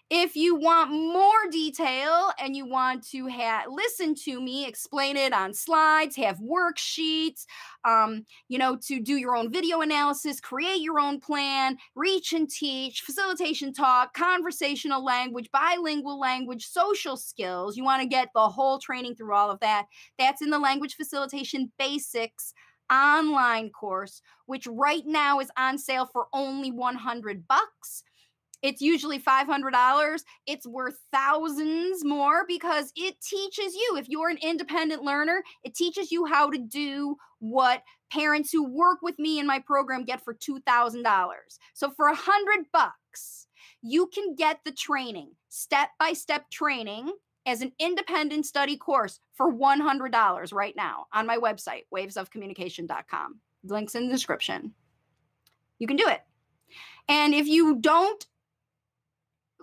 If 0.09 0.35
you 0.35 0.55
want 0.55 0.91
more 0.91 1.49
detail 1.49 2.31
and 2.39 2.55
you 2.55 2.67
want 2.67 3.03
to 3.09 3.27
ha- 3.29 3.63
listen 3.67 4.13
to 4.25 4.39
me 4.39 4.67
explain 4.67 5.17
it 5.17 5.33
on 5.33 5.55
slides, 5.55 6.15
have 6.17 6.37
worksheets, 6.37 7.45
um, 7.83 8.25
you 8.47 8.59
know, 8.59 8.77
to 8.83 8.99
do 8.99 9.15
your 9.15 9.35
own 9.35 9.51
video 9.51 9.81
analysis, 9.81 10.39
create 10.39 10.81
your 10.81 10.99
own 10.99 11.19
plan, 11.19 11.77
reach 11.95 12.31
and 12.33 12.47
teach, 12.47 13.01
facilitation 13.01 13.73
talk, 13.73 14.13
conversational 14.13 15.03
language, 15.03 15.49
bilingual 15.51 16.19
language, 16.19 16.67
social 16.67 17.17
skills, 17.17 17.75
you 17.75 17.83
want 17.83 18.01
to 18.01 18.07
get 18.07 18.29
the 18.35 18.49
whole 18.49 18.77
training 18.77 19.15
through 19.15 19.33
all 19.33 19.49
of 19.49 19.59
that. 19.61 19.87
That's 20.19 20.43
in 20.43 20.51
the 20.51 20.59
Language 20.59 20.95
Facilitation 20.95 21.71
Basics 21.79 22.53
online 22.91 23.69
course, 23.71 24.21
which 24.45 24.67
right 24.67 25.03
now 25.05 25.39
is 25.39 25.49
on 25.57 25.77
sale 25.77 26.05
for 26.05 26.27
only 26.33 26.71
100 26.71 27.47
bucks. 27.47 28.03
It's 28.63 28.81
usually 28.81 29.19
$500. 29.19 30.23
It's 30.47 30.65
worth 30.65 30.97
thousands 31.11 32.03
more 32.03 32.45
because 32.47 32.91
it 32.95 33.19
teaches 33.21 33.75
you, 33.75 33.97
if 33.97 34.07
you're 34.07 34.29
an 34.29 34.39
independent 34.41 35.03
learner, 35.03 35.43
it 35.63 35.75
teaches 35.75 36.11
you 36.11 36.25
how 36.25 36.49
to 36.49 36.57
do 36.57 37.17
what 37.39 37.83
parents 38.11 38.51
who 38.51 38.63
work 38.63 38.99
with 39.01 39.19
me 39.19 39.39
in 39.39 39.45
my 39.45 39.59
program 39.59 40.05
get 40.05 40.23
for 40.23 40.33
$2,000. 40.33 41.03
So 41.73 41.91
for 41.91 42.07
a 42.07 42.13
100 42.13 42.65
bucks, 42.71 43.47
you 43.81 44.07
can 44.07 44.33
get 44.33 44.61
the 44.63 44.71
training, 44.71 45.31
step 45.49 45.89
by 45.99 46.13
step 46.13 46.49
training 46.49 47.11
as 47.45 47.61
an 47.61 47.73
independent 47.79 48.45
study 48.45 48.77
course 48.77 49.19
for 49.33 49.51
$100 49.51 50.53
right 50.53 50.75
now 50.77 51.07
on 51.11 51.27
my 51.27 51.37
website, 51.37 51.83
wavesofcommunication.com. 51.93 53.39
Links 53.65 53.95
in 53.95 54.07
the 54.07 54.13
description. 54.13 54.73
You 55.79 55.87
can 55.87 55.97
do 55.97 56.07
it. 56.07 56.21
And 57.09 57.33
if 57.33 57.47
you 57.47 57.75
don't 57.75 58.25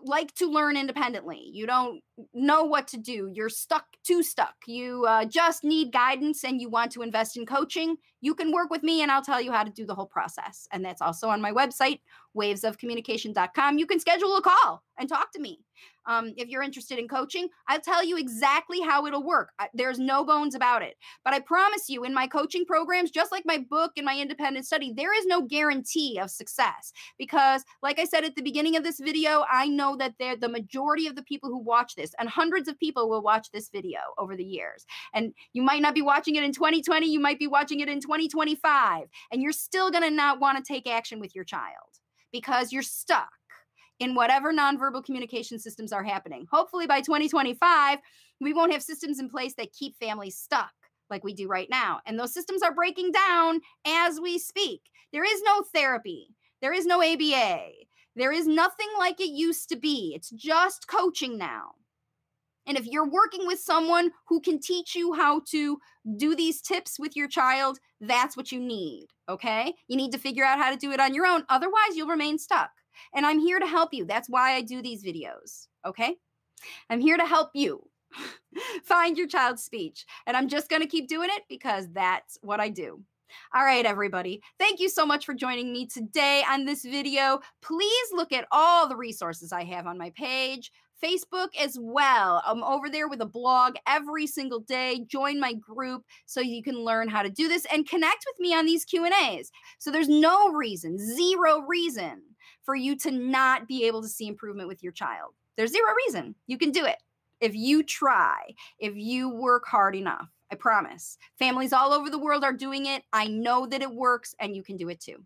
like 0.05 0.35
to 0.37 0.47
learn 0.51 0.77
independently. 0.77 1.51
You 1.53 1.67
don't 1.67 2.01
know 2.35 2.65
what 2.65 2.89
to 2.89 2.97
do. 2.97 3.31
You're 3.33 3.49
stuck, 3.49 3.85
too 4.05 4.23
stuck. 4.23 4.55
You 4.67 5.05
uh, 5.07 5.25
just 5.25 5.65
need 5.65 5.93
guidance 5.93 6.45
and 6.45 6.61
you 6.61 6.69
want 6.69 6.93
to 6.93 7.03
invest 7.03 7.37
in 7.37 7.47
coaching. 7.47 7.97
You 8.21 8.35
can 8.35 8.53
work 8.53 8.71
with 8.71 8.83
me 8.83 9.03
and 9.03 9.11
I'll 9.11 9.23
tell 9.23 9.41
you 9.41 9.53
how 9.53 9.65
to 9.65 9.71
do 9.71 9.87
the 9.87 9.95
whole 9.95 10.07
process. 10.07 10.69
And 10.73 10.85
that's 10.85 11.03
also 11.03 11.29
on 11.29 11.41
my 11.41 11.53
website, 11.53 12.01
wavesofcommunication.com. 12.37 13.79
You 13.79 13.87
can 13.87 14.01
schedule 14.01 14.37
a 14.37 14.43
call 14.43 14.83
and 14.99 15.09
talk 15.09 15.33
to 15.33 15.41
me. 15.41 15.61
Um, 16.07 16.33
if 16.37 16.49
you're 16.49 16.63
interested 16.63 16.99
in 16.99 17.09
coaching, 17.09 17.49
I'll 17.69 17.81
tell 17.81 18.05
you 18.05 18.17
exactly 18.17 18.81
how 18.81 19.07
it'll 19.07 19.25
work. 19.25 19.51
I, 19.59 19.69
there's 19.75 19.99
no 19.99 20.25
bones 20.25 20.55
about 20.55 20.83
it. 20.83 20.97
But 21.25 21.35
I 21.35 21.41
promise 21.41 21.89
you, 21.89 22.05
in 22.05 22.15
my 22.15 22.27
coaching 22.27 22.65
programs, 22.65 23.11
just 23.11 23.33
like 23.33 23.45
my 23.47 23.59
book 23.59 23.93
and 23.97 24.05
my 24.05 24.19
independent 24.19 24.67
study, 24.67 24.93
there 24.97 25.17
is 25.17 25.27
no 25.27 25.43
guarantee 25.43 26.19
of 26.19 26.31
success. 26.31 26.93
Because, 27.19 27.65
like 27.83 27.99
I 27.99 28.05
said 28.05 28.25
at 28.25 28.35
the 28.35 28.43
beginning 28.43 28.77
of 28.77 28.83
this 28.83 28.99
video, 28.99 29.45
I 29.51 29.69
know 29.69 29.97
that 29.97 30.15
the 30.19 30.49
majority 30.49 31.07
of 31.07 31.17
the 31.17 31.23
people 31.23 31.51
who 31.51 31.59
watch 31.59 31.95
and 32.19 32.29
hundreds 32.29 32.69
of 32.69 32.79
people 32.79 33.09
will 33.09 33.23
watch 33.23 33.51
this 33.51 33.69
video 33.69 34.01
over 34.19 34.37
the 34.37 34.45
years. 34.45 34.87
And 35.15 35.33
you 35.53 35.63
might 35.63 35.83
not 35.83 35.95
be 35.95 36.03
watching 36.03 36.37
it 36.37 36.45
in 36.45 36.53
2020, 36.53 37.07
you 37.07 37.21
might 37.21 37.39
be 37.39 37.47
watching 37.47 37.81
it 37.81 37.89
in 37.89 38.01
2025, 38.01 39.09
and 39.33 39.43
you're 39.43 39.53
still 39.53 39.91
going 39.91 40.05
to 40.05 40.11
not 40.11 40.41
want 40.41 40.59
to 40.59 40.73
take 40.73 40.89
action 40.89 41.21
with 41.21 41.35
your 41.35 41.45
child 41.45 41.99
because 42.33 42.73
you're 42.73 42.83
stuck 42.83 43.31
in 43.99 44.15
whatever 44.15 44.53
nonverbal 44.53 45.05
communication 45.05 45.59
systems 45.59 45.93
are 45.93 46.03
happening. 46.03 46.47
Hopefully 46.51 46.87
by 46.87 47.01
2025, 47.01 47.99
we 48.41 48.55
won't 48.55 48.73
have 48.73 48.83
systems 48.83 49.21
in 49.21 49.29
place 49.29 49.55
that 49.55 49.73
keep 49.73 49.97
families 49.99 50.37
stuck 50.37 50.73
like 51.11 51.23
we 51.23 51.35
do 51.35 51.49
right 51.49 51.69
now. 51.71 52.01
And 52.07 52.19
those 52.19 52.33
systems 52.33 52.63
are 52.63 52.75
breaking 52.75 53.13
down 53.13 53.61
as 53.87 54.19
we 54.21 54.39
speak. 54.39 54.81
There 55.13 55.25
is 55.25 55.43
no 55.43 55.63
therapy, 55.75 56.35
there 56.63 56.73
is 56.73 56.87
no 56.87 57.03
ABA, 57.03 57.71
there 58.17 58.33
is 58.33 58.47
nothing 58.47 58.89
like 58.99 59.21
it 59.21 59.31
used 59.31 59.69
to 59.69 59.77
be. 59.77 60.13
It's 60.15 60.31
just 60.31 60.89
coaching 60.89 61.37
now. 61.37 61.73
And 62.71 62.79
if 62.79 62.87
you're 62.87 63.09
working 63.09 63.49
with 63.49 63.59
someone 63.59 64.13
who 64.29 64.41
can 64.41 64.61
teach 64.61 64.95
you 64.95 65.13
how 65.13 65.41
to 65.49 65.81
do 66.17 66.37
these 66.37 66.61
tips 66.61 67.01
with 67.01 67.17
your 67.17 67.27
child, 67.27 67.81
that's 68.01 68.37
what 68.37 68.53
you 68.53 68.61
need. 68.61 69.09
Okay. 69.29 69.75
You 69.89 69.97
need 69.97 70.13
to 70.13 70.19
figure 70.19 70.45
out 70.45 70.61
how 70.61 70.71
to 70.71 70.77
do 70.77 70.93
it 70.93 71.01
on 71.01 71.13
your 71.13 71.27
own. 71.27 71.43
Otherwise, 71.49 71.97
you'll 71.97 72.07
remain 72.07 72.39
stuck. 72.39 72.71
And 73.13 73.27
I'm 73.27 73.41
here 73.41 73.59
to 73.59 73.67
help 73.67 73.93
you. 73.93 74.05
That's 74.05 74.31
why 74.31 74.53
I 74.53 74.61
do 74.61 74.83
these 74.83 75.03
videos. 75.03 75.67
Okay. 75.85 76.15
I'm 76.89 77.01
here 77.01 77.17
to 77.17 77.27
help 77.27 77.51
you 77.55 77.89
find 78.85 79.19
your 79.19 79.27
child's 79.27 79.65
speech. 79.65 80.07
And 80.29 80.37
I'm 80.37 80.47
just 80.47 80.69
going 80.69 80.83
to 80.83 80.87
keep 80.87 81.09
doing 81.09 81.31
it 81.33 81.43
because 81.49 81.89
that's 81.93 82.39
what 82.41 82.61
I 82.61 82.69
do. 82.69 83.03
All 83.53 83.65
right, 83.65 83.85
everybody. 83.85 84.43
Thank 84.61 84.79
you 84.79 84.89
so 84.89 85.05
much 85.05 85.27
for 85.27 85.35
joining 85.35 85.73
me 85.73 85.87
today 85.87 86.45
on 86.49 86.67
this 86.67 86.85
video. 86.85 87.41
Please 87.63 88.09
look 88.13 88.33
at 88.33 88.47
all 88.53 88.89
the 88.89 88.97
resources 88.97 89.53
I 89.53 89.65
have 89.65 89.89
on 89.89 89.99
my 89.99 90.11
page. 90.11 90.71
Facebook 91.03 91.49
as 91.59 91.77
well. 91.81 92.43
I'm 92.45 92.63
over 92.63 92.89
there 92.89 93.09
with 93.09 93.21
a 93.21 93.27
blog 93.27 93.77
every 93.87 94.27
single 94.27 94.61
day. 94.61 95.05
Join 95.09 95.41
my 95.41 95.55
group 95.55 96.05
so 96.27 96.41
you 96.41 96.63
can 96.63 96.79
learn 96.79 97.09
how 97.09 97.23
to 97.23 97.31
do 97.31 97.49
this 97.49 97.67
and 97.73 97.89
connect 97.89 98.25
with 98.27 98.39
me 98.41 98.55
on 98.55 98.67
these 98.67 98.85
Q&As. 98.85 99.51
So 99.79 99.91
there's 99.91 100.09
no 100.09 100.51
reason, 100.51 100.99
zero 100.99 101.61
reason 101.61 102.23
for 102.65 102.75
you 102.75 102.97
to 102.97 103.11
not 103.11 103.67
be 103.67 103.85
able 103.85 104.03
to 104.03 104.09
see 104.09 104.27
improvement 104.27 104.69
with 104.69 104.83
your 104.83 104.93
child. 104.93 105.33
There's 105.57 105.73
zero 105.73 105.93
reason. 106.07 106.35
You 106.47 106.59
can 106.59 106.71
do 106.71 106.85
it 106.85 106.97
if 107.41 107.55
you 107.55 107.83
try, 107.83 108.55
if 108.79 108.95
you 108.97 109.31
work 109.31 109.67
hard 109.67 109.97
enough. 109.97 110.29
I 110.53 110.57
promise. 110.57 111.17
Families 111.39 111.73
all 111.73 111.93
over 111.93 112.11
the 112.11 112.19
world 112.19 112.43
are 112.43 112.53
doing 112.53 112.87
it. 112.87 113.05
I 113.13 113.29
know 113.29 113.67
that 113.67 113.83
it 113.83 113.91
works 113.91 114.35
and 114.41 114.57
you 114.57 114.63
can 114.63 114.77
do 114.77 114.89
it 114.89 115.01
too. 115.01 115.25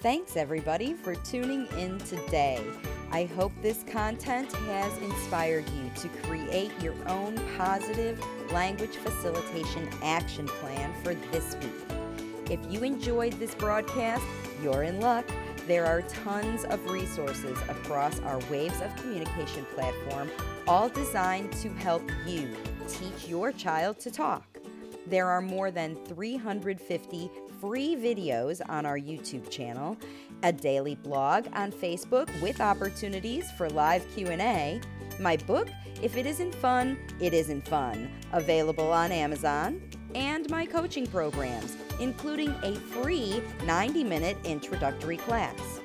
Thanks, 0.00 0.36
everybody, 0.36 0.94
for 0.94 1.14
tuning 1.16 1.66
in 1.78 1.98
today. 1.98 2.64
I 3.10 3.24
hope 3.24 3.52
this 3.62 3.84
content 3.84 4.52
has 4.52 4.96
inspired 4.98 5.64
you 5.70 5.90
to 6.02 6.08
create 6.26 6.72
your 6.82 6.94
own 7.08 7.40
positive 7.56 8.22
language 8.52 8.96
facilitation 8.96 9.88
action 10.02 10.46
plan 10.46 10.92
for 11.02 11.14
this 11.32 11.56
week. 11.56 12.50
If 12.50 12.60
you 12.70 12.82
enjoyed 12.82 13.32
this 13.34 13.54
broadcast, 13.54 14.22
you're 14.62 14.82
in 14.82 15.00
luck. 15.00 15.24
There 15.66 15.86
are 15.86 16.02
tons 16.02 16.64
of 16.64 16.84
resources 16.90 17.56
across 17.68 18.20
our 18.20 18.40
Waves 18.50 18.80
of 18.82 18.94
Communication 18.96 19.64
platform, 19.74 20.30
all 20.66 20.90
designed 20.90 21.52
to 21.54 21.70
help 21.70 22.02
you 22.26 22.54
teach 22.88 23.26
your 23.26 23.52
child 23.52 23.98
to 24.00 24.10
talk. 24.10 24.58
There 25.06 25.28
are 25.28 25.40
more 25.40 25.70
than 25.70 25.94
350 26.04 27.30
free 27.60 27.96
videos 27.96 28.60
on 28.68 28.86
our 28.86 28.98
YouTube 28.98 29.50
channel, 29.50 29.96
a 30.42 30.52
daily 30.52 30.96
blog 30.96 31.46
on 31.52 31.70
Facebook 31.72 32.28
with 32.40 32.60
opportunities 32.60 33.50
for 33.52 33.70
live 33.70 34.04
Q&A, 34.14 34.80
my 35.18 35.36
book, 35.36 35.68
If 36.02 36.16
It 36.16 36.26
Isn't 36.26 36.54
Fun, 36.54 36.98
It 37.20 37.34
Isn't 37.34 37.66
Fun, 37.66 38.10
available 38.32 38.92
on 38.92 39.10
Amazon, 39.12 39.82
and 40.14 40.48
my 40.50 40.64
coaching 40.64 41.06
programs, 41.06 41.76
including 42.00 42.54
a 42.62 42.74
free 42.74 43.42
90-minute 43.60 44.38
introductory 44.44 45.16
class. 45.16 45.80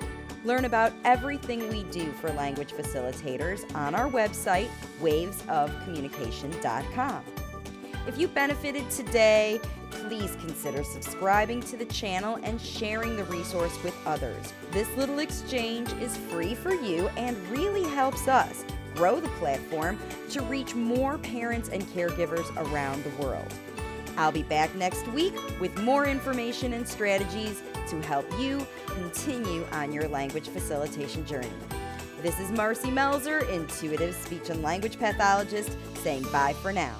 Learn 0.45 0.65
about 0.65 0.91
everything 1.05 1.69
we 1.69 1.83
do 1.85 2.11
for 2.13 2.31
language 2.33 2.73
facilitators 2.73 3.73
on 3.75 3.95
our 3.95 4.09
website, 4.09 4.67
wavesofcommunication.com. 5.01 7.23
If 8.05 8.17
you 8.17 8.27
benefited 8.27 8.89
today, 8.89 9.61
please 9.89 10.35
consider 10.41 10.83
subscribing 10.83 11.61
to 11.61 11.77
the 11.77 11.85
channel 11.85 12.37
and 12.43 12.59
sharing 12.59 13.15
the 13.15 13.23
resource 13.25 13.81
with 13.81 13.95
others. 14.05 14.53
This 14.71 14.89
little 14.97 15.19
exchange 15.19 15.91
is 15.93 16.17
free 16.17 16.53
for 16.53 16.73
you 16.73 17.07
and 17.15 17.37
really 17.47 17.83
helps 17.83 18.27
us 18.27 18.65
grow 18.93 19.21
the 19.21 19.29
platform 19.29 19.97
to 20.31 20.41
reach 20.43 20.75
more 20.75 21.17
parents 21.19 21.69
and 21.69 21.81
caregivers 21.87 22.45
around 22.57 23.03
the 23.05 23.23
world. 23.23 23.51
I'll 24.17 24.33
be 24.33 24.43
back 24.43 24.75
next 24.75 25.07
week 25.07 25.33
with 25.61 25.75
more 25.81 26.05
information 26.05 26.73
and 26.73 26.87
strategies 26.87 27.63
to 27.87 28.01
help 28.01 28.25
you 28.37 28.67
continue 28.87 29.65
on 29.71 29.93
your 29.93 30.09
language 30.09 30.49
facilitation 30.49 31.25
journey. 31.25 31.49
This 32.21 32.39
is 32.39 32.51
Marcy 32.51 32.89
Melzer, 32.89 33.49
intuitive 33.49 34.13
speech 34.13 34.49
and 34.49 34.61
language 34.61 34.99
pathologist, 34.99 35.77
saying 36.03 36.23
bye 36.31 36.53
for 36.61 36.73
now. 36.73 36.95